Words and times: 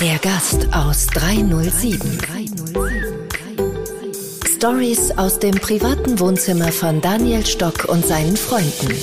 Der 0.00 0.18
Gast 0.22 0.66
aus 0.72 1.06
307. 1.08 2.18
Stories 4.56 5.10
aus 5.18 5.38
dem 5.38 5.54
privaten 5.56 6.18
Wohnzimmer 6.18 6.72
von 6.72 7.02
Daniel 7.02 7.44
Stock 7.44 7.84
und 7.84 8.06
seinen 8.06 8.36
Freunden. 8.38 8.94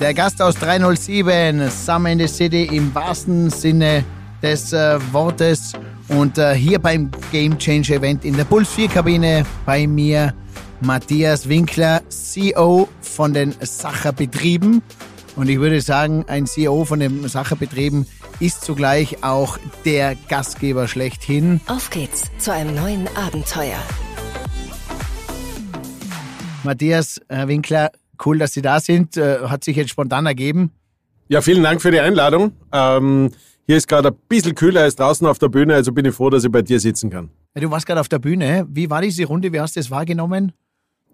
Der 0.00 0.14
Gast 0.14 0.42
aus 0.42 0.56
307, 0.56 1.70
Summer 1.70 2.10
in 2.10 2.18
the 2.18 2.26
City 2.26 2.64
im 2.64 2.92
wahrsten 2.92 3.50
Sinne 3.50 4.04
des 4.44 4.74
äh, 4.74 4.98
Wortes. 5.12 5.72
Und 6.08 6.36
äh, 6.36 6.54
hier 6.54 6.78
beim 6.78 7.10
Game 7.32 7.58
Change 7.58 7.94
Event 7.94 8.26
in 8.26 8.36
der 8.36 8.44
Puls 8.44 8.68
4 8.68 8.88
Kabine 8.88 9.46
bei 9.64 9.86
mir 9.86 10.34
Matthias 10.82 11.48
Winkler, 11.48 12.02
CEO 12.10 12.88
von 13.00 13.32
den 13.32 13.54
Sacherbetrieben. 13.58 14.82
Und 15.34 15.48
ich 15.48 15.58
würde 15.58 15.80
sagen, 15.80 16.26
ein 16.28 16.46
CEO 16.46 16.84
von 16.84 17.00
den 17.00 17.26
Sacherbetrieben 17.26 18.06
ist 18.38 18.62
zugleich 18.62 19.24
auch 19.24 19.56
der 19.86 20.14
Gastgeber 20.28 20.88
schlechthin. 20.88 21.62
Auf 21.66 21.88
geht's 21.88 22.30
zu 22.38 22.52
einem 22.52 22.74
neuen 22.74 23.08
Abenteuer. 23.16 23.80
Matthias 26.64 27.18
äh, 27.28 27.48
Winkler, 27.48 27.92
cool, 28.26 28.38
dass 28.38 28.52
Sie 28.52 28.62
da 28.62 28.78
sind. 28.78 29.16
Äh, 29.16 29.38
hat 29.48 29.64
sich 29.64 29.76
jetzt 29.76 29.90
spontan 29.90 30.26
ergeben. 30.26 30.70
Ja, 31.28 31.40
vielen 31.40 31.62
Dank 31.62 31.80
für 31.80 31.90
die 31.90 32.00
Einladung. 32.00 32.52
Ähm, 32.72 33.30
hier 33.66 33.76
ist 33.76 33.88
gerade 33.88 34.08
ein 34.08 34.16
bisschen 34.28 34.54
kühler 34.54 34.82
als 34.82 34.96
draußen 34.96 35.26
auf 35.26 35.38
der 35.38 35.48
Bühne, 35.48 35.74
also 35.74 35.92
bin 35.92 36.04
ich 36.04 36.14
froh, 36.14 36.30
dass 36.30 36.44
ich 36.44 36.50
bei 36.50 36.62
dir 36.62 36.78
sitzen 36.78 37.10
kann. 37.10 37.30
Ja, 37.54 37.62
du 37.62 37.70
warst 37.70 37.86
gerade 37.86 38.00
auf 38.00 38.08
der 38.08 38.18
Bühne. 38.18 38.66
Wie 38.68 38.90
war 38.90 39.00
diese 39.00 39.24
Runde? 39.24 39.52
Wie 39.52 39.60
hast 39.60 39.76
du 39.76 39.80
es 39.80 39.90
wahrgenommen? 39.90 40.52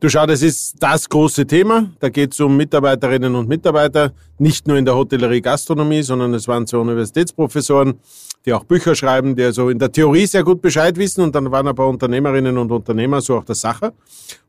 Du 0.01 0.09
schau, 0.09 0.25
das 0.25 0.41
ist 0.41 0.83
das 0.83 1.07
große 1.07 1.47
Thema. 1.47 1.91
Da 2.01 2.09
geht 2.09 2.33
es 2.33 2.41
um 2.41 2.57
Mitarbeiterinnen 2.57 3.35
und 3.35 3.51
Mitarbeiter, 3.51 4.15
nicht 4.39 4.67
nur 4.67 4.79
in 4.79 4.87
der 4.87 4.97
Hotellerie 4.97 5.43
Gastronomie, 5.43 6.01
sondern 6.01 6.33
es 6.33 6.49
waren 6.49 6.67
zwei 6.67 6.79
Universitätsprofessoren, 6.79 8.01
die 8.47 8.55
auch 8.55 8.65
Bücher 8.65 8.95
schreiben, 8.95 9.37
die 9.37 9.45
also 9.45 9.69
in 9.69 9.79
der 9.79 9.93
Theorie 9.93 10.25
sehr 10.25 10.43
gut 10.43 10.63
Bescheid 10.63 10.97
wissen 10.97 11.21
und 11.21 11.35
dann 11.35 11.51
waren 11.51 11.69
ein 11.69 11.75
paar 11.75 11.89
Unternehmerinnen 11.89 12.57
und 12.57 12.73
Unternehmer, 12.73 13.21
so 13.21 13.37
auch 13.37 13.45
der 13.45 13.55
Sacher. 13.55 13.93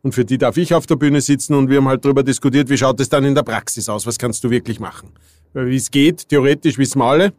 Und 0.01 0.15
für 0.15 0.23
die 0.23 0.37
darf 0.37 0.55
ich 0.55 0.73
auf 0.73 0.87
der 0.87 0.95
Bühne 0.95 1.19
sitzen 1.19 1.53
und 1.53 1.69
wir 1.69 1.77
haben 1.77 1.87
halt 1.89 2.05
darüber 2.05 2.23
diskutiert, 2.23 2.69
wie 2.69 2.77
schaut 2.77 3.01
es 3.01 3.09
dann 3.09 3.25
in 3.25 3.35
der 3.35 3.43
Praxis 3.43 3.89
aus, 3.89 4.07
was 4.07 4.17
kannst 4.17 4.45
du 4.45 4.49
wirklich 4.49 4.79
machen. 4.79 5.09
Wie 5.53 5.75
es 5.75 5.91
geht, 5.91 6.29
theoretisch 6.29 6.77
wissen 6.77 6.99
wir 6.99 7.05
alle, 7.07 7.33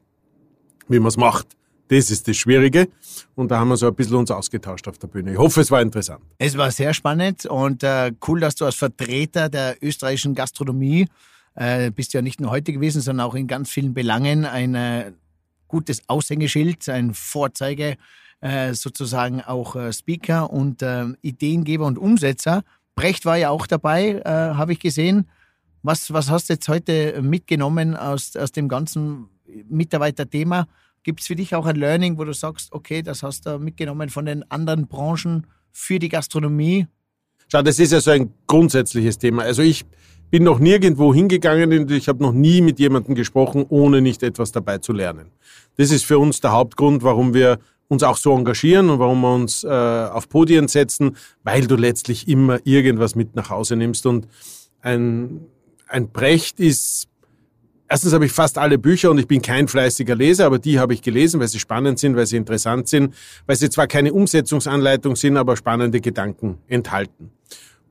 wie 0.88 0.98
man 0.98 1.08
es 1.08 1.16
macht. 1.16 1.48
Das 1.88 2.10
ist 2.10 2.26
das 2.26 2.36
Schwierige. 2.36 2.88
Und 3.34 3.50
da 3.50 3.58
haben 3.58 3.68
wir 3.68 3.76
so 3.76 3.86
ein 3.86 3.94
bisschen 3.94 4.16
uns 4.16 4.30
ausgetauscht 4.30 4.88
auf 4.88 4.98
der 4.98 5.08
Bühne. 5.08 5.32
Ich 5.32 5.38
hoffe, 5.38 5.60
es 5.60 5.70
war 5.70 5.82
interessant. 5.82 6.24
Es 6.38 6.56
war 6.56 6.70
sehr 6.70 6.94
spannend 6.94 7.44
und 7.46 7.82
äh, 7.82 8.12
cool, 8.26 8.40
dass 8.40 8.54
du 8.54 8.64
als 8.64 8.76
Vertreter 8.76 9.48
der 9.48 9.76
österreichischen 9.82 10.34
Gastronomie 10.34 11.06
äh, 11.54 11.90
bist 11.90 12.14
ja 12.14 12.22
nicht 12.22 12.40
nur 12.40 12.50
heute 12.50 12.72
gewesen, 12.72 13.02
sondern 13.02 13.26
auch 13.26 13.34
in 13.34 13.46
ganz 13.46 13.70
vielen 13.70 13.92
Belangen 13.92 14.46
ein 14.46 14.74
äh, 14.74 15.12
gutes 15.68 16.02
Aushängeschild, 16.08 16.88
ein 16.88 17.14
Vorzeige, 17.14 17.96
äh, 18.40 18.74
sozusagen 18.74 19.40
auch 19.40 19.76
äh, 19.76 19.92
Speaker 19.92 20.50
und 20.50 20.82
äh, 20.82 21.06
Ideengeber 21.22 21.86
und 21.86 21.98
Umsetzer. 21.98 22.62
Brecht 22.94 23.24
war 23.24 23.36
ja 23.36 23.48
auch 23.48 23.66
dabei, 23.66 24.20
habe 24.22 24.74
ich 24.74 24.78
gesehen. 24.78 25.26
Was, 25.82 26.12
was 26.12 26.28
hast 26.28 26.50
du 26.50 26.52
jetzt 26.52 26.68
heute 26.68 27.22
mitgenommen 27.22 27.96
aus, 27.96 28.36
aus 28.36 28.52
dem 28.52 28.68
ganzen 28.68 29.30
Mitarbeiterthema? 29.68 30.68
Gibt 31.02 31.20
es 31.20 31.26
für 31.26 31.36
dich 31.36 31.54
auch 31.54 31.66
ein 31.66 31.76
Learning, 31.76 32.18
wo 32.18 32.24
du 32.24 32.32
sagst, 32.32 32.72
okay, 32.72 33.02
das 33.02 33.22
hast 33.22 33.46
du 33.46 33.58
mitgenommen 33.58 34.08
von 34.08 34.24
den 34.24 34.48
anderen 34.50 34.86
Branchen 34.86 35.46
für 35.72 35.98
die 35.98 36.08
Gastronomie? 36.08 36.86
Schau, 37.48 37.62
das 37.62 37.78
ist 37.78 37.92
ja 37.92 38.00
so 38.00 38.12
ein 38.12 38.32
grundsätzliches 38.46 39.18
Thema. 39.18 39.42
Also 39.42 39.62
ich 39.62 39.84
bin 40.30 40.44
noch 40.44 40.58
nirgendwo 40.58 41.12
hingegangen 41.12 41.78
und 41.78 41.90
ich 41.90 42.08
habe 42.08 42.22
noch 42.22 42.32
nie 42.32 42.62
mit 42.62 42.78
jemandem 42.78 43.14
gesprochen, 43.14 43.66
ohne 43.68 44.00
nicht 44.00 44.22
etwas 44.22 44.52
dabei 44.52 44.78
zu 44.78 44.92
lernen. 44.92 45.30
Das 45.76 45.90
ist 45.90 46.04
für 46.04 46.18
uns 46.18 46.40
der 46.40 46.52
Hauptgrund, 46.52 47.02
warum 47.02 47.34
wir 47.34 47.58
uns 47.88 48.02
auch 48.02 48.16
so 48.16 48.34
engagieren 48.34 48.88
und 48.88 48.98
warum 48.98 49.20
wir 49.20 49.34
uns 49.34 49.64
äh, 49.64 49.68
auf 49.68 50.30
Podien 50.30 50.68
setzen, 50.68 51.16
weil 51.42 51.66
du 51.66 51.76
letztlich 51.76 52.28
immer 52.28 52.58
irgendwas 52.64 53.14
mit 53.14 53.36
nach 53.36 53.50
Hause 53.50 53.76
nimmst. 53.76 54.06
Und 54.06 54.26
ein, 54.80 55.42
ein 55.88 56.10
Brecht 56.10 56.58
ist 56.58 57.08
Erstens 57.92 58.14
habe 58.14 58.24
ich 58.24 58.32
fast 58.32 58.56
alle 58.56 58.78
Bücher 58.78 59.10
und 59.10 59.18
ich 59.18 59.26
bin 59.26 59.42
kein 59.42 59.68
fleißiger 59.68 60.14
Leser, 60.14 60.46
aber 60.46 60.58
die 60.58 60.78
habe 60.78 60.94
ich 60.94 61.02
gelesen, 61.02 61.40
weil 61.40 61.48
sie 61.48 61.58
spannend 61.58 61.98
sind, 61.98 62.16
weil 62.16 62.24
sie 62.24 62.38
interessant 62.38 62.88
sind, 62.88 63.12
weil 63.44 63.56
sie 63.56 63.68
zwar 63.68 63.86
keine 63.86 64.14
Umsetzungsanleitung 64.14 65.14
sind, 65.14 65.36
aber 65.36 65.58
spannende 65.58 66.00
Gedanken 66.00 66.56
enthalten. 66.68 67.32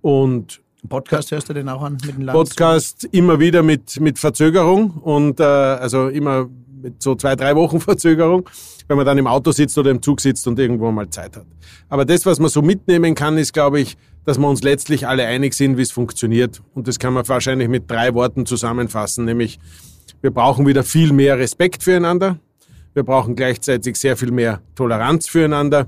Und 0.01 0.59
Podcast 0.89 1.29
hörst 1.29 1.49
du 1.49 1.53
den 1.53 1.69
auch 1.69 1.83
an 1.83 1.99
mit 2.03 2.15
dem 2.15 2.21
Lanz? 2.23 2.35
Podcast 2.35 3.09
immer 3.11 3.39
wieder 3.39 3.61
mit, 3.61 3.99
mit 3.99 4.17
Verzögerung 4.17 4.89
und 4.89 5.39
äh, 5.39 5.43
also 5.43 6.07
immer 6.07 6.49
mit 6.81 6.99
so 6.99 7.13
zwei, 7.13 7.35
drei 7.35 7.55
Wochen 7.55 7.79
Verzögerung, 7.79 8.49
wenn 8.87 8.97
man 8.97 9.05
dann 9.05 9.19
im 9.19 9.27
Auto 9.27 9.51
sitzt 9.51 9.77
oder 9.77 9.91
im 9.91 10.01
Zug 10.01 10.19
sitzt 10.19 10.47
und 10.47 10.57
irgendwo 10.57 10.89
mal 10.91 11.11
Zeit 11.11 11.37
hat. 11.37 11.45
Aber 11.89 12.05
das, 12.05 12.25
was 12.25 12.39
man 12.39 12.49
so 12.49 12.63
mitnehmen 12.63 13.13
kann, 13.13 13.37
ist, 13.37 13.53
glaube 13.53 13.79
ich, 13.79 13.97
dass 14.25 14.39
wir 14.39 14.49
uns 14.49 14.63
letztlich 14.63 15.07
alle 15.07 15.27
einig 15.27 15.53
sind, 15.53 15.77
wie 15.77 15.83
es 15.83 15.91
funktioniert. 15.91 16.63
Und 16.73 16.87
das 16.87 16.97
kann 16.97 17.13
man 17.13 17.27
wahrscheinlich 17.27 17.67
mit 17.67 17.89
drei 17.89 18.15
Worten 18.15 18.47
zusammenfassen, 18.47 19.25
nämlich 19.25 19.59
wir 20.21 20.31
brauchen 20.31 20.67
wieder 20.67 20.83
viel 20.83 21.13
mehr 21.13 21.37
Respekt 21.37 21.83
füreinander. 21.83 22.37
Wir 22.93 23.03
brauchen 23.03 23.35
gleichzeitig 23.35 23.95
sehr 23.95 24.17
viel 24.17 24.31
mehr 24.31 24.61
Toleranz 24.75 25.27
füreinander. 25.27 25.87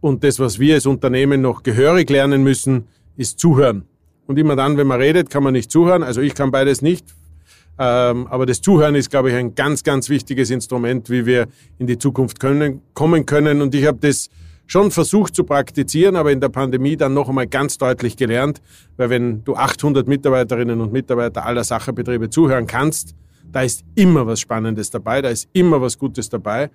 Und 0.00 0.24
das, 0.24 0.38
was 0.38 0.58
wir 0.58 0.74
als 0.74 0.86
Unternehmen 0.86 1.42
noch 1.42 1.62
gehörig 1.62 2.08
lernen 2.08 2.42
müssen, 2.42 2.86
ist 3.16 3.38
zuhören. 3.38 3.84
Und 4.26 4.38
immer 4.38 4.56
dann, 4.56 4.76
wenn 4.76 4.86
man 4.86 5.00
redet, 5.00 5.30
kann 5.30 5.42
man 5.42 5.52
nicht 5.52 5.70
zuhören. 5.70 6.02
Also 6.02 6.20
ich 6.20 6.34
kann 6.34 6.50
beides 6.50 6.82
nicht. 6.82 7.14
Ähm, 7.78 8.26
aber 8.26 8.44
das 8.44 8.60
Zuhören 8.60 8.94
ist, 8.94 9.10
glaube 9.10 9.30
ich, 9.30 9.36
ein 9.36 9.54
ganz, 9.54 9.84
ganz 9.84 10.08
wichtiges 10.08 10.50
Instrument, 10.50 11.10
wie 11.10 11.26
wir 11.26 11.46
in 11.78 11.86
die 11.86 11.98
Zukunft 11.98 12.40
können, 12.40 12.82
kommen 12.94 13.24
können. 13.24 13.62
Und 13.62 13.74
ich 13.74 13.86
habe 13.86 13.98
das 14.00 14.30
schon 14.66 14.90
versucht 14.90 15.34
zu 15.34 15.44
praktizieren, 15.44 16.16
aber 16.16 16.32
in 16.32 16.40
der 16.40 16.50
Pandemie 16.50 16.96
dann 16.96 17.14
noch 17.14 17.28
einmal 17.28 17.46
ganz 17.46 17.78
deutlich 17.78 18.16
gelernt, 18.16 18.60
weil 18.96 19.10
wenn 19.10 19.44
du 19.44 19.54
800 19.54 20.06
Mitarbeiterinnen 20.06 20.80
und 20.80 20.92
Mitarbeiter 20.92 21.46
aller 21.46 21.64
Sacherbetriebe 21.64 22.30
zuhören 22.30 22.66
kannst, 22.66 23.14
da 23.52 23.62
ist 23.62 23.84
immer 23.94 24.26
was 24.26 24.40
Spannendes 24.40 24.90
dabei, 24.90 25.22
da 25.22 25.28
ist 25.28 25.48
immer 25.52 25.80
was 25.80 25.98
Gutes 25.98 26.28
dabei. 26.28 26.70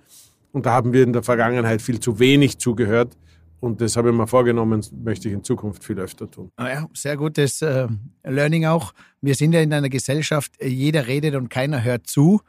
Und 0.52 0.66
da 0.66 0.72
haben 0.72 0.92
wir 0.92 1.02
in 1.02 1.12
der 1.12 1.22
Vergangenheit 1.22 1.82
viel 1.82 1.98
zu 1.98 2.18
wenig 2.18 2.58
zugehört. 2.58 3.16
Und 3.60 3.80
das 3.80 3.96
habe 3.96 4.10
ich 4.10 4.14
mir 4.14 4.26
vorgenommen, 4.26 4.84
möchte 5.02 5.28
ich 5.28 5.34
in 5.34 5.42
Zukunft 5.42 5.82
viel 5.82 5.98
öfter 5.98 6.30
tun. 6.30 6.50
Ah 6.56 6.68
ja, 6.68 6.88
sehr 6.92 7.16
gutes 7.16 7.62
äh, 7.62 7.88
Learning 8.22 8.66
auch. 8.66 8.92
Wir 9.20 9.34
sind 9.34 9.52
ja 9.52 9.60
in 9.60 9.72
einer 9.72 9.88
Gesellschaft, 9.88 10.52
jeder 10.62 11.06
redet 11.06 11.34
und 11.34 11.48
keiner 11.48 11.82
hört 11.82 12.06
zu. 12.06 12.40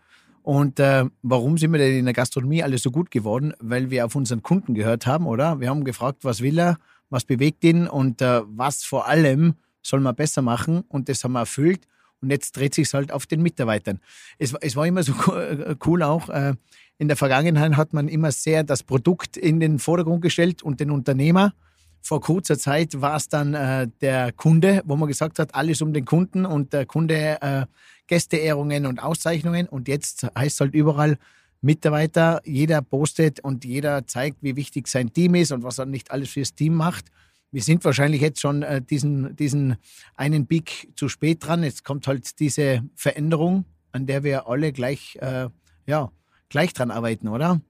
Und 0.43 0.79
äh, 0.79 1.05
warum 1.23 1.57
sind 1.57 1.71
wir 1.71 1.79
denn 1.79 1.97
in 1.97 2.05
der 2.05 2.13
Gastronomie 2.13 2.61
alle 2.61 2.77
so 2.77 2.91
gut 2.91 3.09
geworden? 3.09 3.53
Weil 3.59 3.89
wir 3.89 4.05
auf 4.05 4.15
unseren 4.15 4.43
Kunden 4.43 4.75
gehört 4.75 5.07
haben, 5.07 5.25
oder? 5.25 5.59
Wir 5.59 5.69
haben 5.69 5.85
gefragt, 5.85 6.23
was 6.23 6.41
will 6.41 6.59
er, 6.59 6.77
was 7.09 7.23
bewegt 7.23 7.63
ihn 7.63 7.87
und 7.87 8.21
äh, 8.21 8.41
was 8.45 8.83
vor 8.83 9.07
allem 9.07 9.55
soll 9.81 10.01
man 10.01 10.15
besser 10.15 10.41
machen. 10.41 10.83
Und 10.89 11.09
das 11.09 11.23
haben 11.23 11.31
wir 11.31 11.39
erfüllt. 11.39 11.87
Und 12.21 12.31
jetzt 12.31 12.57
dreht 12.57 12.73
sich 12.73 12.93
halt 12.93 13.11
auf 13.11 13.25
den 13.25 13.41
Mitarbeitern. 13.41 13.99
Es, 14.37 14.53
es 14.61 14.75
war 14.75 14.87
immer 14.87 15.03
so 15.03 15.13
äh, 15.33 15.75
cool 15.85 16.03
auch. 16.03 16.29
Äh, 16.29 16.55
in 16.97 17.07
der 17.07 17.17
Vergangenheit 17.17 17.75
hat 17.75 17.93
man 17.93 18.07
immer 18.07 18.31
sehr 18.31 18.63
das 18.63 18.83
Produkt 18.83 19.37
in 19.37 19.59
den 19.59 19.79
Vordergrund 19.79 20.21
gestellt 20.21 20.63
und 20.63 20.79
den 20.79 20.91
Unternehmer. 20.91 21.53
Vor 22.01 22.21
kurzer 22.21 22.57
Zeit 22.57 23.01
war 23.01 23.17
es 23.17 23.27
dann 23.27 23.53
äh, 23.53 23.87
der 24.01 24.31
Kunde, 24.31 24.81
wo 24.85 24.95
man 24.95 25.07
gesagt 25.07 25.39
hat, 25.39 25.55
alles 25.55 25.81
um 25.81 25.91
den 25.91 26.05
Kunden 26.05 26.45
und 26.45 26.71
der 26.71 26.85
Kunde 26.85 27.41
äh, 27.41 27.65
Gästeehrungen 28.07 28.85
und 28.85 29.01
Auszeichnungen. 29.01 29.67
Und 29.67 29.87
jetzt 29.87 30.27
heißt 30.37 30.55
es 30.55 30.59
halt 30.59 30.73
überall 30.73 31.17
Mitarbeiter, 31.61 32.41
jeder 32.45 32.81
postet 32.81 33.40
und 33.40 33.66
jeder 33.66 34.05
zeigt, 34.05 34.37
wie 34.41 34.55
wichtig 34.55 34.87
sein 34.87 35.11
Team 35.11 35.35
ist 35.35 35.51
und 35.51 35.63
was 35.63 35.79
er 35.79 35.85
nicht 35.85 36.11
alles 36.11 36.29
fürs 36.29 36.53
Team 36.53 36.75
macht 36.75 37.05
wir 37.51 37.61
sind 37.61 37.83
wahrscheinlich 37.85 38.21
jetzt 38.21 38.41
schon 38.41 38.63
äh, 38.63 38.81
diesen, 38.81 39.35
diesen 39.35 39.77
einen 40.15 40.47
Peak 40.47 40.89
zu 40.95 41.09
spät 41.09 41.45
dran. 41.45 41.63
Jetzt 41.63 41.83
kommt 41.83 42.07
halt 42.07 42.39
diese 42.39 42.83
Veränderung, 42.95 43.65
an 43.91 44.05
der 44.05 44.23
wir 44.23 44.47
alle 44.47 44.73
gleich, 44.73 45.17
äh, 45.21 45.47
ja, 45.87 46.11
gleich 46.49 46.73
dran 46.73 46.91
arbeiten, 46.91 47.27
oder? 47.27 47.61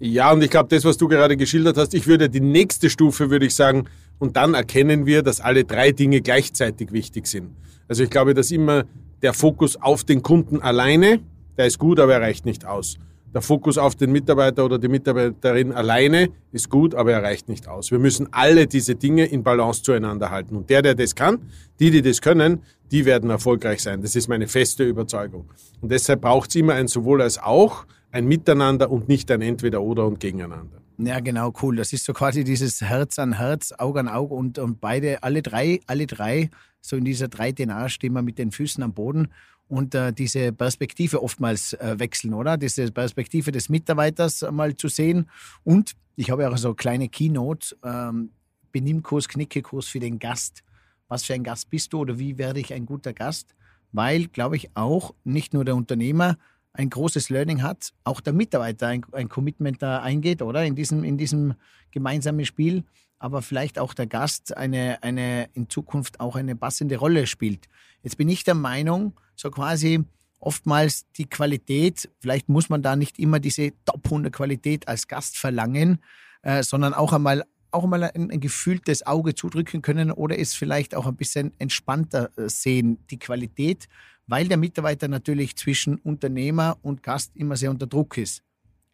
Ja, 0.00 0.32
und 0.32 0.42
ich 0.42 0.50
glaube, 0.50 0.68
das, 0.68 0.84
was 0.84 0.96
du 0.96 1.08
gerade 1.08 1.36
geschildert 1.36 1.76
hast, 1.76 1.94
ich 1.94 2.06
würde 2.06 2.28
die 2.28 2.40
nächste 2.40 2.90
Stufe, 2.90 3.30
würde 3.30 3.46
ich 3.46 3.54
sagen, 3.54 3.84
und 4.18 4.36
dann 4.36 4.54
erkennen 4.54 5.06
wir, 5.06 5.22
dass 5.22 5.40
alle 5.40 5.64
drei 5.64 5.92
Dinge 5.92 6.20
gleichzeitig 6.20 6.92
wichtig 6.92 7.26
sind. 7.26 7.50
Also 7.88 8.02
ich 8.02 8.10
glaube, 8.10 8.34
dass 8.34 8.50
immer 8.50 8.84
der 9.22 9.32
Fokus 9.32 9.76
auf 9.76 10.04
den 10.04 10.22
Kunden 10.22 10.60
alleine, 10.60 11.20
der 11.56 11.66
ist 11.66 11.78
gut, 11.78 12.00
aber 12.00 12.14
er 12.14 12.20
reicht 12.20 12.44
nicht 12.44 12.64
aus. 12.64 12.98
Der 13.34 13.42
Fokus 13.42 13.78
auf 13.78 13.96
den 13.96 14.12
Mitarbeiter 14.12 14.64
oder 14.64 14.78
die 14.78 14.86
Mitarbeiterin 14.86 15.72
alleine 15.72 16.28
ist 16.52 16.70
gut, 16.70 16.94
aber 16.94 17.12
er 17.12 17.22
reicht 17.24 17.48
nicht 17.48 17.66
aus. 17.66 17.90
Wir 17.90 17.98
müssen 17.98 18.28
alle 18.30 18.68
diese 18.68 18.94
Dinge 18.94 19.24
in 19.24 19.42
Balance 19.42 19.82
zueinander 19.82 20.30
halten. 20.30 20.54
Und 20.54 20.70
der, 20.70 20.82
der 20.82 20.94
das 20.94 21.16
kann, 21.16 21.50
die, 21.80 21.90
die 21.90 22.00
das 22.00 22.20
können, 22.20 22.62
die 22.92 23.04
werden 23.04 23.30
erfolgreich 23.30 23.82
sein. 23.82 24.02
Das 24.02 24.14
ist 24.14 24.28
meine 24.28 24.46
feste 24.46 24.84
Überzeugung. 24.84 25.50
Und 25.80 25.90
deshalb 25.90 26.20
braucht 26.20 26.50
es 26.50 26.54
immer 26.54 26.74
ein 26.74 26.86
sowohl 26.86 27.22
als 27.22 27.38
auch, 27.38 27.86
ein 28.12 28.26
Miteinander 28.26 28.88
und 28.88 29.08
nicht 29.08 29.28
ein 29.32 29.42
Entweder-Oder 29.42 30.06
und 30.06 30.20
Gegeneinander. 30.20 30.78
Ja, 30.98 31.18
genau, 31.18 31.52
cool. 31.60 31.74
Das 31.74 31.92
ist 31.92 32.04
so 32.04 32.12
quasi 32.12 32.44
dieses 32.44 32.80
Herz 32.82 33.18
an 33.18 33.32
Herz, 33.32 33.74
Auge 33.76 33.98
an 33.98 34.06
Auge 34.06 34.34
und, 34.34 34.60
und 34.60 34.80
beide, 34.80 35.24
alle 35.24 35.42
drei, 35.42 35.80
alle 35.88 36.06
drei, 36.06 36.50
so 36.80 36.96
in 36.96 37.04
dieser 37.04 37.26
3DNA 37.26 37.88
stehen 37.88 38.12
wir 38.12 38.22
mit 38.22 38.38
den 38.38 38.52
Füßen 38.52 38.80
am 38.84 38.92
Boden 38.92 39.28
und 39.68 39.94
äh, 39.94 40.12
diese 40.12 40.52
Perspektive 40.52 41.22
oftmals 41.22 41.72
äh, 41.74 41.98
wechseln, 41.98 42.34
oder? 42.34 42.56
Diese 42.56 42.90
Perspektive 42.92 43.50
des 43.52 43.68
Mitarbeiters 43.68 44.44
mal 44.50 44.76
zu 44.76 44.88
sehen. 44.88 45.28
Und 45.64 45.94
ich 46.16 46.30
habe 46.30 46.42
ja 46.42 46.50
auch 46.50 46.56
so 46.56 46.74
kleine 46.74 47.08
Keynote, 47.08 47.76
ähm, 47.82 48.30
Benimmkurs, 48.72 49.28
Knickekurs 49.28 49.86
für 49.86 50.00
den 50.00 50.18
Gast. 50.18 50.62
Was 51.08 51.24
für 51.24 51.34
ein 51.34 51.44
Gast 51.44 51.70
bist 51.70 51.92
du 51.92 52.00
oder 52.00 52.18
wie 52.18 52.38
werde 52.38 52.60
ich 52.60 52.72
ein 52.72 52.86
guter 52.86 53.12
Gast? 53.12 53.54
Weil, 53.92 54.26
glaube 54.26 54.56
ich, 54.56 54.70
auch 54.74 55.14
nicht 55.22 55.54
nur 55.54 55.64
der 55.64 55.76
Unternehmer 55.76 56.36
ein 56.72 56.90
großes 56.90 57.30
Learning 57.30 57.62
hat, 57.62 57.92
auch 58.02 58.20
der 58.20 58.32
Mitarbeiter 58.32 58.88
ein, 58.88 59.06
ein 59.12 59.28
Commitment 59.28 59.80
da 59.80 60.02
eingeht, 60.02 60.42
oder? 60.42 60.64
In 60.64 60.74
diesem, 60.74 61.04
in 61.04 61.16
diesem 61.16 61.54
gemeinsamen 61.92 62.44
Spiel, 62.44 62.82
aber 63.24 63.40
vielleicht 63.40 63.78
auch 63.78 63.94
der 63.94 64.06
Gast 64.06 64.54
eine, 64.54 65.02
eine 65.02 65.48
in 65.54 65.70
Zukunft 65.70 66.20
auch 66.20 66.36
eine 66.36 66.54
passende 66.54 66.98
Rolle 66.98 67.26
spielt. 67.26 67.70
Jetzt 68.02 68.18
bin 68.18 68.28
ich 68.28 68.44
der 68.44 68.54
Meinung, 68.54 69.14
so 69.34 69.50
quasi 69.50 70.04
oftmals 70.40 71.06
die 71.16 71.24
Qualität, 71.24 72.10
vielleicht 72.20 72.50
muss 72.50 72.68
man 72.68 72.82
da 72.82 72.96
nicht 72.96 73.18
immer 73.18 73.40
diese 73.40 73.72
Top 73.86 74.04
100 74.04 74.30
Qualität 74.30 74.88
als 74.88 75.08
Gast 75.08 75.38
verlangen, 75.38 76.00
äh, 76.42 76.62
sondern 76.62 76.92
auch 76.92 77.14
einmal 77.14 77.44
auch 77.70 77.86
mal 77.86 78.04
ein, 78.04 78.30
ein, 78.30 78.40
gefühltes 78.40 79.06
Auge 79.06 79.34
zudrücken 79.34 79.80
können 79.80 80.12
oder 80.12 80.38
es 80.38 80.52
vielleicht 80.52 80.94
auch 80.94 81.06
ein 81.06 81.16
bisschen 81.16 81.58
entspannter 81.58 82.30
äh, 82.36 82.50
sehen, 82.50 82.98
die 83.10 83.18
Qualität, 83.18 83.88
weil 84.26 84.48
der 84.48 84.58
Mitarbeiter 84.58 85.08
natürlich 85.08 85.56
zwischen 85.56 85.96
Unternehmer 85.96 86.76
und 86.82 87.02
Gast 87.02 87.34
immer 87.36 87.56
sehr 87.56 87.70
unter 87.70 87.86
Druck 87.86 88.18
ist. 88.18 88.42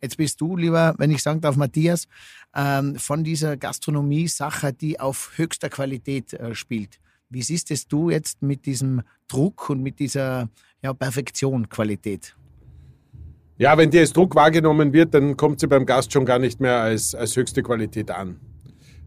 Jetzt 0.02 0.16
bist 0.16 0.40
du, 0.40 0.56
lieber, 0.56 0.94
wenn 0.98 1.10
ich 1.10 1.22
sagen 1.22 1.40
darf, 1.40 1.56
Matthias, 1.56 2.06
ähm, 2.56 2.96
von 2.96 3.22
dieser 3.22 3.56
Gastronomie-Sache, 3.56 4.72
die 4.72 4.98
auf 4.98 5.32
höchster 5.36 5.68
Qualität 5.68 6.32
äh, 6.32 6.54
spielt. 6.54 6.98
Wie 7.28 7.42
siehst 7.42 7.70
es 7.70 7.86
du 7.86 8.10
jetzt 8.10 8.42
mit 8.42 8.66
diesem 8.66 9.02
Druck 9.28 9.70
und 9.70 9.82
mit 9.82 9.98
dieser 9.98 10.48
ja, 10.82 10.92
Perfektion, 10.92 11.68
Qualität? 11.68 12.34
Ja, 13.58 13.76
wenn 13.76 13.90
die 13.90 13.98
als 13.98 14.12
Druck 14.12 14.34
wahrgenommen 14.34 14.92
wird, 14.92 15.12
dann 15.12 15.36
kommt 15.36 15.60
sie 15.60 15.68
beim 15.68 15.84
Gast 15.84 16.12
schon 16.12 16.24
gar 16.24 16.38
nicht 16.38 16.60
mehr 16.60 16.80
als, 16.80 17.14
als 17.14 17.36
höchste 17.36 17.62
Qualität 17.62 18.10
an. 18.10 18.40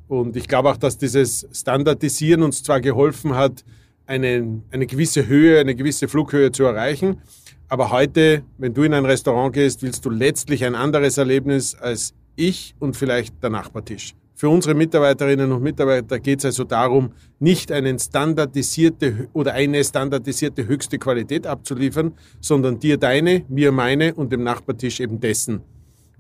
Und 0.08 0.36
ich 0.36 0.48
glaube 0.48 0.70
auch, 0.70 0.78
dass 0.78 0.98
dieses 0.98 1.48
Standardisieren 1.52 2.44
uns 2.44 2.62
zwar 2.62 2.80
geholfen 2.80 3.36
hat, 3.36 3.66
eine, 4.06 4.62
eine 4.70 4.86
gewisse 4.86 5.28
Höhe, 5.28 5.60
eine 5.60 5.76
gewisse 5.76 6.08
Flughöhe 6.08 6.52
zu 6.52 6.64
erreichen. 6.66 7.22
Aber 7.70 7.92
heute, 7.92 8.44
wenn 8.58 8.74
du 8.74 8.84
in 8.84 8.94
ein 8.94 9.06
Restaurant 9.06 9.54
gehst, 9.54 9.82
willst 9.82 10.06
du 10.06 10.10
letztlich 10.10 10.64
ein 10.66 10.76
anderes 10.76 11.18
Erlebnis 11.18 11.76
als 11.76 12.14
ich 12.36 12.76
und 12.80 12.96
vielleicht 12.96 13.42
der 13.42 13.50
Nachbartisch. 13.50 14.14
Für 14.36 14.50
unsere 14.50 14.74
Mitarbeiterinnen 14.76 15.52
und 15.52 15.62
Mitarbeiter 15.62 16.20
geht 16.20 16.40
es 16.40 16.46
also 16.46 16.64
darum, 16.64 17.14
nicht 17.40 17.72
eine 17.72 17.98
standardisierte 17.98 19.30
oder 19.34 19.54
eine 19.54 19.84
standardisierte 19.84 20.68
höchste 20.68 20.98
Qualität 20.98 21.48
abzuliefern, 21.48 22.14
sondern 22.42 22.80
dir 22.80 22.98
deine, 22.98 23.46
mir 23.48 23.72
meine 23.72 24.14
und 24.14 24.34
dem 24.34 24.44
Nachbartisch 24.44 25.00
eben 25.00 25.20
dessen 25.20 25.62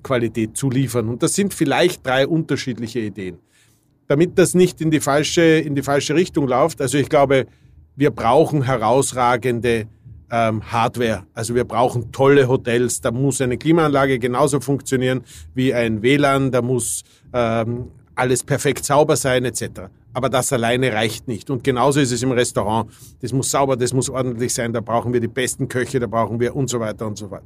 Qualität 0.04 0.56
zu 0.56 0.69
liefern. 0.69 1.10
Und 1.10 1.24
das 1.24 1.34
sind 1.34 1.54
vielleicht 1.54 2.06
drei 2.06 2.28
unterschiedliche 2.28 3.00
Ideen 3.00 3.40
damit 4.07 4.38
das 4.38 4.54
nicht 4.54 4.81
in 4.81 4.92
die 4.92 5.00
falsche, 5.00 5.42
in 5.42 5.75
die 5.75 5.81
falsche 5.81 6.16
Richtung 6.16 6.48
läuft. 6.48 6.81
Also 6.81 6.98
ich 6.98 7.10
glaube, 7.10 7.45
wir 7.95 8.12
brauchen 8.12 8.63
herausragende 8.63 9.88
ähm, 10.33 10.63
Hardware. 10.71 11.27
Also 11.35 11.53
wir 11.53 11.63
brauchen 11.63 12.12
tolle 12.12 12.47
Hotels. 12.47 13.01
Da 13.01 13.12
muss 13.12 13.39
eine 13.39 13.57
Klimaanlage 13.57 14.18
genauso 14.18 14.59
funktionieren 14.59 15.21
wie 15.53 15.75
ein 15.75 16.01
WLAN. 16.01 16.51
Da 16.51 16.63
muss 16.63 17.03
ähm, 17.33 17.91
alles 18.15 18.44
perfekt 18.44 18.83
sauber 18.83 19.15
sein 19.15 19.45
etc. 19.45 19.91
Aber 20.12 20.30
das 20.30 20.51
alleine 20.51 20.91
reicht 20.91 21.27
nicht. 21.27 21.51
Und 21.51 21.63
genauso 21.63 22.00
ist 22.00 22.12
es 22.12 22.24
im 22.24 22.31
Restaurant. 22.31 22.89
Das 23.21 23.31
muss 23.31 23.51
sauber, 23.51 23.77
das 23.77 23.94
muss 23.94 24.09
ordentlich 24.09 24.56
sein. 24.56 24.74
Da 24.74 24.81
brauchen 24.81 25.13
wir 25.13 25.19
die 25.19 25.27
besten 25.27 25.68
Köche, 25.68 26.00
da 26.00 26.07
brauchen 26.07 26.39
wir 26.39 26.56
und 26.56 26.68
so 26.68 26.80
weiter 26.80 27.06
und 27.06 27.15
so 27.15 27.30
fort. 27.30 27.44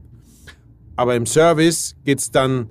Aber 0.95 1.15
im 1.15 1.25
Service 1.25 1.93
geht 2.05 2.19
es 2.19 2.31
dann 2.31 2.69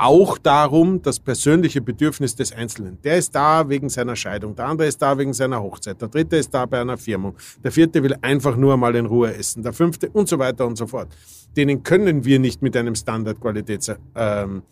auch 0.00 0.38
darum, 0.38 1.02
das 1.02 1.20
persönliche 1.20 1.82
Bedürfnis 1.82 2.34
des 2.34 2.52
Einzelnen. 2.52 2.98
Der 3.02 3.18
ist 3.18 3.34
da 3.34 3.68
wegen 3.68 3.90
seiner 3.90 4.16
Scheidung, 4.16 4.56
der 4.56 4.66
andere 4.66 4.88
ist 4.88 5.02
da 5.02 5.18
wegen 5.18 5.34
seiner 5.34 5.62
Hochzeit, 5.62 6.00
der 6.00 6.08
dritte 6.08 6.36
ist 6.36 6.54
da 6.54 6.64
bei 6.64 6.80
einer 6.80 6.96
Firmung, 6.96 7.36
der 7.62 7.70
vierte 7.70 8.02
will 8.02 8.16
einfach 8.22 8.56
nur 8.56 8.78
mal 8.78 8.96
in 8.96 9.04
Ruhe 9.04 9.34
essen, 9.34 9.62
der 9.62 9.74
fünfte 9.74 10.08
und 10.08 10.26
so 10.26 10.38
weiter 10.38 10.66
und 10.66 10.76
so 10.76 10.86
fort. 10.86 11.08
Denen 11.54 11.82
können 11.82 12.24
wir 12.24 12.38
nicht 12.38 12.62
mit 12.62 12.76
einem 12.76 12.94
Standardqualitäts, 12.94 13.92
ähm, 14.14 14.62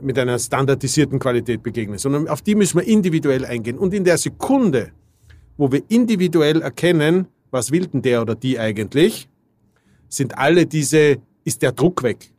mit 0.00 0.18
einer 0.18 0.38
standardisierten 0.38 1.18
Qualität 1.18 1.62
begegnen, 1.62 1.98
sondern 1.98 2.26
auf 2.28 2.40
die 2.40 2.54
müssen 2.54 2.78
wir 2.78 2.86
individuell 2.86 3.44
eingehen. 3.44 3.76
Und 3.76 3.92
in 3.92 4.04
der 4.04 4.16
Sekunde, 4.16 4.92
wo 5.58 5.70
wir 5.70 5.82
individuell 5.88 6.62
erkennen, 6.62 7.26
was 7.50 7.70
will 7.70 7.86
denn 7.86 8.00
der 8.00 8.22
oder 8.22 8.34
die 8.34 8.58
eigentlich, 8.58 9.28
sind 10.08 10.38
alle 10.38 10.64
diese, 10.64 11.18
ist 11.44 11.60
der 11.60 11.72
Druck 11.72 12.02
weg 12.02 12.33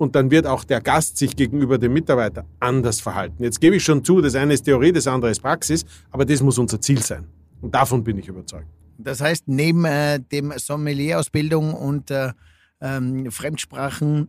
und 0.00 0.16
dann 0.16 0.30
wird 0.30 0.46
auch 0.46 0.64
der 0.64 0.80
Gast 0.80 1.18
sich 1.18 1.36
gegenüber 1.36 1.76
dem 1.76 1.92
Mitarbeiter 1.92 2.46
anders 2.58 3.00
verhalten. 3.00 3.42
Jetzt 3.42 3.60
gebe 3.60 3.76
ich 3.76 3.84
schon 3.84 4.02
zu, 4.02 4.22
das 4.22 4.34
eine 4.34 4.54
ist 4.54 4.62
Theorie, 4.62 4.92
das 4.92 5.06
andere 5.06 5.30
ist 5.30 5.40
Praxis, 5.40 5.84
aber 6.10 6.24
das 6.24 6.42
muss 6.42 6.58
unser 6.58 6.80
Ziel 6.80 7.02
sein. 7.02 7.26
Und 7.60 7.74
davon 7.74 8.02
bin 8.02 8.16
ich 8.16 8.26
überzeugt. 8.26 8.66
Das 8.96 9.20
heißt, 9.20 9.44
neben 9.46 9.84
äh, 9.84 10.18
dem 10.18 10.54
Sommelier-Ausbildung 10.56 11.74
und 11.74 12.10
äh, 12.10 12.32
ähm, 12.80 13.30
Fremdsprachen 13.30 14.28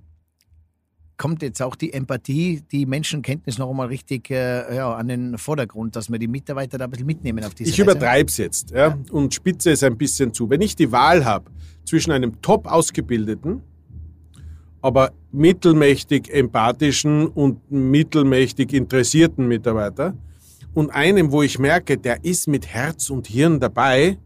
kommt 1.15 1.41
jetzt 1.41 1.61
auch 1.61 1.77
die 1.77 1.93
Empathie, 1.93 2.63
die 2.69 2.85
Menschenkenntnis 2.85 3.57
noch 3.57 3.69
einmal 3.69 3.87
richtig 3.87 4.29
äh, 4.29 4.75
ja, 4.75 4.93
an 4.93 5.07
den 5.07 5.37
Vordergrund, 5.37 5.95
dass 5.95 6.11
wir 6.11 6.19
die 6.19 6.27
Mitarbeiter 6.27 6.79
da 6.79 6.85
ein 6.85 6.91
bisschen 6.91 7.05
mitnehmen 7.05 7.45
auf 7.45 7.53
diese 7.53 7.69
Ich 7.69 7.79
übertreibe 7.79 8.27
es 8.27 8.35
jetzt 8.35 8.71
ja, 8.71 8.89
ja, 8.89 8.97
und 9.11 9.33
spitze 9.33 9.71
es 9.71 9.83
ein 9.83 9.97
bisschen 9.97 10.33
zu. 10.33 10.49
Wenn 10.49 10.59
ich 10.59 10.75
die 10.75 10.91
Wahl 10.91 11.23
habe 11.23 11.49
zwischen 11.85 12.11
einem 12.11 12.41
top 12.41 12.67
ausgebildeten 12.67 13.61
aber 14.81 15.11
mittelmächtig 15.31 16.29
empathischen 16.33 17.27
und 17.27 17.71
mittelmächtig 17.71 18.73
interessierten 18.73 19.47
Mitarbeiter 19.47 20.15
und 20.73 20.89
einem, 20.89 21.31
wo 21.31 21.41
ich 21.41 21.59
merke, 21.59 21.97
der 21.97 22.23
ist 22.23 22.47
mit 22.47 22.67
Herz 22.67 23.09
und 23.09 23.27
Hirn 23.27 23.59
dabei, 23.59 24.17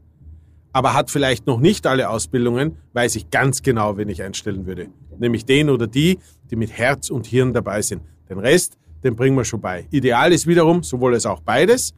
aber 0.74 0.94
hat 0.94 1.10
vielleicht 1.10 1.48
noch 1.48 1.60
nicht 1.60 1.88
alle 1.88 2.10
Ausbildungen, 2.10 2.78
weiß 2.94 3.16
ich 3.16 3.30
ganz 3.30 3.62
genau, 3.62 3.98
wen 3.98 4.10
ich 4.10 4.22
einstellen 4.22 4.66
würde. 4.66 4.88
Nämlich 5.18 5.46
den 5.46 5.70
oder 5.70 5.88
die, 5.88 6.20
die 6.52 6.56
mit 6.56 6.72
Herz 6.72 7.10
und 7.10 7.26
Hirn 7.28 7.54
dabei 7.54 7.82
sind. 7.82 8.02
Den 8.30 8.40
Rest, 8.40 8.78
den 9.04 9.16
bringen 9.16 9.38
wir 9.38 9.46
schon 9.46 9.62
bei. 9.62 9.88
Ideal 9.92 10.34
ist 10.34 10.48
wiederum 10.48 10.84
sowohl 10.84 11.14
als 11.14 11.26
auch 11.26 11.40
beides, 11.40 11.94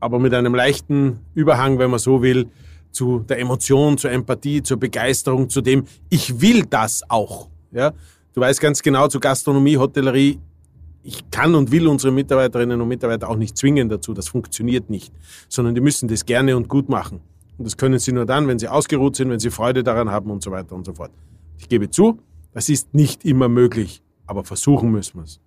aber 0.00 0.18
mit 0.18 0.34
einem 0.34 0.54
leichten 0.54 1.20
Überhang, 1.34 1.78
wenn 1.78 1.90
man 1.90 2.00
so 2.00 2.22
will, 2.22 2.48
zu 2.90 3.20
der 3.20 3.38
Emotion, 3.38 3.98
zur 3.98 4.10
Empathie, 4.10 4.62
zur 4.62 4.78
Begeisterung, 4.78 5.48
zu 5.48 5.60
dem, 5.60 5.84
ich 6.10 6.40
will 6.40 6.64
das 6.68 7.08
auch. 7.08 7.48
Ja? 7.70 7.92
Du 8.34 8.40
weißt 8.40 8.60
ganz 8.60 8.82
genau, 8.82 9.08
zu 9.08 9.20
Gastronomie, 9.20 9.76
Hotellerie, 9.76 10.38
ich 11.02 11.30
kann 11.30 11.54
und 11.54 11.70
will 11.70 11.86
unsere 11.86 12.12
Mitarbeiterinnen 12.12 12.80
und 12.80 12.88
Mitarbeiter 12.88 13.28
auch 13.28 13.36
nicht 13.36 13.56
zwingen 13.56 13.88
dazu. 13.88 14.12
Das 14.12 14.28
funktioniert 14.28 14.90
nicht. 14.90 15.12
Sondern 15.48 15.74
die 15.74 15.80
müssen 15.80 16.08
das 16.08 16.26
gerne 16.26 16.56
und 16.56 16.68
gut 16.68 16.88
machen. 16.88 17.20
Und 17.56 17.64
das 17.64 17.76
können 17.76 17.98
sie 17.98 18.12
nur 18.12 18.26
dann, 18.26 18.46
wenn 18.46 18.58
sie 18.58 18.68
ausgeruht 18.68 19.16
sind, 19.16 19.30
wenn 19.30 19.40
sie 19.40 19.50
Freude 19.50 19.82
daran 19.82 20.10
haben 20.10 20.30
und 20.30 20.42
so 20.42 20.50
weiter 20.50 20.74
und 20.74 20.84
so 20.84 20.94
fort. 20.94 21.10
Ich 21.56 21.68
gebe 21.68 21.90
zu, 21.90 22.20
das 22.52 22.68
ist 22.68 22.94
nicht 22.94 23.24
immer 23.24 23.48
möglich, 23.48 24.02
aber 24.26 24.44
versuchen 24.44 24.90
müssen 24.90 25.18
wir 25.18 25.24
es. 25.24 25.40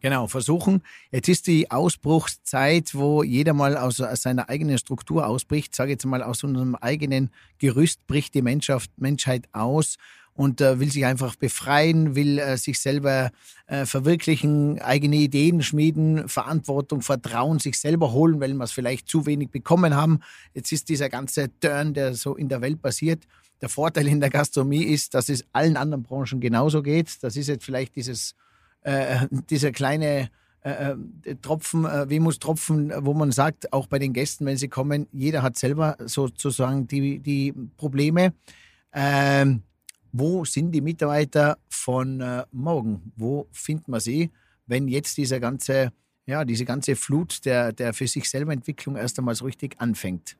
Genau, 0.00 0.26
versuchen. 0.26 0.82
Jetzt 1.10 1.28
ist 1.28 1.46
die 1.46 1.70
Ausbruchszeit, 1.70 2.94
wo 2.94 3.22
jeder 3.22 3.54
mal 3.54 3.76
aus 3.76 3.96
seiner 3.96 4.48
eigenen 4.48 4.78
Struktur 4.78 5.26
ausbricht. 5.26 5.74
Sage 5.74 5.92
jetzt 5.92 6.04
mal, 6.04 6.22
aus 6.22 6.44
unserem 6.44 6.74
eigenen 6.76 7.30
Gerüst 7.58 8.06
bricht 8.06 8.34
die 8.34 8.42
Menschheit, 8.42 8.84
Menschheit 8.96 9.48
aus 9.52 9.96
und 10.36 10.60
äh, 10.60 10.78
will 10.78 10.90
sich 10.90 11.04
einfach 11.04 11.34
befreien, 11.36 12.14
will 12.14 12.38
äh, 12.38 12.56
sich 12.56 12.78
selber 12.78 13.30
äh, 13.66 13.86
verwirklichen, 13.86 14.80
eigene 14.80 15.16
Ideen 15.16 15.62
schmieden, 15.62 16.28
Verantwortung, 16.28 17.02
Vertrauen 17.02 17.58
sich 17.58 17.80
selber 17.80 18.12
holen, 18.12 18.40
weil 18.40 18.52
wir 18.54 18.64
es 18.64 18.72
vielleicht 18.72 19.08
zu 19.08 19.26
wenig 19.26 19.50
bekommen 19.50 19.94
haben. 19.94 20.20
Jetzt 20.54 20.72
ist 20.72 20.88
dieser 20.88 21.08
ganze 21.08 21.48
Turn, 21.60 21.94
der 21.94 22.14
so 22.14 22.36
in 22.36 22.48
der 22.48 22.60
Welt 22.60 22.80
passiert. 22.82 23.24
Der 23.62 23.70
Vorteil 23.70 24.06
in 24.06 24.20
der 24.20 24.30
Gastronomie 24.30 24.84
ist, 24.84 25.14
dass 25.14 25.30
es 25.30 25.44
allen 25.52 25.76
anderen 25.76 26.02
Branchen 26.02 26.40
genauso 26.40 26.82
geht. 26.82 27.22
Das 27.22 27.36
ist 27.36 27.48
jetzt 27.48 27.64
vielleicht 27.64 27.96
dieses, 27.96 28.34
äh, 28.82 29.26
dieser 29.50 29.72
kleine 29.72 30.30
äh, 30.66 30.96
äh, 31.24 31.36
Tropfen, 31.40 31.84
äh, 31.84 32.10
Wehmutstropfen, 32.10 32.92
wo 32.98 33.14
man 33.14 33.30
sagt, 33.30 33.72
auch 33.72 33.86
bei 33.86 34.00
den 34.00 34.12
Gästen, 34.12 34.44
wenn 34.46 34.56
sie 34.56 34.68
kommen, 34.68 35.06
jeder 35.12 35.42
hat 35.42 35.56
selber 35.56 35.96
sozusagen 36.04 36.88
die, 36.88 37.20
die 37.20 37.54
Probleme. 37.76 38.32
Ähm, 38.92 39.62
wo 40.18 40.44
sind 40.44 40.72
die 40.72 40.80
Mitarbeiter 40.80 41.58
von 41.68 42.20
äh, 42.20 42.44
morgen? 42.52 43.12
Wo 43.16 43.46
findet 43.52 43.88
man 43.88 44.00
sie, 44.00 44.30
wenn 44.66 44.88
jetzt 44.88 45.16
diese 45.16 45.40
ganze, 45.40 45.92
ja, 46.26 46.44
diese 46.44 46.64
ganze 46.64 46.96
Flut 46.96 47.44
der, 47.44 47.72
der 47.72 47.92
für 47.92 48.06
sich 48.06 48.28
selber 48.28 48.52
Entwicklung 48.52 48.96
erst 48.96 49.18
einmal 49.18 49.34
so 49.34 49.44
richtig 49.44 49.76
anfängt? 49.78 50.36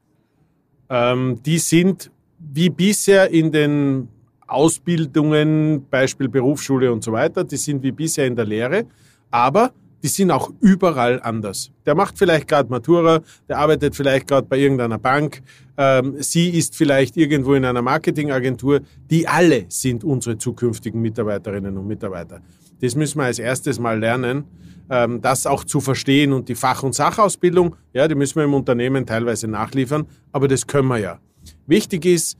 Ähm, 0.88 1.40
die 1.44 1.58
sind 1.58 2.10
wie 2.38 2.70
bisher 2.70 3.30
in 3.30 3.50
den 3.50 4.08
Ausbildungen, 4.46 5.86
Beispiel 5.90 6.28
Berufsschule 6.28 6.92
und 6.92 7.02
so 7.02 7.12
weiter, 7.12 7.44
die 7.44 7.56
sind 7.56 7.82
wie 7.82 7.92
bisher 7.92 8.26
in 8.26 8.36
der 8.36 8.44
Lehre, 8.44 8.86
aber 9.30 9.72
die 10.02 10.08
sind 10.08 10.30
auch 10.30 10.50
überall 10.60 11.20
anders. 11.22 11.70
Der 11.84 11.94
macht 11.94 12.18
vielleicht 12.18 12.48
gerade 12.48 12.70
Matura, 12.70 13.22
der 13.48 13.58
arbeitet 13.58 13.96
vielleicht 13.96 14.28
gerade 14.28 14.46
bei 14.46 14.58
irgendeiner 14.58 14.98
Bank, 14.98 15.42
ähm, 15.76 16.16
sie 16.20 16.50
ist 16.50 16.76
vielleicht 16.76 17.16
irgendwo 17.16 17.54
in 17.54 17.64
einer 17.64 17.82
Marketingagentur. 17.82 18.80
Die 19.10 19.28
alle 19.28 19.66
sind 19.68 20.04
unsere 20.04 20.38
zukünftigen 20.38 21.00
Mitarbeiterinnen 21.00 21.76
und 21.76 21.86
Mitarbeiter. 21.86 22.40
Das 22.80 22.94
müssen 22.94 23.18
wir 23.18 23.24
als 23.24 23.38
erstes 23.38 23.78
mal 23.78 23.98
lernen, 23.98 24.44
ähm, 24.90 25.20
das 25.20 25.46
auch 25.46 25.64
zu 25.64 25.80
verstehen 25.80 26.32
und 26.32 26.48
die 26.48 26.54
Fach- 26.54 26.82
und 26.82 26.94
Sachausbildung, 26.94 27.76
ja, 27.92 28.06
die 28.08 28.14
müssen 28.14 28.36
wir 28.36 28.44
im 28.44 28.54
Unternehmen 28.54 29.06
teilweise 29.06 29.48
nachliefern, 29.48 30.06
aber 30.32 30.48
das 30.48 30.66
können 30.66 30.88
wir 30.88 30.98
ja. 30.98 31.18
Wichtig 31.66 32.04
ist, 32.04 32.38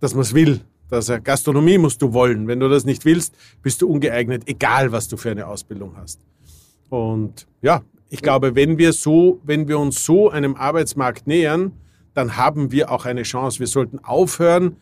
dass 0.00 0.14
man 0.14 0.22
es 0.22 0.34
will. 0.34 0.60
Dass 0.90 1.10
Gastronomie 1.24 1.78
musst 1.78 2.02
du 2.02 2.12
wollen. 2.12 2.46
Wenn 2.46 2.60
du 2.60 2.68
das 2.68 2.84
nicht 2.84 3.04
willst, 3.04 3.34
bist 3.62 3.80
du 3.82 3.88
ungeeignet, 3.88 4.42
egal 4.46 4.92
was 4.92 5.08
du 5.08 5.16
für 5.16 5.30
eine 5.30 5.46
Ausbildung 5.46 5.96
hast. 5.96 6.20
Und 6.94 7.48
ja, 7.60 7.82
ich 8.08 8.22
glaube, 8.22 8.54
wenn 8.54 8.78
wir 8.78 8.92
so, 8.92 9.40
wenn 9.42 9.66
wir 9.66 9.80
uns 9.80 10.04
so 10.04 10.30
einem 10.30 10.54
Arbeitsmarkt 10.54 11.26
nähern, 11.26 11.72
dann 12.14 12.36
haben 12.36 12.70
wir 12.70 12.92
auch 12.92 13.04
eine 13.04 13.24
Chance. 13.24 13.58
Wir 13.58 13.66
sollten 13.66 13.98
aufhören, 13.98 14.76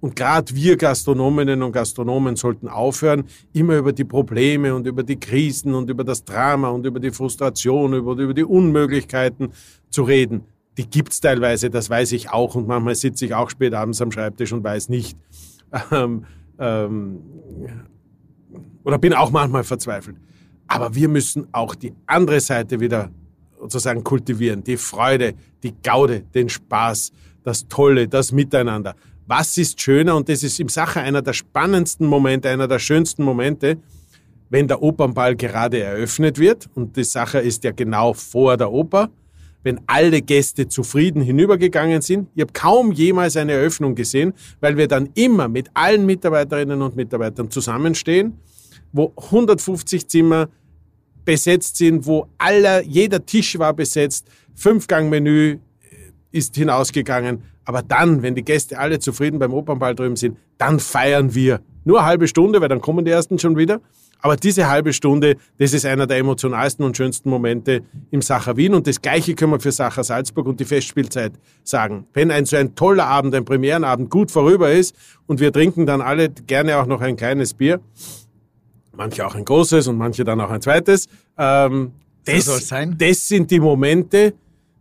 und 0.00 0.16
gerade 0.16 0.54
wir 0.54 0.76
Gastronominnen 0.76 1.62
und 1.62 1.72
Gastronomen 1.72 2.36
sollten 2.36 2.68
aufhören, 2.68 3.24
immer 3.52 3.76
über 3.76 3.92
die 3.92 4.04
Probleme 4.04 4.74
und 4.74 4.86
über 4.86 5.02
die 5.02 5.20
Krisen 5.20 5.74
und 5.74 5.90
über 5.90 6.04
das 6.04 6.24
Drama 6.24 6.68
und 6.68 6.86
über 6.86 7.00
die 7.00 7.10
Frustration, 7.10 7.92
über, 7.94 8.12
über 8.12 8.34
die 8.34 8.44
Unmöglichkeiten 8.44 9.50
zu 9.90 10.04
reden. 10.04 10.44
Die 10.78 10.88
gibt's 10.88 11.20
teilweise, 11.20 11.68
das 11.68 11.90
weiß 11.90 12.12
ich 12.12 12.30
auch. 12.30 12.54
Und 12.54 12.66
manchmal 12.66 12.94
sitze 12.94 13.26
ich 13.26 13.34
auch 13.34 13.50
spät 13.50 13.74
abends 13.74 14.00
am 14.00 14.10
Schreibtisch 14.10 14.52
und 14.52 14.64
weiß 14.64 14.88
nicht. 14.88 15.18
Ähm, 15.92 16.24
ähm, 16.58 17.20
oder 18.82 18.96
bin 18.96 19.12
auch 19.12 19.30
manchmal 19.30 19.64
verzweifelt. 19.64 20.16
Aber 20.68 20.94
wir 20.94 21.08
müssen 21.08 21.48
auch 21.52 21.74
die 21.74 21.94
andere 22.06 22.40
Seite 22.40 22.78
wieder 22.78 23.10
sozusagen 23.58 24.04
kultivieren. 24.04 24.62
Die 24.62 24.76
Freude, 24.76 25.34
die 25.62 25.74
Gaude, 25.82 26.22
den 26.34 26.48
Spaß, 26.48 27.10
das 27.42 27.66
Tolle, 27.68 28.06
das 28.06 28.30
Miteinander. 28.30 28.94
Was 29.26 29.56
ist 29.58 29.80
schöner? 29.80 30.14
Und 30.16 30.28
das 30.28 30.42
ist 30.42 30.60
im 30.60 30.68
Sache 30.68 31.00
einer 31.00 31.22
der 31.22 31.32
spannendsten 31.32 32.06
Momente, 32.06 32.48
einer 32.48 32.68
der 32.68 32.78
schönsten 32.78 33.24
Momente, 33.24 33.78
wenn 34.50 34.68
der 34.68 34.82
Opernball 34.82 35.36
gerade 35.36 35.80
eröffnet 35.80 36.38
wird. 36.38 36.68
Und 36.74 36.96
die 36.96 37.04
Sache 37.04 37.38
ist 37.38 37.64
ja 37.64 37.72
genau 37.72 38.12
vor 38.12 38.56
der 38.56 38.70
Oper. 38.70 39.10
Wenn 39.62 39.80
alle 39.86 40.22
Gäste 40.22 40.68
zufrieden 40.68 41.20
hinübergegangen 41.20 42.00
sind. 42.00 42.28
Ich 42.34 42.42
habe 42.42 42.52
kaum 42.52 42.92
jemals 42.92 43.36
eine 43.36 43.52
Eröffnung 43.52 43.94
gesehen, 43.94 44.32
weil 44.60 44.76
wir 44.76 44.86
dann 44.86 45.10
immer 45.14 45.48
mit 45.48 45.68
allen 45.74 46.06
Mitarbeiterinnen 46.06 46.80
und 46.80 46.94
Mitarbeitern 46.94 47.50
zusammenstehen 47.50 48.38
wo 48.92 49.12
150 49.16 50.08
Zimmer 50.08 50.48
besetzt 51.24 51.76
sind, 51.76 52.06
wo 52.06 52.26
aller, 52.38 52.82
jeder 52.82 53.24
Tisch 53.24 53.58
war 53.58 53.74
besetzt, 53.74 54.26
Fünfgangmenü 54.54 55.52
äh, 55.52 55.58
ist 56.32 56.56
hinausgegangen. 56.56 57.42
Aber 57.64 57.82
dann, 57.82 58.22
wenn 58.22 58.34
die 58.34 58.44
Gäste 58.44 58.78
alle 58.78 58.98
zufrieden 58.98 59.38
beim 59.38 59.52
Opernball 59.52 59.94
drüben 59.94 60.16
sind, 60.16 60.38
dann 60.56 60.80
feiern 60.80 61.34
wir. 61.34 61.60
Nur 61.84 61.98
eine 61.98 62.06
halbe 62.06 62.28
Stunde, 62.28 62.60
weil 62.60 62.68
dann 62.68 62.80
kommen 62.80 63.04
die 63.04 63.10
ersten 63.10 63.38
schon 63.38 63.58
wieder. 63.58 63.80
Aber 64.20 64.36
diese 64.36 64.68
halbe 64.68 64.92
Stunde, 64.92 65.36
das 65.58 65.72
ist 65.72 65.86
einer 65.86 66.06
der 66.06 66.18
emotionalsten 66.18 66.84
und 66.84 66.96
schönsten 66.96 67.30
Momente 67.30 67.82
im 68.10 68.20
Sacher 68.20 68.56
Wien. 68.56 68.74
Und 68.74 68.86
das 68.86 69.00
Gleiche 69.00 69.34
können 69.34 69.52
wir 69.52 69.60
für 69.60 69.70
Sacher 69.70 70.02
Salzburg 70.02 70.46
und 70.46 70.58
die 70.58 70.64
Festspielzeit 70.64 71.32
sagen. 71.62 72.06
Wenn 72.14 72.30
ein 72.30 72.44
so 72.44 72.56
ein 72.56 72.74
toller 72.74 73.06
Abend, 73.06 73.34
ein 73.34 73.44
Premierenabend 73.44 74.10
gut 74.10 74.30
vorüber 74.30 74.72
ist 74.72 74.96
und 75.26 75.40
wir 75.40 75.52
trinken 75.52 75.86
dann 75.86 76.00
alle 76.00 76.30
gerne 76.30 76.78
auch 76.78 76.86
noch 76.86 77.00
ein 77.00 77.16
kleines 77.16 77.54
Bier, 77.54 77.80
manche 78.98 79.26
auch 79.26 79.34
ein 79.34 79.44
großes 79.44 79.86
und 79.86 79.96
manche 79.96 80.24
dann 80.24 80.40
auch 80.40 80.50
ein 80.50 80.60
zweites. 80.60 81.06
Ähm, 81.38 81.92
das, 82.24 82.44
so 82.44 82.76
das 82.98 83.28
sind 83.28 83.50
die 83.50 83.60
Momente, 83.60 84.34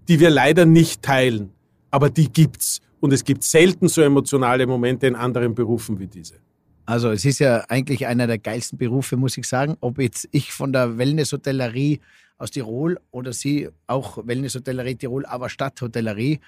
die 0.08 0.20
wir 0.20 0.30
leider 0.30 0.66
nicht 0.66 1.02
teilen. 1.02 1.52
Aber 1.92 2.10
die 2.10 2.30
gibt's. 2.30 2.82
Und 3.00 3.14
es 3.14 3.24
gibt 3.24 3.44
selten 3.44 3.88
so 3.88 4.02
emotionale 4.02 4.66
Momente 4.68 5.08
in 5.08 5.16
anderen 5.16 5.54
Berufen 5.56 6.00
wie 6.00 6.08
diese. 6.08 6.36
Also 6.86 7.12
es 7.12 7.26
ist 7.26 7.40
ja 7.40 7.64
eigentlich 7.70 8.08
einer 8.08 8.28
der 8.28 8.40
geilsten 8.40 8.78
Berufe, 8.78 9.16
muss 9.18 9.38
ich 9.38 9.48
sagen. 9.48 9.78
Ob 9.82 10.00
jetzt 10.00 10.28
ich 10.32 10.52
von 10.52 10.74
der 10.74 10.98
Wellness-Hotellerie 10.98 12.00
aus 12.38 12.52
Tirol 12.52 13.00
oder 13.12 13.34
Sie 13.34 13.70
auch 13.86 14.26
Wellness-Hotellerie 14.26 14.96
Tirol, 14.96 15.26
aber 15.26 15.50
Stadthotellerie. 15.50 16.40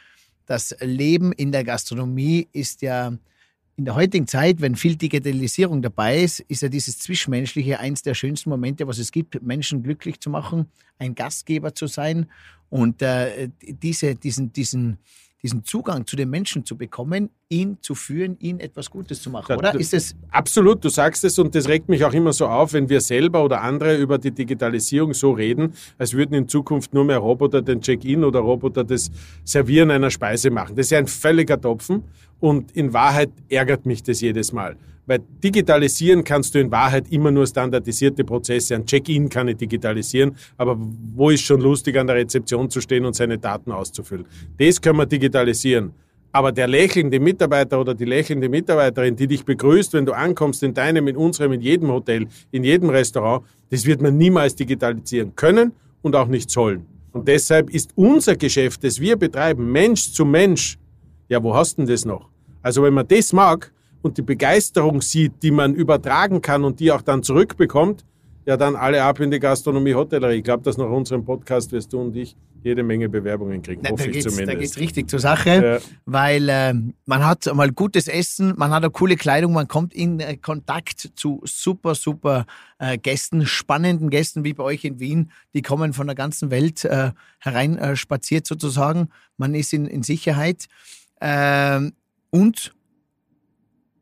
Das 0.45 0.75
Leben 0.81 1.31
in 1.33 1.51
der 1.51 1.63
Gastronomie 1.63 2.47
ist 2.51 2.81
ja 2.81 3.13
in 3.79 3.85
der 3.85 3.95
heutigen 3.95 4.27
Zeit, 4.27 4.59
wenn 4.59 4.75
viel 4.75 4.97
Digitalisierung 4.97 5.81
dabei 5.81 6.21
ist, 6.21 6.41
ist 6.41 6.61
ja 6.61 6.67
dieses 6.67 6.99
Zwischenmenschliche 6.99 7.79
eins 7.79 8.01
der 8.01 8.13
schönsten 8.13 8.49
Momente, 8.49 8.85
was 8.85 8.97
es 8.97 9.09
gibt, 9.09 9.41
Menschen 9.41 9.83
glücklich 9.83 10.19
zu 10.19 10.29
machen, 10.29 10.65
ein 10.97 11.15
Gastgeber 11.15 11.73
zu 11.73 11.87
sein 11.87 12.25
und 12.69 13.01
äh, 13.01 13.47
diese, 13.61 14.15
diesen, 14.15 14.51
diesen, 14.51 14.97
diesen 15.41 15.63
Zugang 15.63 16.05
zu 16.05 16.17
den 16.17 16.29
Menschen 16.29 16.65
zu 16.65 16.75
bekommen, 16.75 17.29
ihn 17.47 17.77
zu 17.79 17.95
führen, 17.95 18.37
ihn 18.39 18.59
etwas 18.59 18.89
Gutes 18.89 19.21
zu 19.21 19.29
machen, 19.29 19.55
oder? 19.55 19.73
Ist 19.79 19.93
es 19.93 20.13
absolut, 20.29 20.83
du 20.83 20.89
sagst 20.89 21.23
es 21.23 21.39
und 21.39 21.55
das 21.55 21.69
regt 21.69 21.87
mich 21.87 22.03
auch 22.03 22.13
immer 22.13 22.33
so 22.33 22.47
auf, 22.47 22.73
wenn 22.73 22.89
wir 22.89 22.99
selber 22.99 23.45
oder 23.45 23.61
andere 23.61 23.95
über 23.95 24.17
die 24.17 24.31
Digitalisierung 24.31 25.13
so 25.13 25.31
reden, 25.31 25.71
als 25.97 26.13
würden 26.13 26.33
in 26.33 26.49
Zukunft 26.49 26.93
nur 26.93 27.05
mehr 27.05 27.19
Roboter 27.19 27.61
den 27.61 27.79
Check-in 27.79 28.25
oder 28.25 28.41
Roboter 28.41 28.83
das 28.83 29.09
Servieren 29.45 29.89
einer 29.89 30.11
Speise 30.11 30.51
machen. 30.51 30.75
Das 30.75 30.87
ist 30.87 30.91
ja 30.91 30.97
ein 30.97 31.07
völliger 31.07 31.61
Topfen 31.61 32.03
und 32.39 32.71
in 32.75 32.93
Wahrheit 32.93 33.31
ärgert 33.49 33.85
mich 33.85 34.03
das 34.03 34.21
jedes 34.21 34.51
Mal. 34.53 34.75
Weil 35.05 35.21
digitalisieren 35.43 36.23
kannst 36.23 36.53
du 36.53 36.59
in 36.59 36.69
Wahrheit 36.71 37.11
immer 37.11 37.31
nur 37.31 37.47
standardisierte 37.47 38.23
Prozesse. 38.23 38.75
Ein 38.75 38.85
Check-in 38.85 39.27
kann 39.27 39.47
ich 39.47 39.57
digitalisieren, 39.57 40.35
aber 40.55 40.77
wo 40.77 41.31
ist 41.31 41.41
schon 41.41 41.61
lustig, 41.61 41.97
an 41.97 42.05
der 42.05 42.15
Rezeption 42.17 42.69
zu 42.69 42.79
stehen 42.79 43.05
und 43.05 43.15
seine 43.15 43.39
Daten 43.39 43.71
auszufüllen? 43.71 44.25
Das 44.57 44.79
können 44.79 44.99
wir 44.99 45.07
digitalisieren. 45.07 45.93
Aber 46.31 46.51
der 46.51 46.67
lächelnde 46.67 47.19
Mitarbeiter 47.19 47.81
oder 47.81 47.95
die 47.95 48.05
lächelnde 48.05 48.49
Mitarbeiterin, 48.49 49.15
die 49.15 49.25
dich 49.25 49.43
begrüßt, 49.43 49.93
wenn 49.93 50.05
du 50.05 50.13
ankommst 50.13 50.61
in 50.61 50.75
deinem, 50.75 51.07
in 51.07 51.17
unserem, 51.17 51.53
in 51.53 51.61
jedem 51.61 51.89
Hotel, 51.89 52.27
in 52.51 52.63
jedem 52.63 52.91
Restaurant, 52.91 53.43
das 53.71 53.85
wird 53.85 54.01
man 54.01 54.15
niemals 54.15 54.55
digitalisieren 54.55 55.35
können 55.35 55.71
und 56.03 56.15
auch 56.15 56.27
nicht 56.27 56.51
sollen. 56.51 56.85
Und 57.11 57.27
deshalb 57.27 57.71
ist 57.71 57.91
unser 57.95 58.35
Geschäft, 58.35 58.83
das 58.83 58.99
wir 58.99 59.15
betreiben, 59.15 59.71
Mensch 59.71 60.11
zu 60.11 60.23
Mensch, 60.23 60.77
ja, 61.29 61.41
wo 61.41 61.55
hast 61.55 61.77
denn 61.77 61.85
das 61.85 62.05
noch? 62.05 62.29
Also 62.61 62.83
wenn 62.83 62.93
man 62.93 63.07
das 63.07 63.31
mag 63.31 63.71
und 64.01 64.17
die 64.17 64.21
Begeisterung 64.21 65.01
sieht, 65.01 65.41
die 65.41 65.51
man 65.51 65.73
übertragen 65.73 66.41
kann 66.41 66.63
und 66.63 66.79
die 66.79 66.91
auch 66.91 67.01
dann 67.01 67.23
zurückbekommt, 67.23 68.03
ja 68.45 68.57
dann 68.57 68.75
alle 68.75 69.03
ab 69.03 69.19
in 69.19 69.31
die 69.31 69.39
Gastronomie, 69.39 69.93
Hotellerie. 69.93 70.37
Ich 70.37 70.43
glaube, 70.43 70.63
dass 70.63 70.77
nach 70.77 70.89
unserem 70.89 71.23
Podcast 71.23 71.71
wirst 71.71 71.93
du 71.93 72.01
und 72.01 72.15
ich 72.15 72.35
jede 72.63 72.83
Menge 72.83 73.07
Bewerbungen 73.07 73.61
kriegen, 73.61 73.81
Na, 73.83 73.91
hoffe 73.91 74.09
ich 74.09 74.21
zumindest. 74.21 74.49
Da 74.49 74.55
geht 74.55 74.77
richtig 74.77 75.09
zur 75.09 75.19
Sache, 75.19 75.49
ja. 75.49 75.91
weil 76.05 76.49
äh, 76.49 76.73
man 77.05 77.25
hat 77.25 77.53
mal 77.53 77.71
gutes 77.71 78.07
Essen, 78.07 78.53
man 78.57 78.71
hat 78.71 78.83
eine 78.83 78.91
coole 78.91 79.15
Kleidung, 79.15 79.53
man 79.53 79.67
kommt 79.67 79.93
in 79.93 80.19
äh, 80.19 80.35
Kontakt 80.35 81.11
zu 81.15 81.41
super, 81.45 81.95
super 81.95 82.45
äh, 82.79 82.97
Gästen, 82.97 83.45
spannenden 83.45 84.09
Gästen 84.09 84.43
wie 84.43 84.53
bei 84.53 84.63
euch 84.63 84.83
in 84.83 84.99
Wien. 84.99 85.31
Die 85.53 85.61
kommen 85.61 85.93
von 85.93 86.07
der 86.07 86.15
ganzen 86.15 86.51
Welt 86.51 86.83
äh, 86.85 87.11
herein 87.39 87.95
spaziert 87.95 88.45
sozusagen. 88.45 89.09
Man 89.37 89.55
ist 89.55 89.71
in, 89.71 89.85
in 89.85 90.03
Sicherheit. 90.03 90.65
Ähm, 91.21 91.93
und 92.29 92.73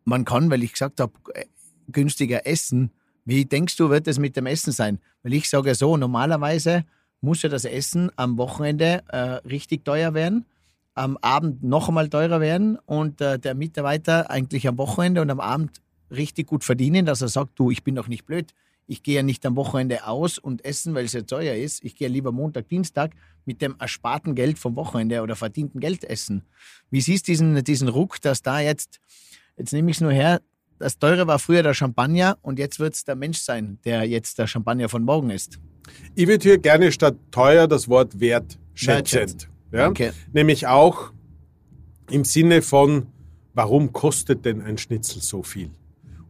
man 0.05 0.25
kann, 0.25 0.49
weil 0.49 0.63
ich 0.63 0.73
gesagt 0.73 0.99
habe, 0.99 1.13
äh, 1.33 1.45
günstiger 1.91 2.45
essen. 2.45 2.91
Wie 3.25 3.45
denkst 3.45 3.75
du, 3.75 3.89
wird 3.89 4.07
das 4.07 4.19
mit 4.19 4.35
dem 4.35 4.45
Essen 4.45 4.71
sein? 4.71 4.99
Weil 5.23 5.33
ich 5.33 5.49
sage 5.49 5.69
ja 5.69 5.75
so, 5.75 5.97
normalerweise 5.97 6.85
muss 7.21 7.41
ja 7.41 7.49
das 7.49 7.65
Essen 7.65 8.11
am 8.15 8.37
Wochenende 8.37 9.03
äh, 9.09 9.17
richtig 9.47 9.83
teuer 9.83 10.13
werden, 10.13 10.45
am 10.93 11.17
Abend 11.17 11.63
noch 11.63 11.89
einmal 11.89 12.09
teurer 12.09 12.39
werden 12.39 12.77
und 12.85 13.21
äh, 13.21 13.39
der 13.39 13.55
Mitarbeiter 13.55 14.29
eigentlich 14.29 14.67
am 14.67 14.77
Wochenende 14.77 15.21
und 15.21 15.29
am 15.29 15.39
Abend 15.39 15.81
richtig 16.11 16.47
gut 16.47 16.63
verdienen, 16.63 17.05
dass 17.05 17.21
er 17.21 17.27
sagt, 17.27 17.59
du, 17.59 17.71
ich 17.71 17.83
bin 17.83 17.95
doch 17.95 18.07
nicht 18.07 18.25
blöd 18.25 18.53
ich 18.87 19.03
gehe 19.03 19.15
ja 19.15 19.23
nicht 19.23 19.45
am 19.45 19.55
Wochenende 19.55 20.07
aus 20.07 20.39
und 20.39 20.63
essen, 20.63 20.95
weil 20.95 21.05
es 21.05 21.13
ja 21.13 21.21
teuer 21.21 21.55
ist. 21.55 21.83
Ich 21.83 21.95
gehe 21.95 22.07
lieber 22.07 22.31
Montag, 22.31 22.69
Dienstag 22.69 23.11
mit 23.45 23.61
dem 23.61 23.75
ersparten 23.79 24.33
Geld 24.33 24.57
vom 24.57 24.75
Wochenende 24.75 25.21
oder 25.21 25.35
verdienten 25.35 25.79
Geld 25.81 26.05
essen. 26.05 26.43
Wie 26.89 27.01
siehst 27.01 27.27
du 27.27 27.33
diesen, 27.33 27.63
diesen 27.63 27.89
Ruck, 27.89 28.21
dass 28.21 28.41
da 28.41 28.59
jetzt, 28.61 28.99
jetzt 29.57 29.73
nehme 29.73 29.91
ich 29.91 29.97
es 29.97 30.01
nur 30.01 30.11
her, 30.11 30.41
das 30.79 30.99
Teure 30.99 31.27
war 31.27 31.39
früher 31.39 31.63
der 31.63 31.73
Champagner 31.73 32.37
und 32.41 32.59
jetzt 32.59 32.79
wird 32.79 32.93
es 32.93 33.03
der 33.03 33.15
Mensch 33.15 33.39
sein, 33.39 33.79
der 33.83 34.03
jetzt 34.03 34.37
der 34.39 34.47
Champagner 34.47 34.89
von 34.89 35.03
morgen 35.03 35.31
ist. 35.31 35.59
Ich 36.15 36.27
würde 36.27 36.43
hier 36.43 36.57
gerne 36.57 36.91
statt 36.91 37.15
teuer 37.31 37.67
das 37.67 37.87
Wort 37.89 38.19
wertschätzend. 38.19 39.49
Ja? 39.71 39.89
Okay. 39.89 40.11
Nämlich 40.31 40.67
auch 40.67 41.11
im 42.09 42.23
Sinne 42.23 42.61
von, 42.61 43.07
warum 43.53 43.91
kostet 43.91 44.45
denn 44.45 44.61
ein 44.61 44.77
Schnitzel 44.77 45.21
so 45.21 45.43
viel? 45.43 45.71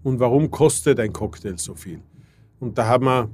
Und 0.02 0.20
warum 0.20 0.50
kostet 0.50 1.00
ein 1.00 1.12
Cocktail 1.12 1.58
so 1.58 1.76
viel? 1.76 2.02
Und 2.60 2.78
da 2.78 2.88
haben 2.88 3.06
wir 3.06 3.30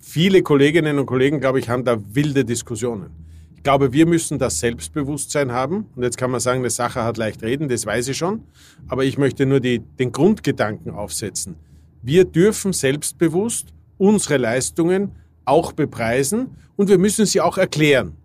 viele 0.00 0.42
Kolleginnen 0.42 0.98
und 0.98 1.06
Kollegen, 1.06 1.40
glaube 1.40 1.58
ich, 1.58 1.68
haben 1.68 1.84
da 1.84 1.98
wilde 2.14 2.44
Diskussionen. 2.44 3.10
Ich 3.56 3.62
glaube, 3.62 3.92
wir 3.92 4.06
müssen 4.06 4.38
das 4.38 4.60
Selbstbewusstsein 4.60 5.52
haben. 5.52 5.86
Und 5.94 6.02
jetzt 6.02 6.16
kann 6.16 6.30
man 6.30 6.40
sagen, 6.40 6.60
eine 6.60 6.70
Sache 6.70 7.02
hat 7.02 7.16
leicht 7.16 7.42
reden, 7.42 7.68
das 7.68 7.84
weiß 7.84 8.08
ich 8.08 8.16
schon. 8.16 8.44
Aber 8.86 9.04
ich 9.04 9.18
möchte 9.18 9.46
nur 9.46 9.60
die, 9.60 9.80
den 9.80 10.12
Grundgedanken 10.12 10.92
aufsetzen. 10.92 11.56
Wir 12.02 12.24
dürfen 12.24 12.72
selbstbewusst 12.72 13.74
unsere 13.98 14.36
Leistungen 14.36 15.12
auch 15.44 15.72
bepreisen 15.72 16.56
und 16.76 16.88
wir 16.88 16.98
müssen 16.98 17.26
sie 17.26 17.40
auch 17.40 17.58
erklären. 17.58 18.16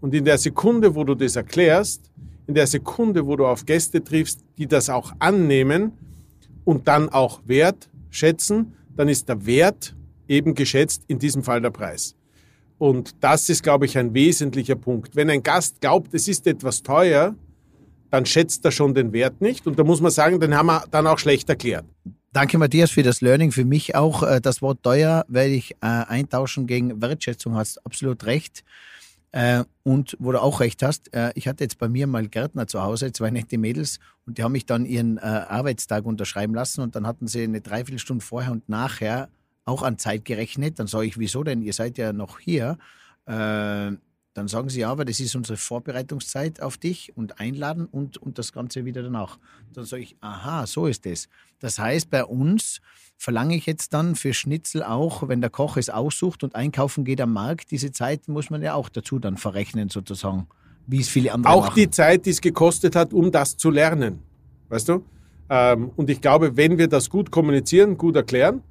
Und 0.00 0.14
in 0.14 0.24
der 0.24 0.38
Sekunde, 0.38 0.94
wo 0.94 1.04
du 1.04 1.14
das 1.14 1.36
erklärst, 1.36 2.10
in 2.46 2.54
der 2.54 2.66
Sekunde, 2.66 3.26
wo 3.26 3.36
du 3.36 3.46
auf 3.46 3.66
Gäste 3.66 4.02
triffst, 4.02 4.40
die 4.56 4.66
das 4.66 4.88
auch 4.88 5.12
annehmen 5.18 5.92
und 6.64 6.88
dann 6.88 7.10
auch 7.10 7.42
wertschätzen, 7.44 8.72
dann 8.98 9.08
ist 9.08 9.28
der 9.28 9.46
Wert 9.46 9.94
eben 10.26 10.54
geschätzt, 10.54 11.04
in 11.06 11.20
diesem 11.20 11.44
Fall 11.44 11.60
der 11.60 11.70
Preis. 11.70 12.16
Und 12.78 13.14
das 13.20 13.48
ist, 13.48 13.62
glaube 13.62 13.86
ich, 13.86 13.96
ein 13.96 14.12
wesentlicher 14.12 14.74
Punkt. 14.74 15.14
Wenn 15.14 15.30
ein 15.30 15.42
Gast 15.42 15.80
glaubt, 15.80 16.12
es 16.14 16.26
ist 16.26 16.48
etwas 16.48 16.82
teuer, 16.82 17.36
dann 18.10 18.26
schätzt 18.26 18.64
er 18.64 18.72
schon 18.72 18.94
den 18.94 19.12
Wert 19.12 19.40
nicht. 19.40 19.68
Und 19.68 19.78
da 19.78 19.84
muss 19.84 20.00
man 20.00 20.10
sagen, 20.10 20.40
den 20.40 20.52
haben 20.52 20.66
wir 20.66 20.84
dann 20.90 21.06
auch 21.06 21.18
schlecht 21.18 21.48
erklärt. 21.48 21.84
Danke, 22.32 22.58
Matthias, 22.58 22.90
für 22.90 23.04
das 23.04 23.20
Learning. 23.20 23.52
Für 23.52 23.64
mich 23.64 23.94
auch 23.94 24.24
äh, 24.24 24.40
das 24.40 24.62
Wort 24.62 24.82
teuer 24.82 25.24
werde 25.28 25.54
ich 25.54 25.72
äh, 25.74 25.76
eintauschen 25.86 26.66
gegen 26.66 27.00
Wertschätzung. 27.00 27.54
Hast 27.54 27.84
absolut 27.86 28.26
recht. 28.26 28.64
Äh, 29.32 29.64
und 29.82 30.16
wo 30.18 30.32
du 30.32 30.40
auch 30.40 30.60
recht 30.60 30.82
hast, 30.82 31.12
äh, 31.14 31.32
ich 31.34 31.48
hatte 31.48 31.64
jetzt 31.64 31.78
bei 31.78 31.88
mir 31.88 32.06
mal 32.06 32.26
Gärtner 32.28 32.66
zu 32.66 32.82
Hause, 32.82 33.12
zwei 33.12 33.30
nette 33.30 33.58
Mädels, 33.58 33.98
und 34.26 34.38
die 34.38 34.42
haben 34.42 34.52
mich 34.52 34.66
dann 34.66 34.86
ihren 34.86 35.18
äh, 35.18 35.20
Arbeitstag 35.20 36.06
unterschreiben 36.06 36.54
lassen 36.54 36.80
und 36.80 36.96
dann 36.96 37.06
hatten 37.06 37.28
sie 37.28 37.42
eine 37.42 37.60
Dreiviertelstunde 37.60 38.24
vorher 38.24 38.52
und 38.52 38.68
nachher 38.68 39.28
auch 39.64 39.82
an 39.82 39.98
Zeit 39.98 40.24
gerechnet. 40.24 40.78
Dann 40.78 40.86
sage 40.86 41.06
ich, 41.06 41.18
wieso 41.18 41.44
denn? 41.44 41.62
Ihr 41.62 41.74
seid 41.74 41.98
ja 41.98 42.12
noch 42.12 42.38
hier. 42.38 42.78
Äh, 43.26 43.92
dann 44.38 44.46
sagen 44.46 44.68
sie, 44.68 44.80
ja, 44.80 44.90
aber 44.90 45.04
das 45.04 45.20
ist 45.20 45.34
unsere 45.34 45.56
Vorbereitungszeit 45.56 46.62
auf 46.62 46.78
dich 46.78 47.16
und 47.16 47.40
einladen 47.40 47.86
und, 47.86 48.18
und 48.18 48.38
das 48.38 48.52
Ganze 48.52 48.84
wieder 48.84 49.02
danach. 49.02 49.38
Dann 49.74 49.84
sage 49.84 50.02
ich, 50.02 50.16
aha, 50.20 50.66
so 50.66 50.86
ist 50.86 51.04
es. 51.06 51.28
Das 51.58 51.78
heißt, 51.78 52.08
bei 52.08 52.24
uns 52.24 52.80
verlange 53.18 53.56
ich 53.56 53.66
jetzt 53.66 53.92
dann 53.92 54.14
für 54.14 54.32
Schnitzel 54.32 54.84
auch, 54.84 55.28
wenn 55.28 55.40
der 55.40 55.50
Koch 55.50 55.76
es 55.76 55.90
aussucht 55.90 56.44
und 56.44 56.54
einkaufen 56.54 57.04
geht 57.04 57.20
am 57.20 57.32
Markt, 57.32 57.72
diese 57.72 57.90
Zeit 57.90 58.28
muss 58.28 58.48
man 58.48 58.62
ja 58.62 58.74
auch 58.74 58.88
dazu 58.88 59.18
dann 59.18 59.36
verrechnen 59.36 59.88
sozusagen, 59.88 60.46
wie 60.86 61.00
es 61.00 61.08
viele 61.08 61.32
andere 61.32 61.52
Auch 61.52 61.66
machen. 61.66 61.74
die 61.76 61.90
Zeit, 61.90 62.26
die 62.26 62.30
es 62.30 62.40
gekostet 62.40 62.94
hat, 62.94 63.12
um 63.12 63.32
das 63.32 63.56
zu 63.56 63.70
lernen. 63.70 64.20
Weißt 64.68 64.88
du? 64.88 65.04
Ähm, 65.50 65.90
und 65.96 66.08
ich 66.08 66.20
glaube, 66.20 66.56
wenn 66.56 66.78
wir 66.78 66.86
das 66.86 67.10
gut 67.10 67.30
kommunizieren, 67.30 67.98
gut 67.98 68.14
erklären, 68.14 68.62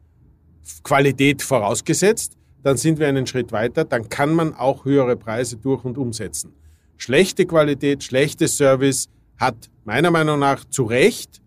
Qualität 0.82 1.42
vorausgesetzt, 1.42 2.38
dann 2.64 2.78
sind 2.78 3.00
wir 3.00 3.08
einen 3.08 3.28
Schritt 3.28 3.52
weiter, 3.52 3.84
dann 3.84 4.08
kann 4.08 4.34
man 4.34 4.54
auch 4.54 4.86
höhere 4.86 5.18
Preise 5.18 5.58
durch 5.58 5.84
und 5.84 5.98
umsetzen. 5.98 6.54
Schlechte 6.96 7.46
Qualität, 7.46 8.04
schlechtes 8.04 8.58
Service 8.58 9.10
hat 9.38 9.70
meiner 9.84 10.10
Meinung 10.10 10.40
nach 10.40 10.66
zu 10.66 10.84
Recht 10.84 11.42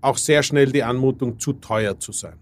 auch 0.00 0.16
sehr 0.16 0.42
schnell 0.42 0.72
die 0.72 0.82
Anmutung, 0.82 1.38
zu 1.38 1.54
teuer 1.54 1.98
zu 1.98 2.12
sein. 2.12 2.38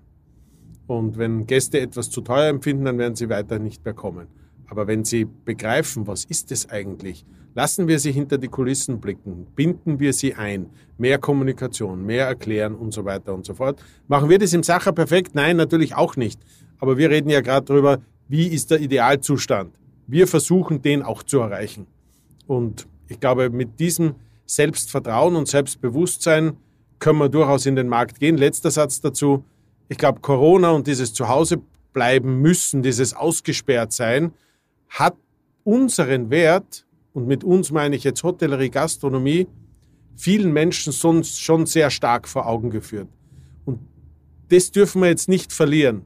Und 0.87 1.19
wenn 1.19 1.47
Gäste 1.47 1.81
etwas 1.81 2.11
zu 2.11 2.21
teuer 2.21 2.49
empfinden, 2.49 2.85
dann 2.85 2.99
werden 2.99 3.17
sie 3.17 3.29
weiter 3.29 3.59
nicht 3.59 3.85
mehr 3.85 3.95
kommen. 3.95 4.29
Aber 4.69 4.87
wenn 4.87 5.05
sie 5.05 5.25
begreifen, 5.25 6.07
was 6.07 6.25
ist 6.25 6.53
es 6.53 6.69
eigentlich, 6.69 7.25
lassen 7.55 7.89
wir 7.89 7.99
sie 7.99 8.13
hinter 8.13 8.39
die 8.39 8.49
Kulissen 8.49 9.01
blicken, 9.01 9.47
binden 9.55 9.99
wir 9.99 10.13
sie 10.13 10.35
ein, 10.35 10.67
mehr 10.99 11.19
Kommunikation, 11.19 12.05
mehr 12.05 12.27
erklären 12.27 12.75
und 12.75 12.93
so 12.93 13.05
weiter 13.05 13.35
und 13.35 13.47
so 13.47 13.55
fort. 13.55 13.83
Machen 14.09 14.29
wir 14.29 14.39
das 14.39 14.53
im 14.53 14.63
Sacher 14.63 14.93
perfekt? 14.93 15.35
Nein, 15.35 15.57
natürlich 15.57 15.95
auch 15.95 16.17
nicht. 16.17 16.41
Aber 16.79 16.99
wir 16.99 17.11
reden 17.11 17.31
ja 17.31 17.41
gerade 17.41 17.67
darüber, 17.67 18.01
wie 18.29 18.49
ist 18.49 18.71
der 18.71 18.81
Idealzustand. 18.81 19.75
Wir 20.07 20.27
versuchen, 20.27 20.83
den 20.83 21.03
auch 21.03 21.23
zu 21.23 21.39
erreichen. 21.39 21.87
Und 22.47 22.87
ich 23.09 23.21
glaube, 23.21 23.51
mit 23.51 23.81
diesem 23.81 24.17
Selbstvertrauen 24.45 25.37
und 25.37 25.49
Selbstbewusstsein 25.49 26.57
können 26.99 27.19
wir 27.19 27.29
durchaus 27.29 27.67
in 27.67 27.77
den 27.77 27.89
Markt 27.89 28.21
gehen. 28.21 28.37
Letzter 28.37 28.71
Satz 28.71 29.01
dazu. 29.01 29.45
Ich 29.89 29.99
glaube, 29.99 30.21
Corona 30.21 30.71
und 30.71 30.87
dieses 30.87 31.13
Zuhause 31.13 31.61
bleiben 31.93 32.41
müssen, 32.41 32.83
dieses 32.83 33.15
ausgesperrt 33.15 33.93
sein, 33.93 34.33
hat 34.89 35.17
unseren 35.65 36.31
Wert, 36.31 36.87
und 37.13 37.27
mit 37.27 37.45
uns 37.45 37.71
meine 37.71 37.97
ich 37.97 38.05
jetzt 38.05 38.23
Hotellerie, 38.23 38.71
Gastronomie, 38.71 39.47
vielen 40.17 40.53
Menschen 40.53 40.93
sonst 40.93 41.41
schon 41.41 41.67
sehr 41.67 41.91
stark 41.91 42.29
vor 42.29 42.47
Augen 42.47 42.71
geführt. 42.71 43.09
Und 43.65 43.81
das 44.49 44.71
dürfen 44.71 45.03
wir 45.03 45.09
jetzt 45.09 45.29
nicht 45.29 45.53
verlieren. 45.53 46.03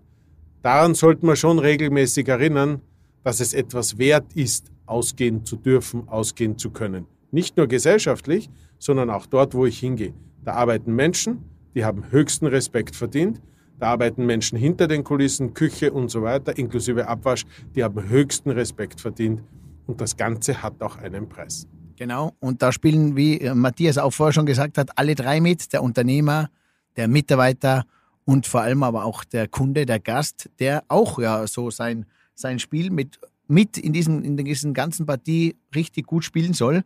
Daran 0.62 0.94
sollten 0.94 1.26
wir 1.26 1.36
schon 1.36 1.58
regelmäßig 1.58 2.28
erinnern, 2.28 2.80
dass 3.22 3.40
es 3.40 3.54
etwas 3.54 3.98
wert 3.98 4.34
ist, 4.34 4.70
ausgehen 4.86 5.44
zu 5.44 5.56
dürfen, 5.56 6.08
ausgehen 6.08 6.58
zu 6.58 6.70
können. 6.70 7.06
Nicht 7.30 7.56
nur 7.56 7.66
gesellschaftlich, 7.66 8.50
sondern 8.78 9.10
auch 9.10 9.26
dort, 9.26 9.54
wo 9.54 9.66
ich 9.66 9.78
hingehe. 9.78 10.14
Da 10.44 10.54
arbeiten 10.54 10.94
Menschen, 10.94 11.44
die 11.74 11.84
haben 11.84 12.10
höchsten 12.10 12.46
Respekt 12.46 12.96
verdient. 12.96 13.40
Da 13.78 13.88
arbeiten 13.88 14.26
Menschen 14.26 14.58
hinter 14.58 14.88
den 14.88 15.04
Kulissen, 15.04 15.54
Küche 15.54 15.92
und 15.92 16.10
so 16.10 16.22
weiter, 16.22 16.56
inklusive 16.58 17.08
Abwasch, 17.08 17.46
die 17.74 17.82
haben 17.82 18.08
höchsten 18.08 18.50
Respekt 18.50 19.00
verdient. 19.00 19.42
Und 19.86 20.00
das 20.00 20.16
Ganze 20.16 20.62
hat 20.62 20.82
auch 20.82 20.98
einen 20.98 21.28
Preis. 21.28 21.66
Genau, 21.96 22.32
und 22.40 22.62
da 22.62 22.72
spielen, 22.72 23.16
wie 23.16 23.50
Matthias 23.54 23.98
auch 23.98 24.10
vorher 24.10 24.32
schon 24.32 24.46
gesagt 24.46 24.78
hat, 24.78 24.90
alle 24.96 25.14
drei 25.14 25.40
mit, 25.40 25.72
der 25.72 25.82
Unternehmer, 25.82 26.50
der 26.96 27.08
Mitarbeiter 27.08 27.84
und 28.24 28.46
vor 28.46 28.62
allem 28.62 28.82
aber 28.82 29.04
auch 29.04 29.24
der 29.24 29.48
Kunde, 29.48 29.86
der 29.86 30.00
Gast, 30.00 30.48
der 30.58 30.84
auch 30.88 31.18
ja 31.18 31.46
so 31.46 31.70
sein, 31.70 32.06
sein 32.34 32.58
Spiel 32.58 32.90
mit, 32.90 33.18
mit 33.48 33.76
in, 33.76 33.92
diesen, 33.92 34.24
in 34.24 34.36
diesen 34.36 34.72
ganzen 34.72 35.06
Partie 35.06 35.56
richtig 35.74 36.06
gut 36.06 36.24
spielen 36.24 36.54
soll. 36.54 36.82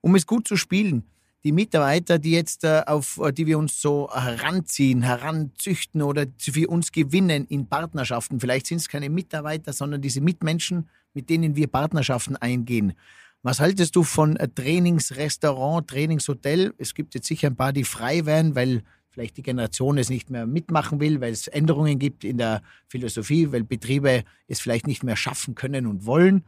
Um 0.00 0.14
es 0.14 0.26
gut 0.26 0.48
zu 0.48 0.56
spielen, 0.56 1.04
die 1.44 1.52
Mitarbeiter, 1.52 2.18
die 2.18 2.32
jetzt 2.32 2.64
äh, 2.64 2.82
auf, 2.86 3.20
die 3.32 3.46
wir 3.46 3.58
uns 3.58 3.80
so 3.80 4.10
heranziehen, 4.12 5.02
heranzüchten 5.02 6.02
oder 6.02 6.26
für 6.38 6.68
uns 6.68 6.92
gewinnen 6.92 7.46
in 7.46 7.68
Partnerschaften. 7.68 8.40
Vielleicht 8.40 8.66
sind 8.66 8.78
es 8.78 8.88
keine 8.88 9.10
Mitarbeiter, 9.10 9.72
sondern 9.72 10.02
diese 10.02 10.20
Mitmenschen, 10.20 10.88
mit 11.14 11.30
denen 11.30 11.54
wir 11.54 11.68
Partnerschaften 11.68 12.36
eingehen. 12.36 12.94
Was 13.42 13.60
haltest 13.60 13.94
du 13.94 14.02
von 14.02 14.36
äh, 14.36 14.48
Trainingsrestaurant, 14.48 15.88
Trainingshotel? 15.88 16.74
Es 16.78 16.94
gibt 16.94 17.14
jetzt 17.14 17.28
sicher 17.28 17.48
ein 17.48 17.56
paar, 17.56 17.72
die 17.72 17.84
frei 17.84 18.26
werden, 18.26 18.56
weil 18.56 18.82
vielleicht 19.10 19.36
die 19.36 19.42
Generation 19.42 19.98
es 19.98 20.10
nicht 20.10 20.30
mehr 20.30 20.46
mitmachen 20.46 21.00
will, 21.00 21.20
weil 21.20 21.32
es 21.32 21.46
Änderungen 21.46 21.98
gibt 21.98 22.24
in 22.24 22.38
der 22.38 22.60
Philosophie, 22.88 23.52
weil 23.52 23.62
Betriebe 23.62 24.24
es 24.48 24.60
vielleicht 24.60 24.86
nicht 24.86 25.04
mehr 25.04 25.16
schaffen 25.16 25.54
können 25.54 25.86
und 25.86 26.06
wollen. 26.06 26.44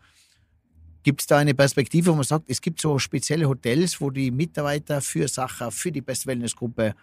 Gibt 1.09 1.23
es 1.23 1.27
da 1.27 1.38
eine 1.38 1.55
Perspektive, 1.55 2.11
wo 2.11 2.16
man 2.16 2.25
sagt, 2.25 2.51
es 2.51 2.61
gibt 2.61 2.83
so 2.83 2.99
spezielle 2.99 3.49
Hotels, 3.49 3.99
wo 3.99 4.11
die 4.11 4.31
Mitarbeiter 4.31 5.01
für 5.01 5.27
Sacher, 5.27 5.71
für 5.71 5.90
die 5.90 6.03
Best 6.03 6.27
Wellness 6.27 6.55
Gruppe 6.55 6.94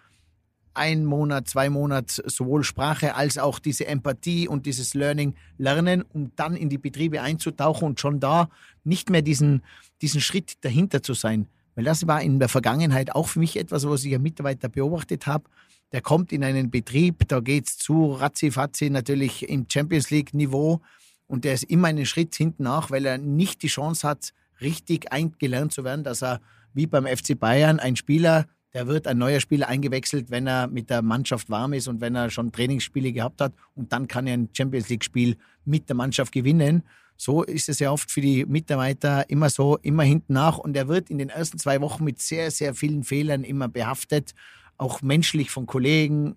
ein 0.74 1.04
Monat, 1.04 1.48
zwei 1.48 1.68
Monate 1.70 2.22
sowohl 2.30 2.62
Sprache 2.62 3.16
als 3.16 3.36
auch 3.36 3.58
diese 3.58 3.88
Empathie 3.88 4.46
und 4.46 4.64
dieses 4.64 4.94
Learning 4.94 5.34
lernen, 5.58 6.04
um 6.12 6.30
dann 6.36 6.54
in 6.54 6.68
die 6.68 6.78
Betriebe 6.78 7.20
einzutauchen 7.20 7.84
und 7.84 7.98
schon 7.98 8.20
da 8.20 8.48
nicht 8.84 9.10
mehr 9.10 9.22
diesen, 9.22 9.64
diesen 10.00 10.20
Schritt 10.20 10.64
dahinter 10.64 11.02
zu 11.02 11.14
sein. 11.14 11.48
Weil 11.74 11.82
das 11.82 12.06
war 12.06 12.22
in 12.22 12.38
der 12.38 12.48
Vergangenheit 12.48 13.12
auch 13.12 13.26
für 13.26 13.40
mich 13.40 13.56
etwas, 13.56 13.88
was 13.88 14.04
ich 14.04 14.12
als 14.12 14.22
Mitarbeiter 14.22 14.68
beobachtet 14.68 15.26
habe. 15.26 15.50
Der 15.90 16.00
kommt 16.00 16.30
in 16.30 16.44
einen 16.44 16.70
Betrieb, 16.70 17.26
da 17.26 17.40
geht 17.40 17.66
es 17.66 17.76
zu, 17.76 18.12
ratzi-fatzi, 18.12 18.88
natürlich 18.88 19.48
im 19.48 19.66
Champions 19.68 20.10
League-Niveau 20.10 20.80
und 21.26 21.44
der 21.44 21.54
ist 21.54 21.64
immer 21.64 21.88
einen 21.88 22.06
Schritt 22.06 22.34
hinten 22.34 22.64
nach, 22.64 22.90
weil 22.90 23.04
er 23.06 23.18
nicht 23.18 23.62
die 23.62 23.68
Chance 23.68 24.06
hat, 24.06 24.32
richtig 24.60 25.12
eingelernt 25.12 25.72
zu 25.72 25.84
werden, 25.84 26.04
dass 26.04 26.22
er 26.22 26.40
wie 26.72 26.86
beim 26.86 27.06
FC 27.06 27.38
Bayern 27.38 27.80
ein 27.80 27.96
Spieler, 27.96 28.46
der 28.74 28.86
wird 28.86 29.06
ein 29.06 29.18
neuer 29.18 29.40
Spieler 29.40 29.68
eingewechselt, 29.68 30.30
wenn 30.30 30.46
er 30.46 30.66
mit 30.66 30.90
der 30.90 31.00
Mannschaft 31.02 31.48
warm 31.48 31.72
ist 31.72 31.88
und 31.88 32.00
wenn 32.00 32.14
er 32.14 32.30
schon 32.30 32.52
Trainingsspiele 32.52 33.12
gehabt 33.12 33.40
hat 33.40 33.54
und 33.74 33.92
dann 33.92 34.06
kann 34.06 34.26
er 34.26 34.34
ein 34.34 34.50
Champions 34.52 34.88
League-Spiel 34.88 35.36
mit 35.64 35.88
der 35.88 35.96
Mannschaft 35.96 36.32
gewinnen. 36.32 36.82
So 37.16 37.42
ist 37.42 37.70
es 37.70 37.78
ja 37.78 37.90
oft 37.90 38.10
für 38.10 38.20
die 38.20 38.44
Mitarbeiter 38.44 39.28
immer 39.30 39.48
so, 39.48 39.78
immer 39.78 40.02
hinten 40.02 40.34
nach 40.34 40.58
und 40.58 40.76
er 40.76 40.88
wird 40.88 41.08
in 41.08 41.16
den 41.16 41.30
ersten 41.30 41.58
zwei 41.58 41.80
Wochen 41.80 42.04
mit 42.04 42.20
sehr, 42.20 42.50
sehr 42.50 42.74
vielen 42.74 43.04
Fehlern 43.04 43.44
immer 43.44 43.68
behaftet, 43.68 44.34
auch 44.76 45.00
menschlich 45.00 45.50
von 45.50 45.64
Kollegen. 45.64 46.36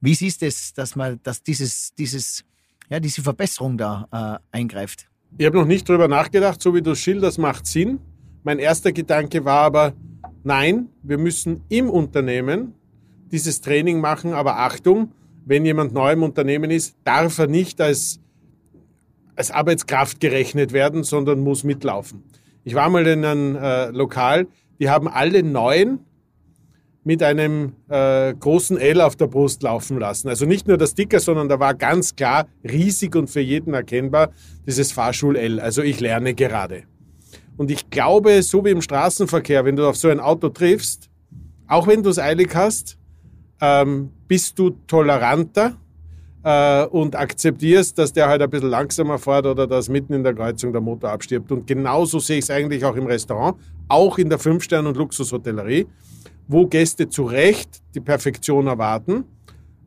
Wie 0.00 0.14
siehst 0.14 0.42
du 0.42 0.46
es, 0.46 0.72
dass 0.72 0.94
man, 0.94 1.20
dass 1.24 1.42
dieses, 1.42 1.92
dieses 1.96 2.44
ja, 2.88 3.00
diese 3.00 3.22
Verbesserung 3.22 3.78
da 3.78 4.40
äh, 4.52 4.56
eingreift. 4.56 5.08
Ich 5.38 5.46
habe 5.46 5.56
noch 5.56 5.66
nicht 5.66 5.88
drüber 5.88 6.08
nachgedacht, 6.08 6.62
so 6.62 6.74
wie 6.74 6.82
du 6.82 6.94
schilderst, 6.94 7.38
macht 7.38 7.66
Sinn. 7.66 7.98
Mein 8.42 8.58
erster 8.58 8.92
Gedanke 8.92 9.44
war 9.44 9.60
aber, 9.62 9.92
nein, 10.44 10.88
wir 11.02 11.18
müssen 11.18 11.62
im 11.68 11.90
Unternehmen 11.90 12.74
dieses 13.32 13.60
Training 13.60 14.00
machen, 14.00 14.32
aber 14.32 14.58
Achtung, 14.58 15.12
wenn 15.44 15.64
jemand 15.64 15.92
neu 15.92 16.12
im 16.12 16.22
Unternehmen 16.22 16.70
ist, 16.70 16.96
darf 17.04 17.38
er 17.38 17.48
nicht 17.48 17.80
als, 17.80 18.20
als 19.34 19.50
Arbeitskraft 19.50 20.20
gerechnet 20.20 20.72
werden, 20.72 21.02
sondern 21.02 21.40
muss 21.40 21.64
mitlaufen. 21.64 22.22
Ich 22.64 22.74
war 22.74 22.88
mal 22.88 23.06
in 23.06 23.24
einem 23.24 23.56
äh, 23.56 23.90
Lokal, 23.90 24.46
die 24.80 24.90
haben 24.90 25.08
alle 25.08 25.42
Neuen 25.42 26.00
mit 27.06 27.22
einem 27.22 27.74
äh, 27.88 28.34
großen 28.34 28.78
L 28.78 29.00
auf 29.00 29.14
der 29.14 29.28
Brust 29.28 29.62
laufen 29.62 30.00
lassen. 30.00 30.28
Also 30.28 30.44
nicht 30.44 30.66
nur 30.66 30.76
der 30.76 30.88
Sticker, 30.88 31.20
sondern 31.20 31.48
da 31.48 31.60
war 31.60 31.72
ganz 31.72 32.16
klar 32.16 32.48
riesig 32.64 33.14
und 33.14 33.30
für 33.30 33.40
jeden 33.40 33.74
erkennbar 33.74 34.30
dieses 34.66 34.90
Fahrschul-L. 34.90 35.60
Also 35.60 35.82
ich 35.82 36.00
lerne 36.00 36.34
gerade. 36.34 36.82
Und 37.56 37.70
ich 37.70 37.90
glaube, 37.90 38.42
so 38.42 38.64
wie 38.64 38.70
im 38.70 38.82
Straßenverkehr, 38.82 39.64
wenn 39.64 39.76
du 39.76 39.86
auf 39.86 39.96
so 39.96 40.08
ein 40.08 40.18
Auto 40.18 40.48
triffst, 40.48 41.08
auch 41.68 41.86
wenn 41.86 42.02
du 42.02 42.10
es 42.10 42.18
eilig 42.18 42.52
hast, 42.56 42.98
ähm, 43.60 44.10
bist 44.26 44.58
du 44.58 44.70
toleranter 44.88 45.76
äh, 46.42 46.86
und 46.86 47.14
akzeptierst, 47.14 47.96
dass 47.96 48.12
der 48.12 48.28
halt 48.28 48.42
ein 48.42 48.50
bisschen 48.50 48.70
langsamer 48.70 49.20
fährt 49.20 49.46
oder 49.46 49.68
dass 49.68 49.88
mitten 49.88 50.12
in 50.12 50.24
der 50.24 50.34
Kreuzung 50.34 50.72
der 50.72 50.80
Motor 50.80 51.10
abstirbt. 51.10 51.52
Und 51.52 51.68
genauso 51.68 52.18
sehe 52.18 52.38
ich 52.38 52.46
es 52.46 52.50
eigentlich 52.50 52.84
auch 52.84 52.96
im 52.96 53.06
Restaurant, 53.06 53.56
auch 53.86 54.18
in 54.18 54.28
der 54.28 54.40
Fünf-Stern- 54.40 54.88
und 54.88 54.96
Luxushotellerie, 54.96 55.86
wo 56.48 56.66
Gäste 56.66 57.08
zu 57.08 57.24
Recht 57.24 57.82
die 57.94 58.00
Perfektion 58.00 58.66
erwarten, 58.66 59.24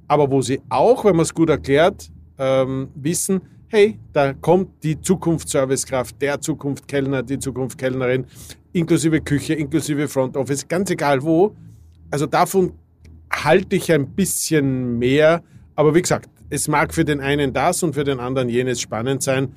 aber 0.07 0.29
wo 0.31 0.41
sie 0.41 0.61
auch, 0.69 1.05
wenn 1.05 1.15
man 1.15 1.23
es 1.23 1.33
gut 1.33 1.49
erklärt, 1.49 2.11
ähm, 2.37 2.89
wissen, 2.95 3.41
hey, 3.67 3.99
da 4.13 4.33
kommt 4.33 4.83
die 4.83 4.99
Zukunftsservicekraft, 4.99 6.21
der 6.21 6.41
Zukunftskellner, 6.41 7.21
die 7.23 7.37
Zukunftskellnerin, 7.37 8.25
inklusive 8.73 9.21
Küche, 9.21 9.53
inklusive 9.53 10.07
Front 10.07 10.35
Office, 10.35 10.67
ganz 10.67 10.89
egal 10.89 11.21
wo. 11.21 11.55
Also 12.09 12.25
davon 12.25 12.73
halte 13.31 13.75
ich 13.75 13.91
ein 13.91 14.07
bisschen 14.09 14.97
mehr. 14.97 15.43
Aber 15.75 15.93
wie 15.93 16.01
gesagt, 16.01 16.29
es 16.49 16.67
mag 16.67 16.93
für 16.93 17.05
den 17.05 17.19
einen 17.19 17.53
das 17.53 17.83
und 17.83 17.93
für 17.93 18.03
den 18.03 18.19
anderen 18.19 18.49
jenes 18.49 18.81
spannend 18.81 19.21
sein. 19.21 19.55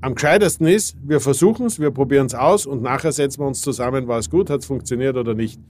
Am 0.00 0.14
gescheitesten 0.14 0.66
ist, 0.66 0.96
wir 1.02 1.20
versuchen 1.20 1.66
es, 1.66 1.80
wir 1.80 1.90
probieren 1.90 2.26
es 2.26 2.34
aus 2.34 2.66
und 2.66 2.82
nachher 2.82 3.12
setzen 3.12 3.40
wir 3.40 3.46
uns 3.46 3.60
zusammen, 3.60 4.06
war 4.06 4.18
es 4.18 4.30
gut, 4.30 4.50
hat 4.50 4.60
es 4.60 4.66
funktioniert 4.66 5.16
oder 5.16 5.34
nicht. 5.34 5.60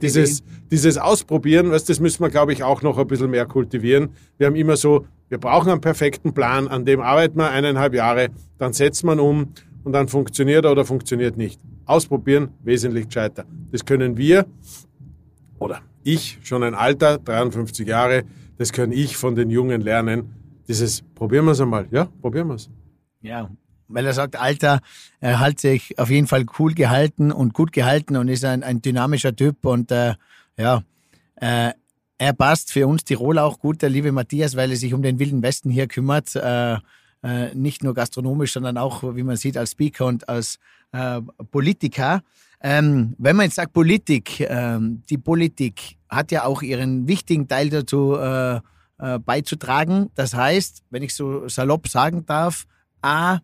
Dieses, 0.00 0.42
dieses 0.70 0.98
Ausprobieren, 0.98 1.70
was, 1.70 1.84
das 1.84 2.00
müssen 2.00 2.22
wir, 2.22 2.30
glaube 2.30 2.52
ich, 2.52 2.62
auch 2.62 2.82
noch 2.82 2.98
ein 2.98 3.06
bisschen 3.06 3.30
mehr 3.30 3.46
kultivieren. 3.46 4.10
Wir 4.38 4.46
haben 4.46 4.56
immer 4.56 4.76
so, 4.76 5.06
wir 5.28 5.38
brauchen 5.38 5.70
einen 5.70 5.80
perfekten 5.80 6.32
Plan, 6.34 6.68
an 6.68 6.84
dem 6.84 7.00
arbeiten 7.00 7.38
wir 7.38 7.50
eineinhalb 7.50 7.94
Jahre, 7.94 8.28
dann 8.58 8.72
setzt 8.72 9.04
man 9.04 9.20
um 9.20 9.48
und 9.84 9.92
dann 9.92 10.08
funktioniert 10.08 10.64
er 10.64 10.72
oder 10.72 10.84
funktioniert 10.84 11.36
nicht. 11.36 11.60
Ausprobieren, 11.86 12.48
wesentlich 12.62 13.06
gescheiter. 13.06 13.44
Das 13.70 13.84
können 13.84 14.16
wir 14.16 14.46
oder 15.58 15.80
ich, 16.02 16.38
schon 16.42 16.62
ein 16.62 16.74
Alter, 16.74 17.18
53 17.18 17.86
Jahre, 17.88 18.24
das 18.58 18.72
kann 18.72 18.92
ich 18.92 19.16
von 19.16 19.34
den 19.34 19.50
Jungen 19.50 19.80
lernen. 19.80 20.34
Dieses, 20.68 21.02
probieren 21.14 21.46
wir 21.46 21.52
es 21.52 21.60
einmal, 21.60 21.86
ja, 21.90 22.08
probieren 22.20 22.48
wir 22.48 22.54
es. 22.54 22.70
Ja, 23.22 23.50
weil 23.88 24.06
er 24.06 24.12
sagt, 24.12 24.36
Alter, 24.36 24.80
er 25.20 25.40
hat 25.40 25.60
sich 25.60 25.98
auf 25.98 26.10
jeden 26.10 26.26
Fall 26.26 26.46
cool 26.58 26.74
gehalten 26.74 27.32
und 27.32 27.54
gut 27.54 27.72
gehalten 27.72 28.16
und 28.16 28.28
ist 28.28 28.44
ein, 28.44 28.62
ein 28.62 28.82
dynamischer 28.82 29.34
Typ 29.34 29.64
und 29.64 29.90
äh, 29.90 30.14
ja, 30.56 30.82
äh, 31.36 31.72
er 32.18 32.32
passt 32.32 32.72
für 32.72 32.86
uns 32.86 33.04
Tirol 33.04 33.38
auch 33.38 33.58
gut, 33.58 33.82
der 33.82 33.90
liebe 33.90 34.12
Matthias, 34.12 34.56
weil 34.56 34.70
er 34.70 34.76
sich 34.76 34.94
um 34.94 35.02
den 35.02 35.18
Wilden 35.18 35.42
Westen 35.42 35.70
hier 35.70 35.88
kümmert. 35.88 36.34
Äh, 36.36 36.76
äh, 37.24 37.54
nicht 37.54 37.82
nur 37.82 37.94
gastronomisch, 37.94 38.52
sondern 38.52 38.76
auch, 38.76 39.02
wie 39.16 39.22
man 39.22 39.36
sieht, 39.36 39.56
als 39.56 39.72
Speaker 39.72 40.06
und 40.06 40.28
als 40.28 40.58
äh, 40.92 41.22
Politiker. 41.50 42.22
Ähm, 42.60 43.14
wenn 43.18 43.34
man 43.34 43.46
jetzt 43.46 43.56
sagt 43.56 43.72
Politik, 43.72 44.40
ähm, 44.40 45.02
die 45.08 45.18
Politik 45.18 45.96
hat 46.08 46.30
ja 46.30 46.44
auch 46.44 46.62
ihren 46.62 47.08
wichtigen 47.08 47.48
Teil 47.48 47.70
dazu 47.70 48.16
äh, 48.16 48.60
beizutragen. 49.24 50.10
Das 50.14 50.34
heißt, 50.34 50.84
wenn 50.90 51.02
ich 51.02 51.14
so 51.14 51.48
salopp 51.48 51.88
sagen 51.88 52.26
darf, 52.26 52.66
A, 53.02 53.40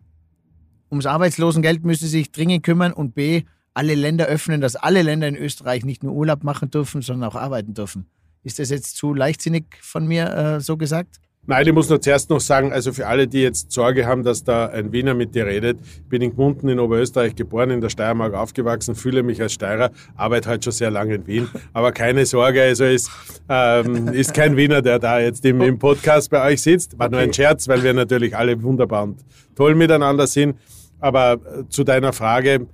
ums 0.91 1.05
Arbeitslosengeld 1.05 1.83
müssen 1.83 2.05
sie 2.05 2.11
sich 2.19 2.31
dringend 2.31 2.63
kümmern 2.63 2.93
und 2.93 3.15
B, 3.15 3.43
alle 3.73 3.95
Länder 3.95 4.25
öffnen, 4.25 4.61
dass 4.61 4.75
alle 4.75 5.01
Länder 5.01 5.27
in 5.27 5.35
Österreich 5.35 5.85
nicht 5.85 6.03
nur 6.03 6.13
Urlaub 6.13 6.43
machen 6.43 6.69
dürfen, 6.69 7.01
sondern 7.01 7.29
auch 7.29 7.35
arbeiten 7.35 7.73
dürfen. 7.73 8.05
Ist 8.43 8.59
das 8.59 8.69
jetzt 8.69 8.97
zu 8.97 9.13
leichtsinnig 9.13 9.65
von 9.81 10.07
mir 10.07 10.33
äh, 10.33 10.59
so 10.59 10.77
gesagt? 10.77 11.21
Nein, 11.47 11.65
ich 11.67 11.73
muss 11.73 11.89
nur 11.89 11.99
zuerst 11.99 12.29
noch 12.29 12.39
sagen, 12.39 12.71
also 12.71 12.93
für 12.93 13.07
alle, 13.07 13.27
die 13.27 13.41
jetzt 13.41 13.71
Sorge 13.71 14.05
haben, 14.05 14.21
dass 14.23 14.43
da 14.43 14.67
ein 14.67 14.91
Wiener 14.91 15.15
mit 15.15 15.33
dir 15.33 15.47
redet, 15.47 15.79
bin 16.07 16.21
in 16.21 16.35
Gmunden 16.35 16.69
in 16.69 16.79
Oberösterreich 16.79 17.35
geboren, 17.35 17.71
in 17.71 17.81
der 17.81 17.89
Steiermark 17.89 18.35
aufgewachsen, 18.35 18.93
fühle 18.93 19.23
mich 19.23 19.41
als 19.41 19.53
Steirer, 19.53 19.89
arbeite 20.15 20.49
halt 20.49 20.63
schon 20.63 20.73
sehr 20.73 20.91
lange 20.91 21.15
in 21.15 21.25
Wien. 21.25 21.49
Aber 21.73 21.93
keine 21.93 22.27
Sorge, 22.27 22.61
also 22.61 22.85
ist, 22.85 23.09
ähm, 23.49 24.09
ist 24.09 24.35
kein 24.35 24.55
Wiener, 24.55 24.83
der 24.83 24.99
da 24.99 25.19
jetzt 25.19 25.43
im, 25.43 25.61
im 25.61 25.79
Podcast 25.79 26.29
bei 26.29 26.45
euch 26.47 26.61
sitzt. 26.61 26.99
War 26.99 27.07
okay. 27.07 27.15
nur 27.15 27.21
ein 27.21 27.33
Scherz, 27.33 27.67
weil 27.67 27.81
wir 27.81 27.93
natürlich 27.95 28.37
alle 28.37 28.61
wunderbar 28.61 29.03
und 29.03 29.19
toll 29.55 29.73
miteinander 29.73 30.27
sind. 30.27 30.57
Aber 31.01 31.33
äh, 31.33 31.67
zu 31.67 31.83
deiner 31.83 32.13
Frage, 32.13 32.67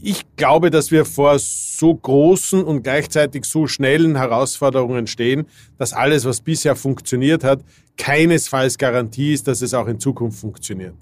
ich 0.00 0.24
glaube, 0.36 0.70
dass 0.70 0.90
wir 0.90 1.04
vor 1.04 1.38
so 1.38 1.94
großen 1.94 2.62
und 2.62 2.82
gleichzeitig 2.82 3.44
so 3.44 3.66
schnellen 3.66 4.16
Herausforderungen 4.16 5.06
stehen, 5.06 5.46
dass 5.78 5.92
alles, 5.92 6.24
was 6.24 6.40
bisher 6.40 6.76
funktioniert 6.76 7.44
hat, 7.44 7.60
keinesfalls 7.96 8.78
Garantie 8.78 9.32
ist, 9.32 9.48
dass 9.48 9.62
es 9.62 9.74
auch 9.74 9.86
in 9.86 10.00
Zukunft 10.00 10.40
funktioniert. 10.40 10.94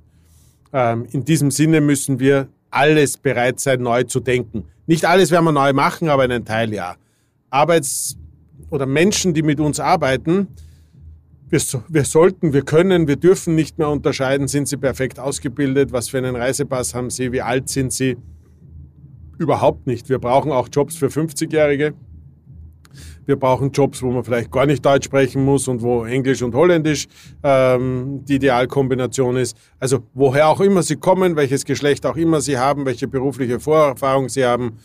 Ähm, 0.73 1.07
in 1.13 1.25
diesem 1.25 1.51
Sinne 1.51 1.81
müssen 1.81 2.21
wir 2.21 2.49
alles 2.71 3.17
bereit 3.17 3.59
sein, 3.59 3.83
neu 3.83 4.05
zu 4.05 4.21
denken. 4.21 4.65
Nicht 4.87 5.05
alles 5.05 5.31
werden 5.31 5.45
wir 5.45 5.53
neu 5.53 5.73
machen, 5.73 6.09
aber 6.09 6.25
einen 6.25 6.45
Teil 6.45 6.73
ja. 6.73 6.97
Arbeits- 7.49 8.17
oder 8.71 8.87
Menschen, 8.87 9.35
die 9.35 9.43
mit 9.43 9.61
uns 9.61 9.81
arbeiten, 9.81 10.49
wir, 11.51 11.61
wir, 11.89 12.05
sollten, 12.05 12.53
wir 12.53 12.63
können, 12.63 13.09
wir 13.09 13.17
dürfen 13.17 13.55
nicht 13.55 13.79
mehr 13.79 13.89
unterscheiden, 13.89 14.49
sind 14.49 14.69
sie 14.69 14.77
perfekt 14.77 15.19
ausgebildet, 15.19 15.93
was 15.93 16.09
für 16.09 16.19
einen 16.19 16.37
Reisepass 16.37 16.95
haben 16.95 17.11
sie, 17.11 17.33
wie 17.33 17.43
alt 17.43 17.69
sind 17.69 17.93
sie, 17.93 18.17
Überhaupt 19.41 19.87
nicht. 19.87 20.11
Wir 20.11 20.19
brauchen 20.19 20.53
auch 20.53 20.69
Jobs 20.71 20.97
für 20.97 21.07
50-Jährige. 21.07 21.95
Wir 23.25 23.37
brauchen 23.37 23.71
Jobs, 23.71 24.03
wo 24.03 24.11
man 24.11 24.23
vielleicht 24.23 24.51
gar 24.51 24.67
nicht 24.67 24.85
Deutsch 24.85 25.07
sprechen 25.07 25.43
muss 25.43 25.67
und 25.67 25.81
wo 25.81 26.05
Englisch 26.05 26.43
und 26.43 26.55
Holländisch 26.55 27.07
ähm, 27.43 28.23
die 28.27 28.35
Idealkombination 28.35 29.37
ist. 29.37 29.57
Also 29.79 30.01
woher 30.13 30.49
auch 30.49 30.61
immer 30.61 30.83
sie 30.83 30.97
kommen, 30.97 31.37
welches 31.37 31.65
Geschlecht 31.65 32.05
auch 32.05 32.17
immer 32.17 32.43
sie 32.43 32.59
haben, 32.59 32.85
welche 32.85 33.09
berufliche 33.09 33.61
Vorerfahrung 33.61 34.29
sie 34.29 34.45
haben, 34.45 34.77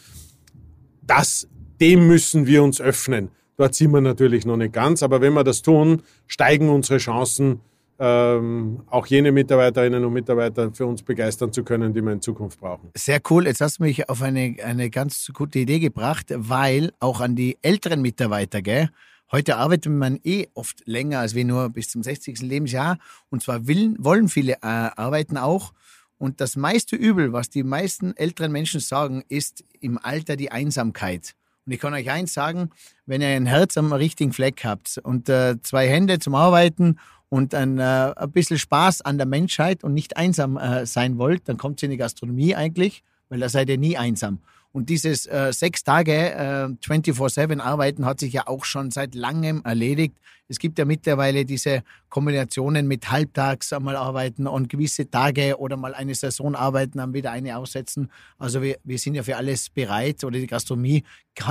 das, 1.02 1.50
dem 1.82 2.08
müssen 2.08 2.48
wir 2.48 2.64
uns 2.64 2.80
öffnen. 2.80 3.32
Dort 3.58 3.76
sind 3.76 3.92
wir 3.92 4.02
natürlich 4.02 4.46
noch 4.46 4.58
nicht 4.58 4.74
ganz, 4.74 5.02
aber 5.04 5.22
wenn 5.22 5.34
wir 5.34 5.44
das 5.44 5.62
tun, 5.62 6.02
steigen 6.28 6.70
unsere 6.70 7.00
Chancen, 7.00 7.62
ähm, 7.98 8.84
auch 8.88 9.06
jene 9.08 9.32
Mitarbeiterinnen 9.32 10.04
und 10.04 10.12
Mitarbeiter 10.12 10.72
für 10.74 10.86
uns 10.86 11.02
begeistern 11.02 11.54
zu 11.54 11.64
können, 11.64 11.94
die 11.94 12.02
wir 12.02 12.12
in 12.12 12.22
Zukunft 12.22 12.60
brauchen. 12.60 12.90
Sehr 12.94 13.22
cool. 13.30 13.48
Jetzt 13.48 13.62
hast 13.62 13.80
du 13.80 13.84
mich 13.84 14.10
auf 14.10 14.22
eine, 14.22 14.58
eine 14.64 14.90
ganz 14.90 15.32
gute 15.34 15.60
Idee 15.60 15.80
gebracht, 15.80 16.34
weil 16.36 16.92
auch 17.00 17.22
an 17.22 17.36
die 17.36 17.58
älteren 17.62 18.02
Mitarbeiter, 18.02 18.62
gell? 18.62 18.90
Heute 19.32 19.56
arbeitet 19.56 19.92
man 19.92 20.20
eh 20.24 20.48
oft 20.54 20.84
länger 20.86 21.20
als 21.20 21.34
wir 21.34 21.46
nur 21.46 21.70
bis 21.70 21.90
zum 21.90 22.04
60. 22.04 22.42
Lebensjahr. 22.42 22.98
Und 23.30 23.42
zwar 23.42 23.66
willen, 23.66 23.96
wollen 24.00 24.28
viele 24.28 24.54
äh, 24.54 24.58
arbeiten 24.62 25.38
auch. 25.38 25.74
Und 26.18 26.42
das 26.42 26.56
meiste 26.56 26.96
Übel, 26.96 27.34
was 27.34 27.50
die 27.50 27.64
meisten 27.64 28.16
älteren 28.16 28.52
Menschen 28.52 28.80
sagen, 28.80 29.24
ist 29.28 29.64
im 29.80 29.98
Alter 29.98 30.36
die 30.36 30.52
Einsamkeit. 30.52 31.36
Und 31.66 31.72
ich 31.72 31.80
kann 31.80 31.94
euch 31.94 32.10
eins 32.12 32.34
sagen, 32.34 32.70
wenn 33.06 33.22
ihr 33.22 33.30
ein 33.30 33.48
Herz 33.48 33.76
am 33.78 33.92
richtigen 33.92 34.34
Fleck 34.34 34.64
habt 34.64 35.00
und 35.02 35.30
äh, 35.30 35.60
zwei 35.64 35.88
Hände 35.90 36.20
zum 36.20 36.36
Arbeiten 36.36 37.00
und 37.30 37.56
ein, 37.56 37.80
äh, 37.80 38.14
ein 38.16 38.32
bisschen 38.32 38.60
Spaß 38.60 39.02
an 39.02 39.18
der 39.18 39.26
Menschheit 39.26 39.84
und 39.84 39.94
nicht 39.94 40.16
einsam 40.16 40.58
äh, 40.58 40.86
sein 40.86 41.18
wollt, 41.18 41.50
dann 41.50 41.58
kommt 41.58 41.82
ihr 41.82 41.88
in 41.88 41.92
die 41.92 41.98
Gastronomie 41.98 42.56
eigentlich, 42.56 43.04
weil 43.30 43.40
da 43.40 43.50
seid 43.50 43.70
ihr 43.70 43.80
nie 43.80 43.98
einsam. 43.98 44.40
Und 44.76 44.90
dieses 44.90 45.26
äh, 45.26 45.54
sechs 45.54 45.86
Tage 45.86 46.34
äh, 46.34 46.68
24-7 46.86 47.62
Arbeiten 47.62 48.06
hat 48.06 48.20
sich 48.20 48.34
ja 48.34 48.46
auch 48.48 48.66
schon 48.66 48.92
seit 48.92 49.16
langem 49.16 49.62
erledigt. 49.64 50.18
Es 50.50 50.60
gibt 50.60 50.78
ja 50.78 50.84
mittlerweile 50.84 51.46
diese 51.46 51.82
Kombinationen 52.10 52.86
mit 52.86 53.10
halbtags 53.10 53.72
einmal 53.72 53.96
arbeiten 53.96 54.48
und 54.48 54.68
gewisse 54.68 55.10
Tage 55.10 55.60
oder 55.60 55.78
mal 55.78 55.94
eine 55.96 56.14
Saison 56.14 56.56
arbeiten, 56.56 56.98
dann 56.98 57.14
wieder 57.14 57.32
eine 57.32 57.58
aussetzen. 57.58 58.12
Also 58.38 58.62
wir, 58.62 58.76
wir 58.84 59.00
sind 59.00 59.16
ja 59.16 59.24
für 59.24 59.38
alles 59.38 59.70
bereit 59.70 60.26
oder 60.26 60.40
die 60.40 60.46
Gastronomie 60.46 61.06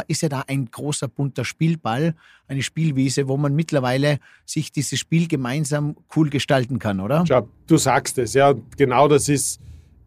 ist 0.07 0.21
ja 0.21 0.29
da 0.29 0.45
ein 0.47 0.67
großer 0.71 1.09
bunter 1.09 1.47
Spielball, 1.47 2.15
eine 2.47 2.63
Spielwiese, 2.63 3.27
wo 3.27 3.39
man 3.39 3.55
mittlerweile 3.55 4.19
sich 4.45 4.71
dieses 4.71 4.99
Spiel 4.99 5.29
gemeinsam 5.29 5.97
cool 6.15 6.29
gestalten 6.29 6.79
kann, 6.79 7.01
oder? 7.01 7.25
Schau, 7.27 7.49
du 7.67 7.79
sagst 7.79 8.19
es, 8.19 8.35
ja, 8.35 8.53
genau 8.77 9.09
das 9.09 9.31
ist 9.31 9.61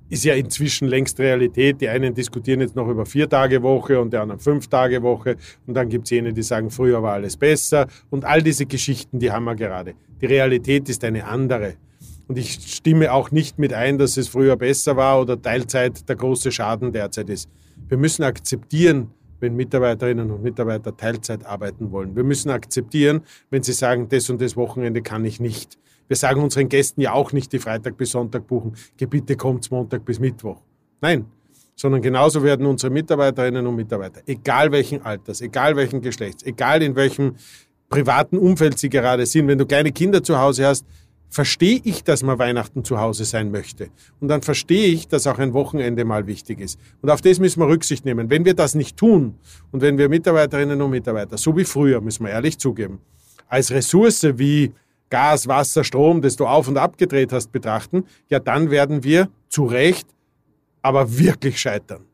ist 0.09 0.23
ja 0.23 0.35
inzwischen 0.35 0.87
längst 0.87 1.19
Realität. 1.19 1.81
Die 1.81 1.89
einen 1.89 2.13
diskutieren 2.13 2.61
jetzt 2.61 2.75
noch 2.75 2.87
über 2.87 3.05
vier 3.05 3.29
Tage 3.29 3.61
Woche 3.61 3.99
und 3.99 4.13
die 4.13 4.17
anderen 4.17 4.39
fünf 4.39 4.67
Tage 4.67 5.01
Woche. 5.03 5.35
Und 5.65 5.73
dann 5.73 5.89
gibt 5.89 6.05
es 6.05 6.11
jene, 6.11 6.33
die 6.33 6.43
sagen, 6.43 6.69
früher 6.69 7.01
war 7.03 7.13
alles 7.13 7.37
besser. 7.37 7.87
Und 8.09 8.25
all 8.25 8.41
diese 8.41 8.65
Geschichten, 8.65 9.19
die 9.19 9.31
haben 9.31 9.45
wir 9.45 9.55
gerade. 9.55 9.93
Die 10.21 10.25
Realität 10.25 10.89
ist 10.89 11.03
eine 11.03 11.25
andere. 11.25 11.75
Und 12.27 12.37
ich 12.37 12.53
stimme 12.75 13.13
auch 13.13 13.31
nicht 13.31 13.57
mit 13.57 13.73
ein, 13.73 13.97
dass 13.97 14.17
es 14.17 14.27
früher 14.27 14.57
besser 14.57 14.97
war 14.97 15.21
oder 15.21 15.41
Teilzeit 15.41 16.07
der 16.09 16.15
große 16.15 16.51
Schaden 16.51 16.91
derzeit 16.91 17.29
ist. 17.29 17.49
Wir 17.87 17.97
müssen 17.97 18.23
akzeptieren, 18.23 19.11
wenn 19.39 19.55
Mitarbeiterinnen 19.55 20.31
und 20.31 20.43
Mitarbeiter 20.43 20.95
Teilzeit 20.95 21.45
arbeiten 21.45 21.91
wollen. 21.91 22.15
Wir 22.15 22.23
müssen 22.23 22.49
akzeptieren, 22.49 23.21
wenn 23.49 23.63
sie 23.63 23.73
sagen, 23.73 24.09
das 24.09 24.29
und 24.29 24.41
das 24.41 24.57
Wochenende 24.57 25.01
kann 25.01 25.23
ich 25.25 25.39
nicht. 25.39 25.77
Wir 26.07 26.15
sagen 26.15 26.41
unseren 26.41 26.69
Gästen 26.69 27.01
ja 27.01 27.13
auch 27.13 27.33
nicht, 27.33 27.51
die 27.51 27.59
Freitag 27.59 27.97
bis 27.97 28.11
Sonntag 28.11 28.47
buchen, 28.47 28.75
bitte 28.97 29.35
kommt 29.35 29.69
Montag 29.71 30.05
bis 30.05 30.19
Mittwoch. 30.19 30.61
Nein, 31.01 31.25
sondern 31.75 32.01
genauso 32.01 32.43
werden 32.43 32.65
unsere 32.65 32.91
Mitarbeiterinnen 32.91 33.65
und 33.65 33.75
Mitarbeiter, 33.75 34.21
egal 34.25 34.71
welchen 34.71 35.01
Alters, 35.03 35.41
egal 35.41 35.75
welchen 35.75 36.01
Geschlechts, 36.01 36.43
egal 36.43 36.81
in 36.81 36.95
welchem 36.95 37.35
privaten 37.89 38.37
Umfeld 38.37 38.77
sie 38.79 38.89
gerade 38.89 39.25
sind, 39.25 39.47
wenn 39.47 39.57
du 39.57 39.65
kleine 39.65 39.91
Kinder 39.91 40.23
zu 40.23 40.37
Hause 40.37 40.65
hast, 40.65 40.85
verstehe 41.29 41.79
ich, 41.83 42.03
dass 42.03 42.23
man 42.23 42.39
Weihnachten 42.39 42.83
zu 42.83 42.99
Hause 42.99 43.25
sein 43.25 43.51
möchte. 43.51 43.89
Und 44.19 44.29
dann 44.29 44.41
verstehe 44.41 44.87
ich, 44.87 45.07
dass 45.07 45.27
auch 45.27 45.39
ein 45.39 45.53
Wochenende 45.53 46.05
mal 46.05 46.25
wichtig 46.25 46.59
ist. 46.59 46.79
Und 47.01 47.09
auf 47.09 47.21
das 47.21 47.39
müssen 47.39 47.59
wir 47.59 47.67
Rücksicht 47.67 48.05
nehmen. 48.05 48.29
Wenn 48.29 48.45
wir 48.45 48.53
das 48.53 48.75
nicht 48.75 48.97
tun 48.97 49.35
und 49.71 49.81
wenn 49.81 49.97
wir 49.97 50.09
Mitarbeiterinnen 50.09 50.81
und 50.81 50.89
Mitarbeiter, 50.89 51.37
so 51.37 51.55
wie 51.57 51.65
früher, 51.65 52.01
müssen 52.01 52.25
wir 52.25 52.31
ehrlich 52.31 52.57
zugeben, 52.57 52.99
als 53.49 53.71
Ressource 53.71 54.25
wie 54.37 54.71
Gas, 55.09 55.47
Wasser, 55.47 55.83
Strom, 55.83 56.21
das 56.21 56.35
du 56.35 56.45
auf 56.45 56.67
und 56.67 56.77
abgedreht 56.77 57.31
hast, 57.31 57.51
betrachten, 57.51 58.05
ja, 58.29 58.39
dann 58.39 58.71
werden 58.71 59.03
wir 59.03 59.29
zu 59.49 59.65
Recht 59.65 60.07
aber 60.81 61.17
wirklich 61.17 61.59
scheitern. 61.59 62.05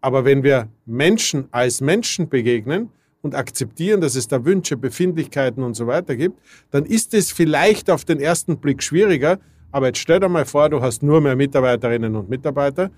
Aber 0.00 0.24
wenn 0.24 0.42
wir 0.42 0.68
Menschen 0.86 1.48
als 1.50 1.80
Menschen 1.80 2.28
begegnen 2.28 2.90
und 3.22 3.34
akzeptieren, 3.34 4.00
dass 4.00 4.14
es 4.14 4.28
da 4.28 4.44
Wünsche, 4.44 4.76
Befindlichkeiten 4.76 5.62
und 5.62 5.74
so 5.74 5.86
weiter 5.86 6.14
gibt, 6.14 6.40
dann 6.70 6.84
ist 6.84 7.14
es 7.14 7.32
vielleicht 7.32 7.90
auf 7.90 8.04
den 8.04 8.20
ersten 8.20 8.58
Blick 8.58 8.82
schwieriger. 8.82 9.40
Aber 9.72 9.88
jetzt 9.88 9.98
stell 9.98 10.20
dir 10.20 10.28
mal 10.28 10.44
vor, 10.44 10.68
du 10.68 10.80
hast 10.80 11.02
nur 11.02 11.20
mehr 11.20 11.34
Mitarbeiterinnen 11.34 12.14
und 12.14 12.28
Mitarbeiter, 12.28 12.90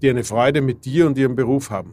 die 0.00 0.08
eine 0.08 0.24
Freude 0.24 0.62
mit 0.62 0.84
dir 0.84 1.06
und 1.06 1.18
ihrem 1.18 1.36
Beruf 1.36 1.70
haben. 1.70 1.92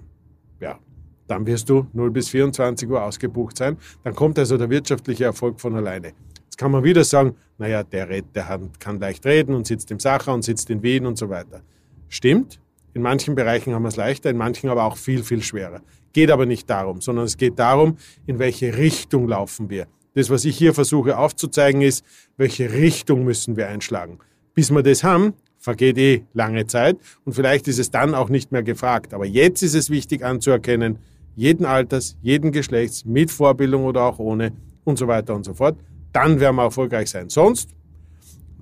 Ja, 0.62 0.80
dann 1.28 1.46
wirst 1.46 1.70
du 1.70 1.88
0 1.92 2.12
bis 2.12 2.30
24 2.30 2.90
Uhr 2.90 3.04
ausgebucht 3.04 3.58
sein. 3.58 3.78
Dann 4.04 4.16
kommt 4.16 4.40
also 4.40 4.58
der 4.58 4.70
wirtschaftliche 4.70 5.26
Erfolg 5.26 5.60
von 5.60 5.76
alleine. 5.76 6.14
Jetzt 6.56 6.62
kann 6.62 6.72
man 6.72 6.86
wieder 6.86 7.04
sagen, 7.04 7.36
naja, 7.58 7.84
der, 7.84 8.22
der 8.22 8.62
kann 8.80 8.98
leicht 8.98 9.26
reden 9.26 9.56
und 9.56 9.68
sitzt 9.68 9.92
im 9.92 10.00
Sacher 10.00 10.34
und 10.34 10.42
sitzt 10.42 10.70
in 10.70 10.84
Wien 10.84 11.06
und 11.06 11.18
so 11.18 11.28
weiter. 11.28 11.64
Stimmt, 12.08 12.62
in 12.94 13.02
manchen 13.02 13.36
Bereichen 13.36 13.74
haben 13.74 13.82
wir 13.82 13.90
es 13.90 13.98
leichter, 13.98 14.30
in 14.30 14.38
manchen 14.38 14.70
aber 14.70 14.86
auch 14.86 14.96
viel, 14.96 15.22
viel 15.22 15.44
schwerer. 15.44 15.82
Geht 16.14 16.32
aber 16.32 16.46
nicht 16.46 16.70
darum, 16.70 17.02
sondern 17.02 17.26
es 17.26 17.36
geht 17.36 17.60
darum, 17.60 17.98
in 18.26 18.40
welche 18.40 18.78
Richtung 18.78 19.28
laufen 19.28 19.70
wir. 19.70 19.88
Das, 20.14 20.30
was 20.30 20.46
ich 20.46 20.58
hier 20.58 20.74
versuche 20.74 21.18
aufzuzeigen, 21.18 21.82
ist, 21.82 22.06
welche 22.38 22.72
Richtung 22.72 23.26
müssen 23.26 23.58
wir 23.58 23.68
einschlagen. 23.68 24.20
Bis 24.54 24.72
wir 24.72 24.82
das 24.82 25.04
haben, 25.04 25.34
vergeht 25.58 25.98
eh 25.98 26.24
lange 26.34 26.68
Zeit 26.68 26.96
und 27.26 27.34
vielleicht 27.34 27.68
ist 27.68 27.80
es 27.80 27.92
dann 27.92 28.16
auch 28.16 28.30
nicht 28.30 28.54
mehr 28.54 28.64
gefragt. 28.64 29.14
Aber 29.14 29.26
jetzt 29.26 29.62
ist 29.62 29.76
es 29.76 29.90
wichtig 29.90 30.24
anzuerkennen, 30.24 31.00
jeden 31.36 31.66
Alters, 31.66 32.16
jeden 32.22 32.54
Geschlechts, 32.54 33.04
mit 33.04 33.30
Vorbildung 33.30 33.84
oder 33.84 34.04
auch 34.04 34.20
ohne 34.20 34.54
und 34.86 34.98
so 34.98 35.10
weiter 35.10 35.36
und 35.36 35.44
so 35.44 35.54
fort. 35.54 35.78
Dann 36.16 36.40
werden 36.40 36.56
wir 36.56 36.64
erfolgreich 36.64 37.10
sein. 37.10 37.28
Sonst, 37.30 37.76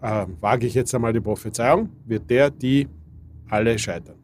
äh, 0.02 0.26
wage 0.42 0.66
ich 0.66 0.74
jetzt 0.74 0.96
einmal 0.96 1.13
die 1.13 1.20
Prophezeiung, 1.20 1.89
wird 2.04 2.28
der, 2.32 2.50
die 2.50 2.88
alle 3.48 3.78
scheitern. 3.78 4.16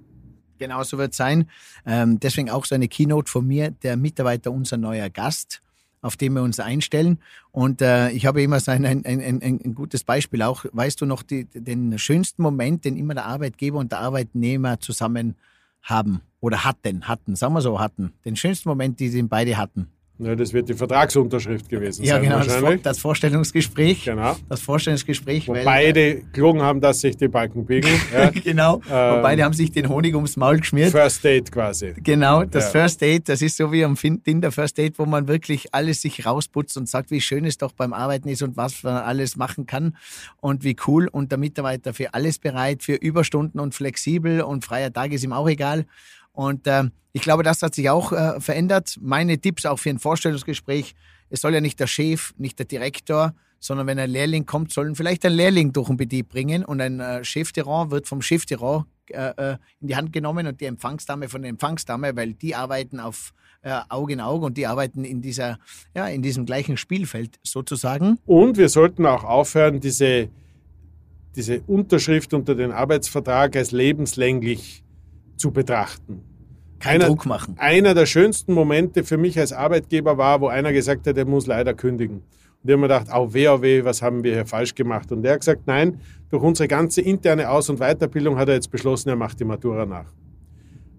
Genau 0.58 0.82
so 0.82 0.98
wird 0.98 1.12
es 1.12 1.18
sein. 1.18 1.48
Ähm, 1.86 2.20
deswegen 2.20 2.50
auch 2.50 2.66
so 2.66 2.74
eine 2.74 2.88
Keynote 2.88 3.30
von 3.30 3.46
mir, 3.46 3.70
der 3.70 3.98
Mitarbeiter 3.98 4.52
unser 4.52 4.78
neuer 4.78 5.12
Gast, 5.12 5.62
auf 6.02 6.18
den 6.18 6.34
wir 6.34 6.42
uns 6.42 6.60
einstellen. 6.60 7.20
Und 7.52 7.84
äh, 7.84 8.10
ich 8.10 8.26
habe 8.26 8.42
immer 8.42 8.60
so 8.60 8.72
ein, 8.72 8.84
ein, 8.84 9.06
ein, 9.06 9.44
ein, 9.44 9.76
gutes 9.76 10.04
Beispiel 10.04 10.42
auch. 10.42 10.66
Weißt 10.72 11.00
du 11.00 11.06
noch 11.06 11.22
die, 11.22 11.46
den 11.46 12.00
schönsten 12.00 12.42
Moment, 12.42 12.84
den 12.84 12.98
immer 12.98 13.14
der 13.14 13.28
Arbeitgeber 13.28 13.78
und 13.78 13.92
der 13.92 14.00
Arbeitnehmer 14.00 14.80
zusammen 14.80 15.36
haben 15.84 16.22
oder 16.40 16.66
hatten, 16.66 17.08
hatten, 17.08 17.36
sagen 17.36 17.54
wir 17.54 17.62
so, 17.62 17.80
hatten. 17.80 18.12
Den 18.26 18.36
schönsten 18.36 18.70
Moment, 18.70 19.00
den 19.00 19.12
sie 19.12 19.22
beide 19.22 19.56
hatten. 19.56 19.92
Ja, 20.22 20.36
das 20.36 20.52
wird 20.52 20.68
die 20.68 20.74
Vertragsunterschrift 20.74 21.70
gewesen 21.70 22.04
ja, 22.04 22.16
sein. 22.16 22.24
Ja, 22.26 22.42
genau, 22.42 22.62
das, 22.62 22.82
das, 22.82 23.00
Vorstellungsgespräch. 23.00 24.04
Genau. 24.04 24.36
Das 24.50 24.60
Vorstellungsgespräch. 24.60 25.48
Wo 25.48 25.54
weil, 25.54 25.64
beide 25.64 26.22
gelogen 26.34 26.62
haben, 26.62 26.82
dass 26.82 27.00
sich 27.00 27.16
die 27.16 27.30
Balken 27.30 27.66
biegen. 27.66 27.90
Ja. 28.14 28.32
genau. 28.32 28.82
Ähm, 28.90 29.16
und 29.16 29.22
beide 29.22 29.44
haben 29.44 29.54
sich 29.54 29.72
den 29.72 29.88
Honig 29.88 30.16
ums 30.16 30.36
Maul 30.36 30.58
geschmiert. 30.58 30.92
First 30.92 31.24
Date 31.24 31.52
quasi. 31.52 31.94
Genau, 32.04 32.44
das 32.44 32.66
ja. 32.66 32.82
First 32.82 33.02
Date, 33.02 33.30
das 33.30 33.42
ist 33.42 33.56
so 33.56 33.72
wie 33.72 33.84
am 33.86 33.96
Tinder 33.96 34.52
First 34.52 34.78
Date, 34.78 34.98
wo 34.98 35.06
man 35.06 35.28
wirklich 35.28 35.74
alles 35.74 36.02
sich 36.02 36.26
rausputzt 36.26 36.76
und 36.76 36.90
sagt, 36.90 37.12
wie 37.12 37.22
schön 37.22 37.46
es 37.46 37.58
doch 37.58 37.72
beim 37.72 37.94
Arbeiten 37.94 38.28
ist 38.30 38.42
und 38.42 38.58
was 38.58 38.84
man 38.84 38.96
alles 38.96 39.36
machen 39.36 39.68
kann 39.68 39.96
und 40.42 40.64
wie 40.64 40.76
cool. 40.88 41.08
Und 41.08 41.32
der 41.32 41.38
Mitarbeiter 41.38 41.94
für 41.94 42.14
alles 42.14 42.40
bereit, 42.40 42.84
für 42.84 42.96
Überstunden 42.96 43.60
und 43.60 43.76
flexibel 43.76 44.42
und 44.42 44.66
freier 44.66 44.92
Tag 44.92 45.14
ist 45.14 45.24
ihm 45.24 45.34
auch 45.34 45.48
egal. 45.48 45.86
Und 46.40 46.68
äh, 46.68 46.86
ich 47.12 47.22
glaube, 47.22 47.44
das 47.44 47.62
hat 47.62 47.76
sich 47.76 47.90
auch 47.90 48.14
äh, 48.14 48.40
verändert. 48.40 48.96
Meine 49.02 49.40
Tipps 49.40 49.66
auch 49.66 49.78
für 49.78 49.90
ein 49.90 50.00
Vorstellungsgespräch. 50.00 50.96
Es 51.30 51.42
soll 51.42 51.54
ja 51.54 51.60
nicht 51.60 51.82
der 51.82 51.88
Chef, 51.88 52.34
nicht 52.38 52.58
der 52.60 52.66
Direktor, 52.66 53.34
sondern 53.60 53.88
wenn 53.88 54.00
ein 54.00 54.10
Lehrling 54.10 54.46
kommt, 54.46 54.72
sollen 54.72 54.96
vielleicht 54.96 55.26
ein 55.26 55.34
Lehrling 55.34 55.74
durch 55.74 55.88
den 55.90 55.98
Betrieb 55.98 56.30
bringen 56.30 56.64
und 56.64 56.80
ein 56.80 57.02
äh, 57.02 57.26
Chefterrain 57.26 57.92
wird 57.92 58.08
vom 58.08 58.22
Chefterrain 58.22 58.86
äh, 59.08 59.34
äh, 59.36 59.58
in 59.82 59.90
die 59.90 59.98
Hand 59.98 60.14
genommen 60.14 60.48
und 60.48 60.62
die 60.62 60.66
Empfangsdame 60.66 61.28
von 61.28 61.42
der 61.42 61.50
Empfangsdame, 61.50 62.16
weil 62.16 62.36
die 62.36 62.56
arbeiten 62.56 63.02
auf 63.02 63.34
äh, 63.62 63.78
Auge 63.90 64.14
in 64.14 64.22
Auge 64.22 64.46
und 64.46 64.58
die 64.58 64.66
arbeiten 64.66 65.04
in 65.04 65.22
dieser, 65.22 65.60
ja, 65.94 66.08
in 66.08 66.22
diesem 66.22 66.46
gleichen 66.46 66.78
Spielfeld 66.78 67.38
sozusagen. 67.44 68.18
Und 68.26 68.56
wir 68.56 68.70
sollten 68.70 69.06
auch 69.06 69.26
aufhören, 69.26 69.82
diese, 69.82 70.30
diese 71.36 71.60
Unterschrift 71.68 72.34
unter 72.34 72.56
den 72.56 72.72
Arbeitsvertrag 72.72 73.58
als 73.58 73.72
lebenslänglich 73.72 74.86
zu 75.36 75.52
betrachten. 75.52 76.29
Kein 76.80 76.96
einer, 76.96 77.08
Druck 77.08 77.26
machen. 77.26 77.56
Einer 77.58 77.94
der 77.94 78.06
schönsten 78.06 78.54
Momente 78.54 79.04
für 79.04 79.18
mich 79.18 79.38
als 79.40 79.54
Arbeitgeber 79.54 80.18
war, 80.18 80.42
wo 80.42 80.48
einer 80.48 80.72
gesagt 80.74 81.08
hat, 81.08 81.18
er 81.18 81.26
muss 81.26 81.46
leider 81.46 81.74
kündigen. 81.74 82.18
Und 82.62 82.70
ich 82.70 82.72
habe 82.72 82.82
mir 82.82 82.88
gedacht, 82.88 83.12
au 83.12 83.34
weh, 83.34 83.48
au 83.48 83.62
weh, 83.62 83.84
was 83.84 84.02
haben 84.02 84.24
wir 84.24 84.34
hier 84.34 84.46
falsch 84.46 84.76
gemacht? 84.76 85.12
Und 85.12 85.26
er 85.26 85.34
hat 85.34 85.40
gesagt, 85.40 85.62
nein, 85.66 86.02
durch 86.30 86.44
unsere 86.44 86.68
ganze 86.68 87.02
interne 87.02 87.50
Aus- 87.50 87.70
und 87.70 87.80
Weiterbildung 87.80 88.38
hat 88.38 88.50
er 88.50 88.56
jetzt 88.56 88.72
beschlossen, 88.72 89.10
er 89.10 89.16
macht 89.16 89.40
die 89.40 89.46
Matura 89.46 89.86
nach. 89.86 90.12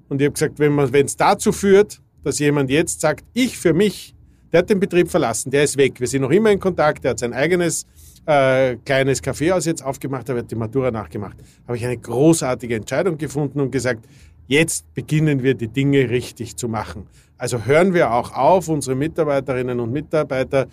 Und 0.08 0.20
ich 0.20 0.26
habe 0.26 0.32
gesagt, 0.32 0.58
wenn 0.58 1.06
es 1.06 1.16
dazu 1.16 1.52
führt, 1.52 2.00
dass 2.24 2.38
jemand 2.38 2.70
jetzt 2.70 3.00
sagt, 3.00 3.24
ich 3.32 3.58
für 3.58 3.72
mich, 3.72 4.14
der 4.52 4.58
hat 4.58 4.70
den 4.70 4.80
Betrieb 4.80 5.10
verlassen, 5.10 5.50
der 5.50 5.64
ist 5.64 5.76
weg, 5.76 6.00
wir 6.00 6.06
sind 6.06 6.22
noch 6.22 6.30
immer 6.30 6.50
in 6.50 6.58
Kontakt, 6.58 7.04
der 7.04 7.12
hat 7.12 7.18
sein 7.18 7.32
eigenes 7.32 7.86
äh, 8.26 8.76
kleines 8.84 9.22
Kaffeehaus 9.22 9.64
jetzt 9.66 9.84
aufgemacht, 9.84 10.28
er 10.28 10.36
hat 10.36 10.50
die 10.50 10.56
Matura 10.56 10.90
nachgemacht, 10.90 11.36
habe 11.66 11.76
ich 11.76 11.84
eine 11.84 11.96
großartige 11.96 12.74
Entscheidung 12.74 13.18
gefunden 13.18 13.60
und 13.60 13.70
gesagt, 13.70 14.04
Jetzt 14.50 14.92
beginnen 14.94 15.44
wir 15.44 15.54
die 15.54 15.68
Dinge 15.68 16.10
richtig 16.10 16.56
zu 16.56 16.68
machen. 16.68 17.06
Also 17.38 17.66
hören 17.66 17.94
wir 17.94 18.12
auch 18.12 18.32
auf, 18.34 18.66
unsere 18.66 18.96
Mitarbeiterinnen 18.96 19.78
und 19.78 19.92
Mitarbeiter 19.92 20.66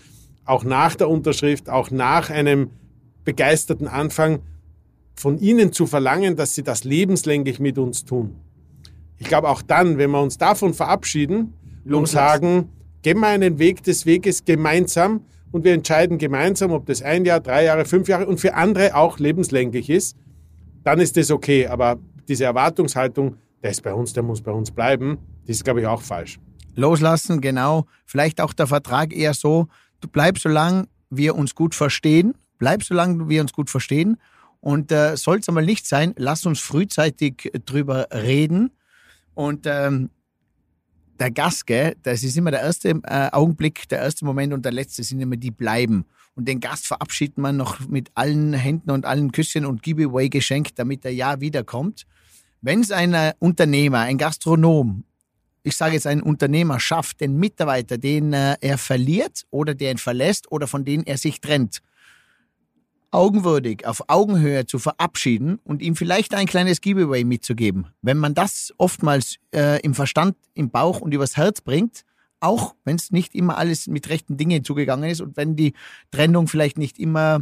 auch 0.45 0.63
nach 0.63 0.95
der 0.95 1.07
Unterschrift, 1.07 1.69
auch 1.69 1.91
nach 1.91 2.31
einem 2.31 2.71
begeisterten 3.23 3.87
Anfang 3.87 4.39
von 5.13 5.37
ihnen 5.37 5.73
zu 5.73 5.85
verlangen, 5.85 6.35
dass 6.35 6.55
sie 6.55 6.63
das 6.63 6.85
lebenslänglich 6.85 7.59
mit 7.59 7.77
uns 7.77 8.03
tun. 8.03 8.37
Ich 9.19 9.27
glaube 9.27 9.47
auch 9.47 9.61
dann, 9.61 9.99
wenn 9.99 10.09
wir 10.09 10.23
uns 10.23 10.39
davon 10.39 10.73
verabschieden 10.73 11.53
und 11.85 12.07
sagen, 12.07 12.69
gehen 13.03 13.19
wir 13.19 13.27
einen 13.27 13.59
Weg 13.59 13.83
des 13.83 14.07
Weges 14.07 14.43
gemeinsam 14.43 15.21
und 15.51 15.65
wir 15.65 15.73
entscheiden 15.73 16.17
gemeinsam, 16.17 16.71
ob 16.71 16.87
das 16.87 17.03
ein 17.03 17.25
Jahr, 17.25 17.41
drei 17.41 17.65
Jahre, 17.65 17.85
fünf 17.85 18.07
Jahre 18.07 18.25
und 18.25 18.39
für 18.39 18.55
andere 18.55 18.95
auch 18.95 19.19
lebenslänglich 19.19 19.91
ist, 19.91 20.17
dann 20.83 20.99
ist 20.99 21.15
das 21.15 21.29
okay. 21.29 21.67
Aber 21.67 21.99
diese 22.27 22.45
Erwartungshaltung 22.45 23.35
der 23.61 23.71
ist 23.71 23.81
bei 23.81 23.93
uns, 23.93 24.13
der 24.13 24.23
muss 24.23 24.41
bei 24.41 24.51
uns 24.51 24.71
bleiben. 24.71 25.17
Das 25.45 25.57
ist, 25.57 25.63
glaube 25.63 25.81
ich, 25.81 25.87
auch 25.87 26.01
falsch. 26.01 26.39
Loslassen, 26.75 27.41
genau. 27.41 27.85
Vielleicht 28.05 28.39
auch 28.39 28.53
der 28.53 28.67
Vertrag 28.67 29.13
eher 29.13 29.33
so, 29.33 29.67
du 29.99 30.07
bleibst, 30.07 30.43
solange 30.43 30.87
wir 31.09 31.35
uns 31.35 31.55
gut 31.55 31.73
verstehen, 31.73 32.35
bleib, 32.59 32.83
solange 32.83 33.29
wir 33.29 33.41
uns 33.41 33.53
gut 33.53 33.69
verstehen. 33.69 34.17
Und 34.59 34.91
äh, 34.91 35.15
soll 35.17 35.39
es 35.39 35.47
einmal 35.47 35.65
nicht 35.65 35.87
sein, 35.87 36.13
lass 36.17 36.45
uns 36.45 36.59
frühzeitig 36.59 37.51
drüber 37.65 38.07
reden. 38.11 38.71
Und 39.33 39.65
ähm, 39.65 40.09
der 41.19 41.31
Gast, 41.31 41.65
das 42.03 42.23
ist 42.23 42.37
immer 42.37 42.51
der 42.51 42.61
erste 42.61 42.89
äh, 43.03 43.29
Augenblick, 43.31 43.87
der 43.89 43.99
erste 43.99 44.25
Moment 44.25 44.53
und 44.53 44.65
der 44.65 44.71
letzte 44.71 45.03
sind 45.03 45.19
immer 45.19 45.37
die 45.37 45.51
bleiben. 45.51 46.05
Und 46.35 46.47
den 46.47 46.59
Gast 46.59 46.85
verabschiedet 46.85 47.37
man 47.37 47.57
noch 47.57 47.79
mit 47.87 48.11
allen 48.13 48.53
Händen 48.53 48.91
und 48.91 49.05
allen 49.05 49.31
Küsschen 49.31 49.65
und 49.65 49.81
Giveaway-Geschenk, 49.81 50.75
damit 50.75 51.03
er 51.05 51.13
ja 51.13 51.39
wiederkommt. 51.41 52.05
Wenn 52.61 52.81
es 52.81 52.91
ein 52.91 53.13
äh, 53.13 53.33
Unternehmer, 53.39 53.99
ein 53.99 54.17
Gastronom, 54.17 55.03
ich 55.63 55.75
sage 55.75 55.95
jetzt 55.95 56.07
ein 56.07 56.21
Unternehmer 56.21 56.79
schafft, 56.79 57.21
den 57.21 57.37
Mitarbeiter, 57.37 57.97
den 57.97 58.33
äh, 58.33 58.55
er 58.61 58.77
verliert 58.77 59.45
oder 59.51 59.75
der 59.75 59.91
ihn 59.91 59.97
verlässt 59.97 60.51
oder 60.51 60.65
von 60.67 60.85
dem 60.85 61.03
er 61.03 61.17
sich 61.17 61.41
trennt, 61.41 61.81
augenwürdig, 63.11 63.85
auf 63.85 64.03
Augenhöhe 64.07 64.65
zu 64.65 64.79
verabschieden 64.79 65.59
und 65.63 65.81
ihm 65.81 65.95
vielleicht 65.95 66.33
ein 66.33 66.45
kleines 66.45 66.81
Giveaway 66.81 67.23
mitzugeben. 67.23 67.87
Wenn 68.01 68.17
man 68.17 68.33
das 68.33 68.73
oftmals 68.77 69.37
äh, 69.53 69.79
im 69.81 69.93
Verstand, 69.93 70.35
im 70.53 70.69
Bauch 70.69 71.01
und 71.01 71.13
übers 71.13 71.37
Herz 71.37 71.61
bringt, 71.61 72.03
auch 72.39 72.75
wenn 72.83 72.95
es 72.95 73.11
nicht 73.11 73.35
immer 73.35 73.57
alles 73.57 73.87
mit 73.87 74.09
rechten 74.09 74.37
Dingen 74.37 74.63
zugegangen 74.63 75.09
ist 75.09 75.21
und 75.21 75.37
wenn 75.37 75.55
die 75.55 75.73
Trennung 76.11 76.47
vielleicht 76.47 76.77
nicht 76.77 76.99
immer 76.99 77.41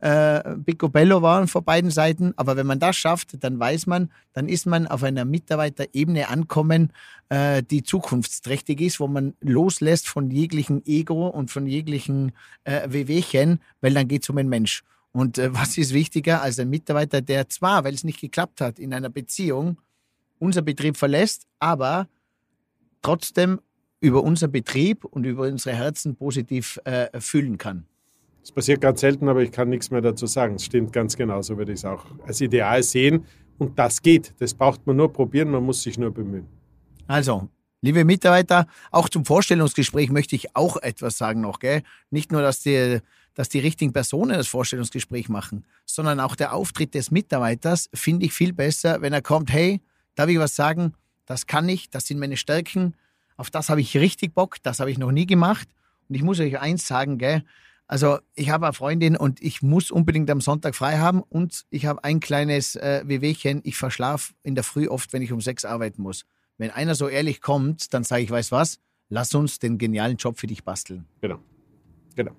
äh, 0.00 0.56
Picobello 0.64 1.22
waren 1.22 1.48
vor 1.48 1.62
beiden 1.62 1.90
Seiten. 1.90 2.34
Aber 2.36 2.56
wenn 2.56 2.66
man 2.66 2.78
das 2.78 2.96
schafft, 2.96 3.42
dann 3.42 3.58
weiß 3.58 3.86
man, 3.86 4.10
dann 4.32 4.48
ist 4.48 4.66
man 4.66 4.86
auf 4.86 5.02
einer 5.02 5.24
Mitarbeiterebene 5.24 6.28
ankommen, 6.28 6.92
äh, 7.28 7.62
die 7.62 7.82
zukunftsträchtig 7.82 8.80
ist, 8.80 9.00
wo 9.00 9.08
man 9.08 9.34
loslässt 9.40 10.08
von 10.08 10.30
jeglichen 10.30 10.84
Ego 10.86 11.28
und 11.28 11.50
von 11.50 11.66
jeglichen 11.66 12.32
äh, 12.64 12.90
Wehwehchen, 12.90 13.60
weil 13.80 13.94
dann 13.94 14.08
geht 14.08 14.22
es 14.22 14.30
um 14.30 14.36
den 14.36 14.48
Mensch. 14.48 14.82
Und 15.12 15.38
äh, 15.38 15.54
was 15.54 15.78
ist 15.78 15.94
wichtiger 15.94 16.42
als 16.42 16.58
ein 16.58 16.68
Mitarbeiter, 16.68 17.22
der 17.22 17.48
zwar, 17.48 17.84
weil 17.84 17.94
es 17.94 18.04
nicht 18.04 18.20
geklappt 18.20 18.60
hat 18.60 18.78
in 18.78 18.92
einer 18.92 19.08
Beziehung, 19.08 19.78
unser 20.38 20.60
Betrieb 20.62 20.98
verlässt, 20.98 21.46
aber 21.58 22.08
trotzdem 23.00 23.60
über 24.00 24.22
unseren 24.22 24.52
Betrieb 24.52 25.04
und 25.04 25.24
über 25.24 25.44
unsere 25.44 25.74
Herzen 25.74 26.16
positiv 26.16 26.78
äh, 26.84 27.18
fühlen 27.18 27.56
kann. 27.56 27.86
Das 28.46 28.52
passiert 28.52 28.80
ganz 28.80 29.00
selten, 29.00 29.28
aber 29.28 29.42
ich 29.42 29.50
kann 29.50 29.68
nichts 29.70 29.90
mehr 29.90 30.00
dazu 30.00 30.26
sagen. 30.26 30.54
Es 30.54 30.64
stimmt 30.64 30.92
ganz 30.92 31.16
genau, 31.16 31.42
so 31.42 31.58
würde 31.58 31.72
ich 31.72 31.80
es 31.80 31.84
auch 31.84 32.04
als 32.24 32.40
Ideal 32.40 32.80
sehen. 32.84 33.24
Und 33.58 33.76
das 33.76 34.00
geht. 34.00 34.34
Das 34.38 34.54
braucht 34.54 34.86
man 34.86 34.94
nur 34.94 35.12
probieren, 35.12 35.50
man 35.50 35.64
muss 35.64 35.82
sich 35.82 35.98
nur 35.98 36.14
bemühen. 36.14 36.46
Also, 37.08 37.48
liebe 37.80 38.04
Mitarbeiter, 38.04 38.68
auch 38.92 39.08
zum 39.08 39.24
Vorstellungsgespräch 39.24 40.10
möchte 40.10 40.36
ich 40.36 40.54
auch 40.54 40.76
etwas 40.76 41.18
sagen 41.18 41.40
noch. 41.40 41.58
Gell? 41.58 41.82
Nicht 42.10 42.30
nur, 42.30 42.40
dass 42.40 42.60
die, 42.60 43.00
dass 43.34 43.48
die 43.48 43.58
richtigen 43.58 43.92
Personen 43.92 44.36
das 44.36 44.46
Vorstellungsgespräch 44.46 45.28
machen, 45.28 45.64
sondern 45.84 46.20
auch 46.20 46.36
der 46.36 46.54
Auftritt 46.54 46.94
des 46.94 47.10
Mitarbeiters 47.10 47.90
finde 47.94 48.26
ich 48.26 48.32
viel 48.32 48.52
besser, 48.52 49.02
wenn 49.02 49.12
er 49.12 49.22
kommt, 49.22 49.52
hey, 49.52 49.80
darf 50.14 50.28
ich 50.28 50.38
was 50.38 50.54
sagen? 50.54 50.94
Das 51.24 51.48
kann 51.48 51.68
ich, 51.68 51.90
das 51.90 52.06
sind 52.06 52.20
meine 52.20 52.36
Stärken, 52.36 52.94
auf 53.36 53.50
das 53.50 53.70
habe 53.70 53.80
ich 53.80 53.96
richtig 53.96 54.36
Bock, 54.36 54.62
das 54.62 54.78
habe 54.78 54.92
ich 54.92 54.98
noch 54.98 55.10
nie 55.10 55.26
gemacht. 55.26 55.66
Und 56.08 56.14
ich 56.14 56.22
muss 56.22 56.38
euch 56.38 56.60
eins 56.60 56.86
sagen, 56.86 57.18
gell? 57.18 57.42
Also 57.88 58.18
ich 58.34 58.50
habe 58.50 58.66
eine 58.66 58.72
Freundin 58.72 59.16
und 59.16 59.40
ich 59.40 59.62
muss 59.62 59.90
unbedingt 59.90 60.28
am 60.30 60.40
Sonntag 60.40 60.74
frei 60.74 60.98
haben 60.98 61.22
und 61.22 61.64
ich 61.70 61.86
habe 61.86 62.02
ein 62.02 62.18
kleines 62.20 62.74
äh, 62.74 63.02
Wehwehchen. 63.06 63.60
Ich 63.64 63.76
verschlafe 63.76 64.34
in 64.42 64.56
der 64.56 64.64
Früh 64.64 64.88
oft, 64.88 65.12
wenn 65.12 65.22
ich 65.22 65.32
um 65.32 65.40
sechs 65.40 65.64
arbeiten 65.64 66.02
muss. 66.02 66.24
Wenn 66.58 66.70
einer 66.70 66.94
so 66.94 67.08
ehrlich 67.08 67.40
kommt, 67.40 67.94
dann 67.94 68.02
sage 68.02 68.22
ich, 68.22 68.30
weiß 68.30 68.50
was, 68.50 68.80
lass 69.08 69.34
uns 69.34 69.58
den 69.58 69.78
genialen 69.78 70.16
Job 70.16 70.38
für 70.38 70.46
dich 70.48 70.64
basteln. 70.64 71.06
Genau. 71.20 71.38
Genau. 72.16 72.32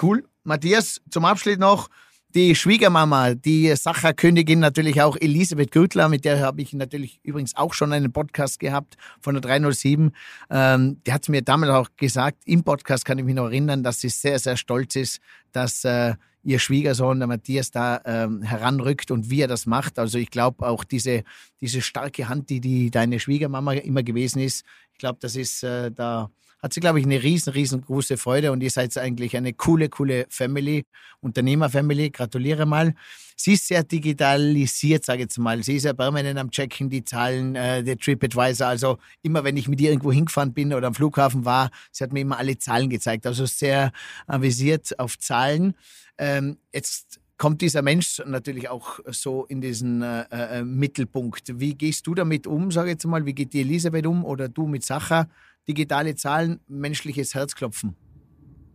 Cool. 0.00 0.26
Matthias, 0.44 1.02
zum 1.10 1.24
Abschluss 1.24 1.58
noch 1.58 1.88
die 2.34 2.54
Schwiegermama, 2.54 3.34
die 3.34 3.74
Sacherkönigin 3.74 4.58
natürlich 4.58 5.00
auch 5.00 5.16
Elisabeth 5.18 5.70
Güttler, 5.70 6.08
mit 6.08 6.24
der 6.24 6.40
habe 6.40 6.60
ich 6.60 6.72
natürlich 6.72 7.20
übrigens 7.22 7.56
auch 7.56 7.72
schon 7.72 7.92
einen 7.92 8.12
Podcast 8.12 8.60
gehabt 8.60 8.96
von 9.20 9.34
der 9.34 9.40
307. 9.40 10.12
Ähm, 10.50 11.00
die 11.06 11.12
hat 11.12 11.28
mir 11.28 11.42
damals 11.42 11.72
auch 11.72 11.88
gesagt, 11.96 12.38
im 12.44 12.62
Podcast 12.62 13.04
kann 13.04 13.18
ich 13.18 13.24
mich 13.24 13.34
noch 13.34 13.46
erinnern, 13.46 13.82
dass 13.82 14.00
sie 14.00 14.08
sehr, 14.08 14.38
sehr 14.38 14.56
stolz 14.56 14.96
ist, 14.96 15.20
dass 15.52 15.84
äh, 15.84 16.14
ihr 16.42 16.58
Schwiegersohn, 16.58 17.18
der 17.18 17.26
Matthias, 17.26 17.70
da 17.70 18.00
ähm, 18.04 18.42
heranrückt 18.42 19.10
und 19.10 19.30
wie 19.30 19.40
er 19.40 19.48
das 19.48 19.66
macht. 19.66 19.98
Also 19.98 20.18
ich 20.18 20.30
glaube 20.30 20.66
auch 20.66 20.84
diese, 20.84 21.24
diese 21.60 21.80
starke 21.80 22.28
Hand, 22.28 22.50
die, 22.50 22.60
die 22.60 22.90
deine 22.90 23.18
Schwiegermama 23.18 23.72
immer 23.72 24.02
gewesen 24.02 24.40
ist, 24.40 24.64
ich 24.92 24.98
glaube, 24.98 25.18
das 25.20 25.36
ist 25.36 25.62
äh, 25.62 25.90
da 25.90 26.30
hat 26.62 26.72
sie, 26.72 26.80
glaube 26.80 26.98
ich, 26.98 27.06
eine 27.06 27.22
riesen, 27.22 27.52
riesengroße 27.52 28.16
Freude 28.16 28.52
und 28.52 28.62
ihr 28.62 28.70
seid 28.70 28.96
eigentlich 28.96 29.36
eine 29.36 29.52
coole, 29.52 29.88
coole 29.88 30.26
Family, 30.30 30.84
Unternehmer-Family. 31.20 32.10
Gratuliere 32.10 32.66
mal. 32.66 32.94
Sie 33.36 33.52
ist 33.52 33.68
sehr 33.68 33.84
digitalisiert, 33.84 35.04
sage 35.04 35.18
ich 35.18 35.24
jetzt 35.24 35.38
mal. 35.38 35.62
Sie 35.62 35.76
ist 35.76 35.84
ja 35.84 35.92
permanent 35.92 36.38
am 36.38 36.50
Checken, 36.50 36.88
die 36.88 37.04
Zahlen, 37.04 37.54
äh, 37.54 37.84
der 37.84 37.98
TripAdvisor. 37.98 38.66
Also 38.66 38.98
immer, 39.22 39.44
wenn 39.44 39.56
ich 39.56 39.68
mit 39.68 39.80
ihr 39.80 39.90
irgendwo 39.90 40.10
hingefahren 40.10 40.54
bin 40.54 40.72
oder 40.72 40.86
am 40.86 40.94
Flughafen 40.94 41.44
war, 41.44 41.70
sie 41.92 42.02
hat 42.02 42.12
mir 42.12 42.20
immer 42.20 42.38
alle 42.38 42.56
Zahlen 42.56 42.88
gezeigt. 42.88 43.26
Also 43.26 43.44
sehr 43.44 43.92
avisiert 44.26 44.98
auf 44.98 45.18
Zahlen. 45.18 45.74
Ähm, 46.16 46.56
jetzt 46.72 47.20
kommt 47.36 47.60
dieser 47.60 47.82
Mensch 47.82 48.22
natürlich 48.24 48.68
auch 48.70 49.00
so 49.06 49.44
in 49.44 49.60
diesen 49.60 50.00
äh, 50.00 50.24
äh, 50.30 50.62
Mittelpunkt. 50.64 51.60
Wie 51.60 51.74
gehst 51.74 52.06
du 52.06 52.14
damit 52.14 52.46
um, 52.46 52.70
sage 52.70 52.88
ich 52.88 52.94
jetzt 52.94 53.06
mal? 53.06 53.26
Wie 53.26 53.34
geht 53.34 53.52
die 53.52 53.60
Elisabeth 53.60 54.06
um 54.06 54.24
oder 54.24 54.48
du 54.48 54.66
mit 54.66 54.84
Sacha? 54.84 55.28
Digitale 55.68 56.14
Zahlen, 56.14 56.60
menschliches 56.68 57.34
Herzklopfen. 57.34 57.96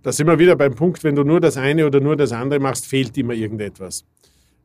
Da 0.04 0.12
sind 0.12 0.28
wir 0.28 0.40
wieder 0.40 0.56
beim 0.56 0.76
Punkt, 0.76 1.04
wenn 1.04 1.16
du 1.16 1.24
nur 1.24 1.40
das 1.40 1.58
eine 1.58 1.86
oder 1.86 2.00
nur 2.00 2.16
das 2.16 2.32
andere 2.32 2.60
machst, 2.60 2.88
fehlt 2.88 3.18
immer 3.18 3.34
irgendetwas. 3.34 4.04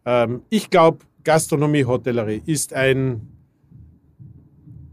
Ähm, 0.05 0.43
ich 0.49 0.71
glaube, 0.71 0.99
Gastronomie, 1.25 1.85
Hotellerie 1.85 2.43
ist 2.47 2.73
ein 2.73 3.29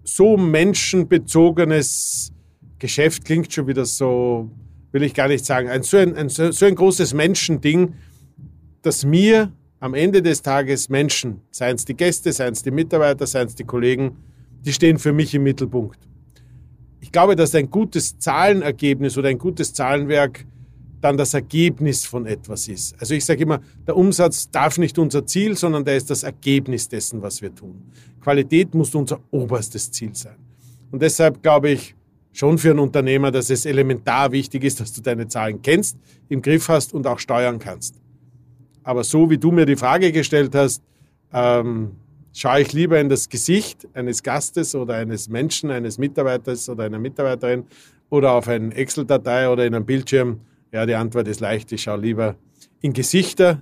so 0.03 0.35
menschenbezogenes 0.35 2.33
Geschäft, 2.77 3.23
klingt 3.23 3.53
schon 3.53 3.67
wieder 3.67 3.85
so, 3.85 4.51
will 4.91 5.03
ich 5.03 5.13
gar 5.13 5.29
nicht 5.29 5.45
sagen, 5.45 5.69
ein, 5.69 5.83
so, 5.83 5.97
ein, 5.97 6.15
ein, 6.15 6.29
so 6.29 6.65
ein 6.65 6.75
großes 6.75 7.13
Menschending, 7.13 7.93
dass 8.81 9.05
mir 9.05 9.53
am 9.79 9.93
Ende 9.93 10.21
des 10.21 10.41
Tages 10.41 10.89
Menschen, 10.89 11.41
seien 11.51 11.75
es 11.75 11.85
die 11.85 11.95
Gäste, 11.95 12.33
seien 12.33 12.51
es 12.51 12.63
die 12.63 12.71
Mitarbeiter, 12.71 13.25
seien 13.25 13.47
es 13.47 13.55
die 13.55 13.63
Kollegen, 13.63 14.17
die 14.65 14.73
stehen 14.73 14.99
für 14.99 15.13
mich 15.13 15.33
im 15.33 15.43
Mittelpunkt 15.43 15.99
glaube, 17.13 17.37
dass 17.37 17.55
ein 17.55 17.71
gutes 17.71 18.19
Zahlenergebnis 18.19 19.17
oder 19.17 19.29
ein 19.29 19.37
gutes 19.37 19.73
Zahlenwerk 19.73 20.45
dann 20.99 21.17
das 21.17 21.33
Ergebnis 21.33 22.05
von 22.05 22.25
etwas 22.25 22.67
ist. 22.67 22.95
Also 22.99 23.13
ich 23.13 23.25
sage 23.25 23.43
immer, 23.43 23.59
der 23.87 23.95
Umsatz 23.95 24.49
darf 24.49 24.77
nicht 24.77 24.97
unser 24.97 25.25
Ziel, 25.25 25.55
sondern 25.57 25.85
der 25.85 25.97
ist 25.97 26.09
das 26.09 26.23
Ergebnis 26.23 26.87
dessen, 26.87 27.21
was 27.21 27.41
wir 27.41 27.53
tun. 27.53 27.91
Qualität 28.21 28.73
muss 28.73 28.95
unser 28.95 29.19
oberstes 29.31 29.91
Ziel 29.91 30.15
sein. 30.15 30.37
Und 30.91 31.01
deshalb 31.01 31.41
glaube 31.41 31.71
ich 31.71 31.95
schon 32.31 32.57
für 32.57 32.71
einen 32.71 32.79
Unternehmer, 32.79 33.31
dass 33.31 33.49
es 33.49 33.65
elementar 33.65 34.31
wichtig 34.31 34.63
ist, 34.63 34.79
dass 34.79 34.93
du 34.93 35.01
deine 35.01 35.27
Zahlen 35.27 35.61
kennst, 35.61 35.97
im 36.29 36.41
Griff 36.41 36.69
hast 36.69 36.93
und 36.93 37.05
auch 37.05 37.19
steuern 37.19 37.59
kannst. 37.59 37.95
Aber 38.83 39.03
so 39.03 39.29
wie 39.29 39.37
du 39.37 39.51
mir 39.51 39.65
die 39.65 39.75
Frage 39.75 40.11
gestellt 40.11 40.55
hast, 40.55 40.81
ähm, 41.33 41.91
schaue 42.33 42.61
ich 42.61 42.73
lieber 42.73 42.99
in 42.99 43.09
das 43.09 43.29
Gesicht 43.29 43.87
eines 43.93 44.23
Gastes 44.23 44.75
oder 44.75 44.95
eines 44.95 45.29
Menschen, 45.29 45.71
eines 45.71 45.97
Mitarbeiters 45.97 46.67
oder 46.67 46.85
einer 46.85 46.99
Mitarbeiterin 46.99 47.65
oder 48.09 48.33
auf 48.33 48.47
eine 48.47 48.73
Excel-Datei 48.73 49.49
oder 49.49 49.65
in 49.65 49.75
einem 49.75 49.85
Bildschirm? 49.85 50.41
Ja, 50.71 50.85
die 50.85 50.95
Antwort 50.95 51.27
ist 51.27 51.39
leicht. 51.39 51.71
Ich 51.71 51.83
schaue 51.83 51.99
lieber 51.99 52.35
in 52.81 52.93
Gesichter. 52.93 53.61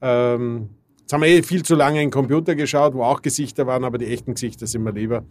Ähm, 0.00 0.70
jetzt 1.00 1.12
haben 1.12 1.22
wir 1.22 1.28
eh 1.28 1.42
viel 1.42 1.64
zu 1.64 1.74
lange 1.74 2.00
in 2.00 2.06
den 2.06 2.12
Computer 2.12 2.54
geschaut, 2.54 2.94
wo 2.94 3.02
auch 3.02 3.20
Gesichter 3.20 3.66
waren, 3.66 3.84
aber 3.84 3.98
die 3.98 4.06
echten 4.06 4.34
Gesichter 4.34 4.66
sind 4.66 4.84
mir 4.84 4.92
lieber. 4.92 5.24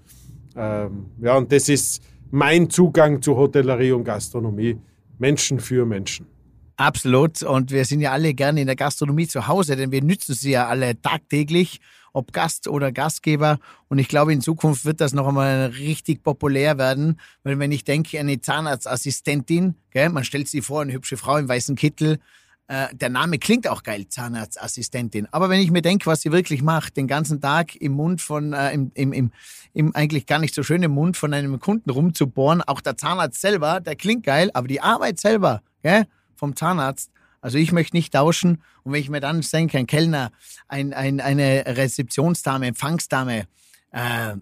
Ähm, 0.56 1.06
ja, 1.22 1.38
und 1.38 1.52
das 1.52 1.70
ist 1.70 2.04
mein 2.30 2.70
Zugang 2.70 3.22
zu 3.22 3.36
Hotellerie 3.36 3.94
und 3.94 4.04
Gastronomie. 4.04 4.78
Menschen 5.18 5.60
für 5.60 5.86
Menschen. 5.86 6.26
Absolut. 6.78 7.44
Und 7.44 7.72
wir 7.72 7.86
sind 7.86 8.02
ja 8.02 8.12
alle 8.12 8.34
gerne 8.34 8.62
in 8.62 8.68
der 8.68 8.76
Gastronomie 8.76 9.28
zu 9.28 9.48
Hause, 9.48 9.76
denn 9.76 9.92
wir 9.92 10.04
nützen 10.04 10.34
sie 10.34 10.52
ja 10.52 10.68
alle 10.68 11.00
tagtäglich 11.00 11.80
ob 12.14 12.34
Gast 12.34 12.68
oder 12.68 12.92
Gastgeber. 12.92 13.60
Und 13.88 14.00
ich 14.00 14.08
glaube, 14.08 14.34
in 14.34 14.42
Zukunft 14.42 14.86
wird 14.86 15.02
das 15.02 15.14
noch 15.14 15.28
einmal 15.28 15.68
richtig 15.78 16.24
populär 16.24 16.78
werden, 16.78 17.20
weil 17.44 17.60
wenn 17.60 17.72
ich 17.72 17.84
denke, 17.84 18.20
eine 18.20 18.42
Zahnarztassistentin, 18.42 19.76
gell, 19.92 20.10
man 20.10 20.24
stellt 20.24 20.48
sich 20.48 20.66
vor, 20.66 20.82
eine 20.82 20.94
hübsche 20.94 21.18
Frau 21.18 21.38
im 21.38 21.48
weißen 21.48 21.76
Kittel, 21.76 22.20
äh, 22.72 22.88
der 22.96 23.10
Name 23.10 23.38
klingt 23.38 23.68
auch 23.68 23.84
geil, 23.84 24.08
Zahnarztassistentin. 24.08 25.28
Aber 25.32 25.50
wenn 25.50 25.60
ich 25.60 25.72
mir 25.72 25.82
denke, 25.82 26.06
was 26.06 26.22
sie 26.22 26.32
wirklich 26.32 26.62
macht, 26.62 26.96
den 26.96 27.08
ganzen 27.08 27.42
Tag 27.42 27.76
im 27.76 27.92
Mund 27.92 28.22
von, 28.22 28.54
äh, 28.54 28.72
im, 28.72 28.92
im, 28.94 29.12
im, 29.12 29.32
im 29.74 29.94
eigentlich 29.94 30.26
gar 30.26 30.40
nicht 30.40 30.56
so 30.56 30.64
schönen 30.64 30.90
Mund 30.90 31.18
von 31.18 31.34
einem 31.34 31.60
Kunden 31.60 31.90
rumzubohren, 31.90 32.62
auch 32.62 32.80
der 32.80 32.96
Zahnarzt 32.96 33.42
selber, 33.42 33.82
der 33.82 33.98
klingt 33.98 34.26
geil, 34.26 34.52
aber 34.54 34.70
die 34.70 34.80
Arbeit 34.80 35.20
selber, 35.20 35.62
gell, 35.84 36.06
vom 36.36 36.56
Zahnarzt, 36.56 37.12
also 37.42 37.58
ich 37.58 37.72
möchte 37.72 37.96
nicht 37.96 38.14
tauschen. 38.14 38.62
Und 38.84 38.94
wenn 38.94 39.02
ich 39.02 39.10
mir 39.10 39.20
dann 39.20 39.42
denke, 39.42 39.78
ein 39.78 39.88
Kellner, 39.88 40.32
ein, 40.68 40.94
ein, 40.94 41.20
eine 41.20 41.64
Rezeptionsdame, 41.66 42.68
Empfangsdame, 42.68 43.48
äh, 43.92 44.36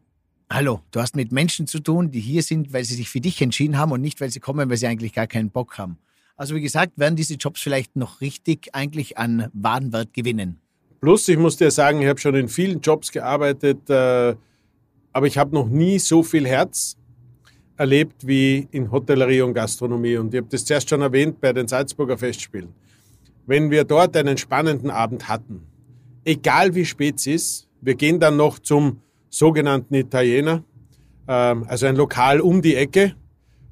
hallo, 0.51 0.81
du 0.91 0.99
hast 0.99 1.15
mit 1.15 1.31
Menschen 1.31 1.65
zu 1.65 1.79
tun, 1.79 2.12
die 2.12 2.19
hier 2.19 2.43
sind, 2.43 2.73
weil 2.73 2.83
sie 2.83 2.95
sich 2.95 3.09
für 3.09 3.21
dich 3.21 3.41
entschieden 3.41 3.77
haben 3.77 3.91
und 3.91 4.01
nicht, 4.01 4.19
weil 4.21 4.29
sie 4.29 4.41
kommen, 4.41 4.69
weil 4.69 4.77
sie 4.77 4.88
eigentlich 4.88 5.13
gar 5.13 5.27
keinen 5.27 5.49
Bock 5.49 5.77
haben. 5.77 5.97
Also 6.35 6.55
wie 6.55 6.62
gesagt, 6.62 6.93
werden 6.97 7.15
diese 7.15 7.35
Jobs 7.35 7.62
vielleicht 7.62 7.95
noch 7.95 8.21
richtig 8.21 8.69
eigentlich 8.73 9.17
an 9.17 9.49
Warenwert 9.53 10.13
gewinnen. 10.13 10.59
Plus, 11.01 11.27
ich 11.29 11.38
muss 11.38 11.57
dir 11.57 11.71
sagen, 11.71 12.01
ich 12.01 12.07
habe 12.07 12.19
schon 12.19 12.35
in 12.35 12.49
vielen 12.49 12.81
Jobs 12.81 13.12
gearbeitet, 13.12 13.89
äh, 13.89 14.35
aber 15.13 15.27
ich 15.27 15.38
habe 15.38 15.55
noch 15.55 15.67
nie 15.67 15.99
so 15.99 16.23
viel 16.23 16.45
Herz 16.45 16.97
erlebt 17.77 18.27
wie 18.27 18.67
in 18.71 18.91
Hotellerie 18.91 19.41
und 19.41 19.53
Gastronomie. 19.53 20.17
Und 20.17 20.33
ich 20.33 20.41
habe 20.41 20.49
das 20.49 20.65
zuerst 20.65 20.89
schon 20.89 21.01
erwähnt 21.01 21.39
bei 21.39 21.53
den 21.53 21.67
Salzburger 21.67 22.17
Festspielen 22.17 22.73
wenn 23.49 23.71
wir 23.71 23.83
dort 23.83 24.15
einen 24.15 24.38
spannenden 24.38 24.91
Abend 24.91 25.27
hatten, 25.27 25.63
egal 26.23 26.75
wie 26.75 26.85
spät 26.85 27.15
es 27.15 27.25
ist, 27.25 27.67
wir 27.81 27.95
gehen 27.95 28.19
dann 28.19 28.38
noch 28.38 28.59
zum 28.59 29.01
sogenannten 29.29 29.95
Italiener, 29.95 30.63
ähm, 31.27 31.65
also 31.67 31.88
ein 31.88 31.95
Lokal 31.95 32.41
um 32.41 32.62
die 32.62 32.75
Ecke, 32.75 33.15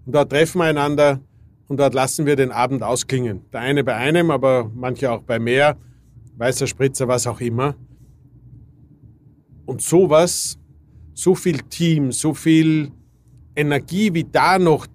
und 0.08 0.16
dort 0.16 0.32
treffen 0.32 0.60
wir 0.60 0.66
einander 0.66 1.20
und 1.68 1.80
dort 1.80 1.94
lassen 1.94 2.26
wir 2.26 2.36
den 2.36 2.52
Abend 2.52 2.82
ausklingen. 2.82 3.42
Der 3.54 3.60
eine 3.60 3.84
bei 3.84 3.94
einem, 3.94 4.32
aber 4.32 4.72
manche 4.74 5.12
auch 5.12 5.22
bei 5.22 5.38
mehr, 5.38 5.78
weißer 6.38 6.66
Spritzer, 6.66 7.08
was 7.08 7.28
auch 7.28 7.40
immer. 7.40 7.76
Und 9.68 9.84
sowas, 9.84 10.58
so 11.14 11.36
viel 11.36 11.60
Team, 11.60 12.12
so 12.12 12.34
viel 12.34 12.92
Energie, 13.56 14.12
wie 14.16 14.24
da 14.24 14.58
noch 14.58 14.88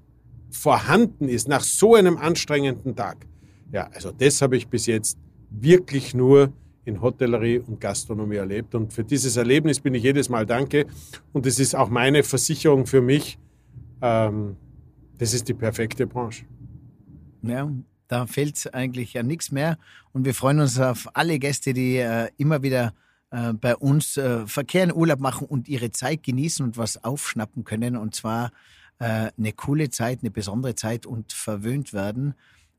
vorhanden 0.50 1.28
ist 1.28 1.46
nach 1.46 1.62
so 1.62 1.94
einem 1.94 2.16
anstrengenden 2.16 2.96
Tag, 2.96 3.28
ja, 3.72 3.88
also 3.92 4.12
das 4.12 4.40
habe 4.42 4.56
ich 4.56 4.68
bis 4.68 4.86
jetzt 4.86 5.18
wirklich 5.50 6.14
nur 6.14 6.52
in 6.84 7.00
Hotellerie 7.00 7.58
und 7.58 7.80
Gastronomie 7.80 8.36
erlebt. 8.36 8.74
Und 8.74 8.92
für 8.92 9.04
dieses 9.04 9.36
Erlebnis 9.36 9.80
bin 9.80 9.94
ich 9.94 10.02
jedes 10.02 10.28
Mal 10.28 10.46
danke. 10.46 10.86
Und 11.32 11.46
es 11.46 11.58
ist 11.58 11.74
auch 11.74 11.88
meine 11.88 12.22
Versicherung 12.22 12.86
für 12.86 13.00
mich. 13.00 13.38
Ähm, 14.00 14.56
das 15.18 15.32
ist 15.32 15.48
die 15.48 15.54
perfekte 15.54 16.06
Branche. 16.06 16.44
Ja, 17.42 17.70
da 18.08 18.26
fehlt 18.26 18.74
eigentlich 18.74 19.14
ja 19.14 19.22
nichts 19.22 19.52
mehr. 19.52 19.78
Und 20.12 20.24
wir 20.24 20.34
freuen 20.34 20.60
uns 20.60 20.78
auf 20.78 21.08
alle 21.14 21.38
Gäste, 21.38 21.72
die 21.72 21.96
äh, 21.96 22.28
immer 22.36 22.62
wieder 22.62 22.92
äh, 23.30 23.52
bei 23.52 23.76
uns 23.76 24.16
äh, 24.16 24.46
Verkehr 24.46 24.94
Urlaub 24.94 25.20
machen 25.20 25.46
und 25.46 25.68
ihre 25.68 25.92
Zeit 25.92 26.22
genießen 26.24 26.64
und 26.64 26.76
was 26.76 27.02
aufschnappen 27.04 27.64
können. 27.64 27.96
Und 27.96 28.14
zwar 28.14 28.50
äh, 28.98 29.30
eine 29.38 29.52
coole 29.52 29.88
Zeit, 29.90 30.20
eine 30.20 30.30
besondere 30.30 30.74
Zeit 30.74 31.06
und 31.06 31.32
verwöhnt 31.32 31.92
werden. 31.92 32.34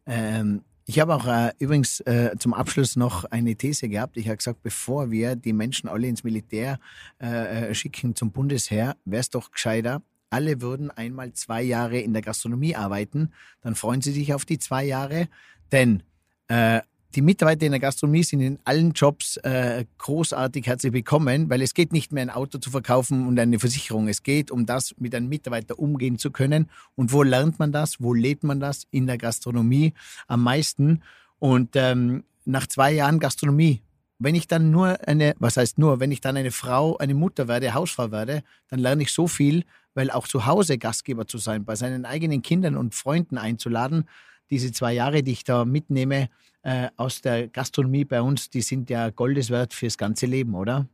Ähm, 0.06 0.62
ich 0.86 1.00
habe 1.00 1.16
auch 1.16 1.28
äh, 1.28 1.52
übrigens 1.60 2.02
äh, 2.02 2.36
zum 2.38 2.54
Abschluss 2.54 2.96
noch 2.96 3.26
eine 3.26 3.56
These 3.56 3.90
gehabt. 3.90 4.18
Ich 4.18 4.28
habe 4.28 4.38
gesagt, 4.38 4.64
bevor 4.64 5.12
wir 5.12 5.36
die 5.36 5.54
Menschen 5.54 5.88
alle 5.90 6.08
ins 6.08 6.24
Militär 6.24 6.80
äh, 7.22 7.70
äh 7.70 7.76
schicken 7.76 8.16
zum 8.16 8.32
Bundesheer, 8.32 8.98
wäre 9.06 9.22
es 9.22 9.30
doch 9.30 9.52
gescheiter, 9.52 10.02
alle 10.30 10.62
würden 10.62 10.92
einmal 10.92 11.32
zwei 11.34 11.62
Jahre 11.62 12.00
in 12.00 12.14
der 12.14 12.22
Gastronomie 12.22 12.76
arbeiten. 12.76 13.32
Dann 13.62 13.76
freuen 13.76 14.02
sie 14.02 14.12
sich 14.12 14.34
auf 14.34 14.46
die 14.46 14.60
zwei 14.60 14.84
Jahre, 14.84 15.28
denn 15.72 16.04
äh, 16.48 16.82
die 17.16 17.22
Mitarbeiter 17.22 17.66
in 17.66 17.72
der 17.72 17.80
Gastronomie 17.80 18.24
sind 18.24 18.42
in 18.42 18.60
allen 18.64 18.94
Jobs 18.94 19.38
äh, 19.38 19.86
großartig 20.00 20.66
herzlich 20.66 20.94
willkommen, 20.94 21.50
weil 21.50 21.62
es 21.62 21.74
geht 21.74 21.94
nicht 21.94 22.12
mehr 22.12 22.24
ein 22.24 22.30
Auto 22.30 22.58
zu 22.58 22.72
verkaufen 22.72 23.28
und 23.28 23.40
eine 23.40 23.60
Versicherung. 23.60 24.08
Es 24.08 24.24
geht 24.24 24.50
um 24.50 24.66
das, 24.66 24.96
mit 24.98 25.14
einem 25.14 25.30
Mitarbeiter 25.30 25.78
umgehen 25.78 26.18
zu 26.18 26.32
können. 26.32 26.70
Und 26.96 27.12
wo 27.12 27.22
lernt 27.22 27.60
man 27.60 27.72
das? 27.72 28.02
Wo 28.02 28.14
lebt 28.14 28.44
man 28.44 28.60
das? 28.60 28.88
In 28.90 29.06
der 29.06 29.18
Gastronomie 29.18 29.94
am 30.28 30.42
meisten. 30.42 31.04
Und 31.38 31.76
ähm, 31.76 32.24
nach 32.46 32.66
zwei 32.68 32.92
Jahren 32.92 33.20
Gastronomie, 33.20 33.84
wenn 34.18 34.34
ich 34.34 34.48
dann 34.48 34.72
nur 34.72 35.08
eine, 35.08 35.36
was 35.38 35.58
heißt 35.58 35.78
nur, 35.78 36.00
wenn 36.00 36.12
ich 36.12 36.22
dann 36.22 36.38
eine 36.38 36.52
Frau, 36.52 36.98
eine 36.98 37.14
Mutter 37.14 37.48
werde, 37.48 37.74
Hausfrau 37.74 38.12
werde, 38.12 38.44
dann 38.70 38.80
lerne 38.80 39.04
ich 39.04 39.12
so 39.12 39.28
viel, 39.28 39.66
weil 39.94 40.10
auch 40.10 40.28
zu 40.28 40.48
Hause 40.48 40.80
Gastgeber 40.80 41.28
zu 41.28 41.38
sein, 41.38 41.64
bei 41.64 41.76
seinen 41.76 42.06
eigenen 42.06 42.42
Kindern 42.42 42.76
und 42.76 42.96
Freunden 42.96 43.38
einzuladen, 43.38 44.06
diese 44.50 44.72
zwei 44.72 44.94
Jahre, 44.94 45.24
die 45.24 45.32
ich 45.32 45.44
da 45.44 45.66
mitnehme 45.66 46.30
äh, 46.64 46.88
aus 46.98 47.22
der 47.22 47.48
Gastronomie 47.48 48.06
bei 48.06 48.22
uns, 48.22 48.50
die 48.50 48.62
sind 48.62 48.90
ja 48.90 49.10
Goldeswert 49.10 49.74
fürs 49.74 49.98
ganze 49.98 50.26
Leben, 50.26 50.56
oder? 50.56 50.88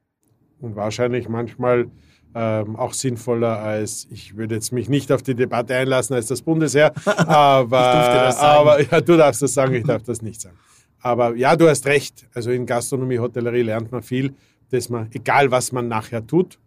Und 0.60 0.76
wahrscheinlich 0.76 1.30
manchmal 1.30 1.90
ähm, 2.36 2.76
auch 2.76 2.94
sinnvoller 2.94 3.60
als, 3.60 4.08
ich 4.12 4.36
würde 4.36 4.56
jetzt 4.56 4.72
mich 4.72 4.90
nicht 4.90 5.12
auf 5.12 5.24
die 5.24 5.36
Debatte 5.36 5.76
einlassen 5.76 6.16
als 6.16 6.28
das 6.28 6.42
Bundesheer, 6.42 6.94
aber, 7.06 8.38
aber 8.38 8.82
ja, 8.82 9.02
du 9.02 9.18
darfst 9.18 9.42
das 9.42 9.54
sagen, 9.54 9.74
ich 9.74 9.84
darf 9.84 10.04
das 10.04 10.22
nicht 10.22 10.42
sagen. 10.42 10.58
Aber 11.02 11.36
ja, 11.36 11.56
du 11.56 11.70
hast 11.70 11.86
recht. 11.86 12.28
Also 12.34 12.52
in 12.52 12.66
Gastronomie, 12.66 13.20
Hotellerie 13.20 13.62
lernt 13.62 13.92
man 13.92 14.04
viel, 14.04 14.34
dass 14.70 14.90
man, 14.90 15.10
egal 15.14 15.50
was 15.50 15.72
man 15.72 15.88
nachher 15.88 16.26
tut, 16.26 16.60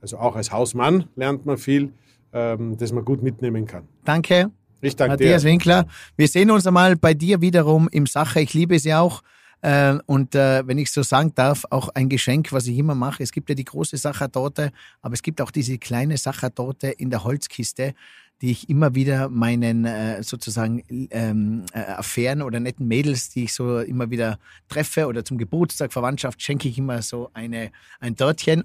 also 0.00 0.18
auch 0.18 0.36
als 0.36 0.52
Hausmann 0.52 1.04
lernt 1.16 1.46
man 1.46 1.58
viel, 1.58 1.92
ähm, 2.32 2.76
das 2.76 2.92
man 2.92 3.04
gut 3.04 3.22
mitnehmen 3.22 3.66
kann. 3.66 3.88
Danke. 4.04 4.50
Ich 4.84 4.96
danke 4.96 5.12
Matthias 5.12 5.42
dir. 5.42 5.48
Winkler. 5.48 5.86
Wir 6.16 6.28
sehen 6.28 6.50
uns 6.50 6.66
einmal 6.66 6.96
bei 6.96 7.14
dir 7.14 7.40
wiederum 7.40 7.88
im 7.90 8.06
Sache. 8.06 8.40
Ich 8.40 8.54
liebe 8.54 8.74
es 8.74 8.84
ja 8.84 9.00
auch. 9.00 9.22
Äh, 9.62 9.98
und 10.04 10.34
äh, 10.34 10.66
wenn 10.66 10.76
ich 10.76 10.92
so 10.92 11.02
sagen 11.02 11.32
darf, 11.34 11.64
auch 11.70 11.88
ein 11.90 12.10
Geschenk, 12.10 12.52
was 12.52 12.66
ich 12.66 12.76
immer 12.76 12.94
mache. 12.94 13.22
Es 13.22 13.32
gibt 13.32 13.48
ja 13.48 13.54
die 13.54 13.64
große 13.64 13.96
Sachertorte, 13.96 14.72
aber 15.00 15.14
es 15.14 15.22
gibt 15.22 15.40
auch 15.40 15.50
diese 15.50 15.78
kleine 15.78 16.18
Sachertorte 16.18 16.88
in 16.88 17.08
der 17.08 17.24
Holzkiste, 17.24 17.94
die 18.42 18.50
ich 18.50 18.68
immer 18.68 18.94
wieder 18.94 19.30
meinen 19.30 19.86
äh, 19.86 20.22
sozusagen 20.22 20.82
ähm, 21.10 21.64
äh, 21.72 21.78
Affären 21.78 22.42
oder 22.42 22.60
netten 22.60 22.86
Mädels, 22.86 23.30
die 23.30 23.44
ich 23.44 23.54
so 23.54 23.78
immer 23.78 24.10
wieder 24.10 24.38
treffe 24.68 25.06
oder 25.06 25.24
zum 25.24 25.38
Geburtstag, 25.38 25.94
Verwandtschaft, 25.94 26.42
schenke 26.42 26.68
ich 26.68 26.76
immer 26.76 27.00
so 27.00 27.30
eine, 27.32 27.70
ein 28.00 28.16
Törtchen 28.16 28.64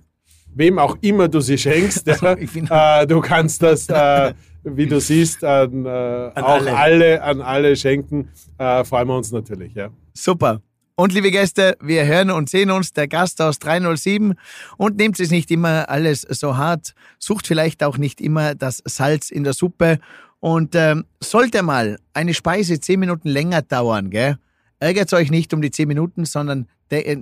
wem 0.55 0.79
auch 0.79 0.97
immer 1.01 1.27
du 1.27 1.39
sie 1.39 1.57
schenkst. 1.57 2.07
äh, 2.07 3.07
du 3.07 3.21
kannst 3.21 3.63
das, 3.63 3.89
äh, 3.89 4.33
wie 4.63 4.87
du 4.87 4.99
siehst, 4.99 5.43
an, 5.43 5.85
äh, 5.85 5.89
an 5.89 6.43
auch 6.43 6.49
alle. 6.49 6.77
alle. 6.77 7.23
an 7.23 7.41
alle 7.41 7.75
schenken. 7.75 8.29
Äh, 8.57 8.83
freuen 8.83 9.07
wir 9.07 9.17
uns 9.17 9.31
natürlich. 9.31 9.73
Ja. 9.73 9.89
Super. 10.13 10.61
Und 10.95 11.13
liebe 11.13 11.31
Gäste, 11.31 11.77
wir 11.81 12.05
hören 12.05 12.29
und 12.29 12.49
sehen 12.49 12.71
uns, 12.71 12.91
der 12.91 13.07
Gast 13.07 13.41
aus 13.41 13.57
307. 13.59 14.33
Und 14.77 14.97
nehmt 14.97 15.19
es 15.19 15.31
nicht 15.31 15.49
immer 15.49 15.89
alles 15.89 16.21
so 16.21 16.57
hart. 16.57 16.93
Sucht 17.19 17.47
vielleicht 17.47 17.83
auch 17.83 17.97
nicht 17.97 18.19
immer 18.19 18.53
das 18.53 18.81
Salz 18.85 19.31
in 19.31 19.45
der 19.45 19.53
Suppe. 19.53 19.99
Und 20.41 20.75
ähm, 20.75 21.05
sollte 21.21 21.63
mal 21.63 21.99
eine 22.13 22.33
Speise 22.33 22.79
zehn 22.79 22.99
Minuten 22.99 23.29
länger 23.29 23.61
dauern, 23.61 24.09
gell? 24.09 24.37
ärgert 24.79 25.13
euch 25.13 25.29
nicht 25.29 25.53
um 25.53 25.61
die 25.61 25.71
zehn 25.71 25.87
Minuten, 25.87 26.25
sondern 26.25 26.67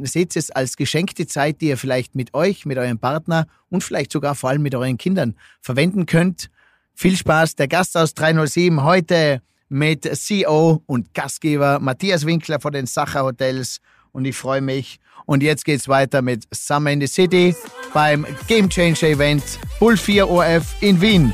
seht 0.04 0.36
es 0.36 0.52
als 0.52 0.78
geschenkte 0.78 1.28
Zeit, 1.28 1.62
die 1.62 1.68
ihr 1.68 1.78
vielleicht 1.78 2.16
mit 2.16 2.34
euch, 2.34 2.66
mit 2.66 2.78
eurem 2.78 3.00
Partner 3.00 3.48
und 3.70 3.84
vielleicht 3.84 4.12
sogar 4.12 4.36
vor 4.36 4.50
allem 4.50 4.62
mit 4.62 4.76
euren 4.76 4.98
Kindern 4.98 5.36
verwenden 5.62 6.06
könnt. 6.06 6.50
Viel 6.94 7.16
Spaß, 7.16 7.56
der 7.56 7.68
Gast 7.68 7.96
aus 7.96 8.14
307 8.14 8.84
heute 8.84 9.42
mit 9.70 10.04
CEO 10.18 10.82
und 10.86 11.14
Gastgeber 11.14 11.80
Matthias 11.80 12.26
Winkler 12.26 12.60
von 12.60 12.74
den 12.74 12.86
Sacher 12.86 13.24
Hotels 13.24 13.80
und 14.12 14.26
ich 14.26 14.36
freue 14.36 14.62
mich. 14.62 15.00
Und 15.26 15.44
jetzt 15.44 15.66
geht's 15.66 15.90
weiter 15.90 16.22
mit 16.22 16.48
Summer 16.54 16.92
in 16.92 17.02
the 17.02 17.08
City 17.08 17.54
beim 17.94 18.26
Game 18.48 18.70
Changer 18.70 19.10
Event 19.10 19.44
Bull 19.80 19.98
4 19.98 20.30
OF 20.30 20.76
in 20.82 21.02
Wien. 21.02 21.34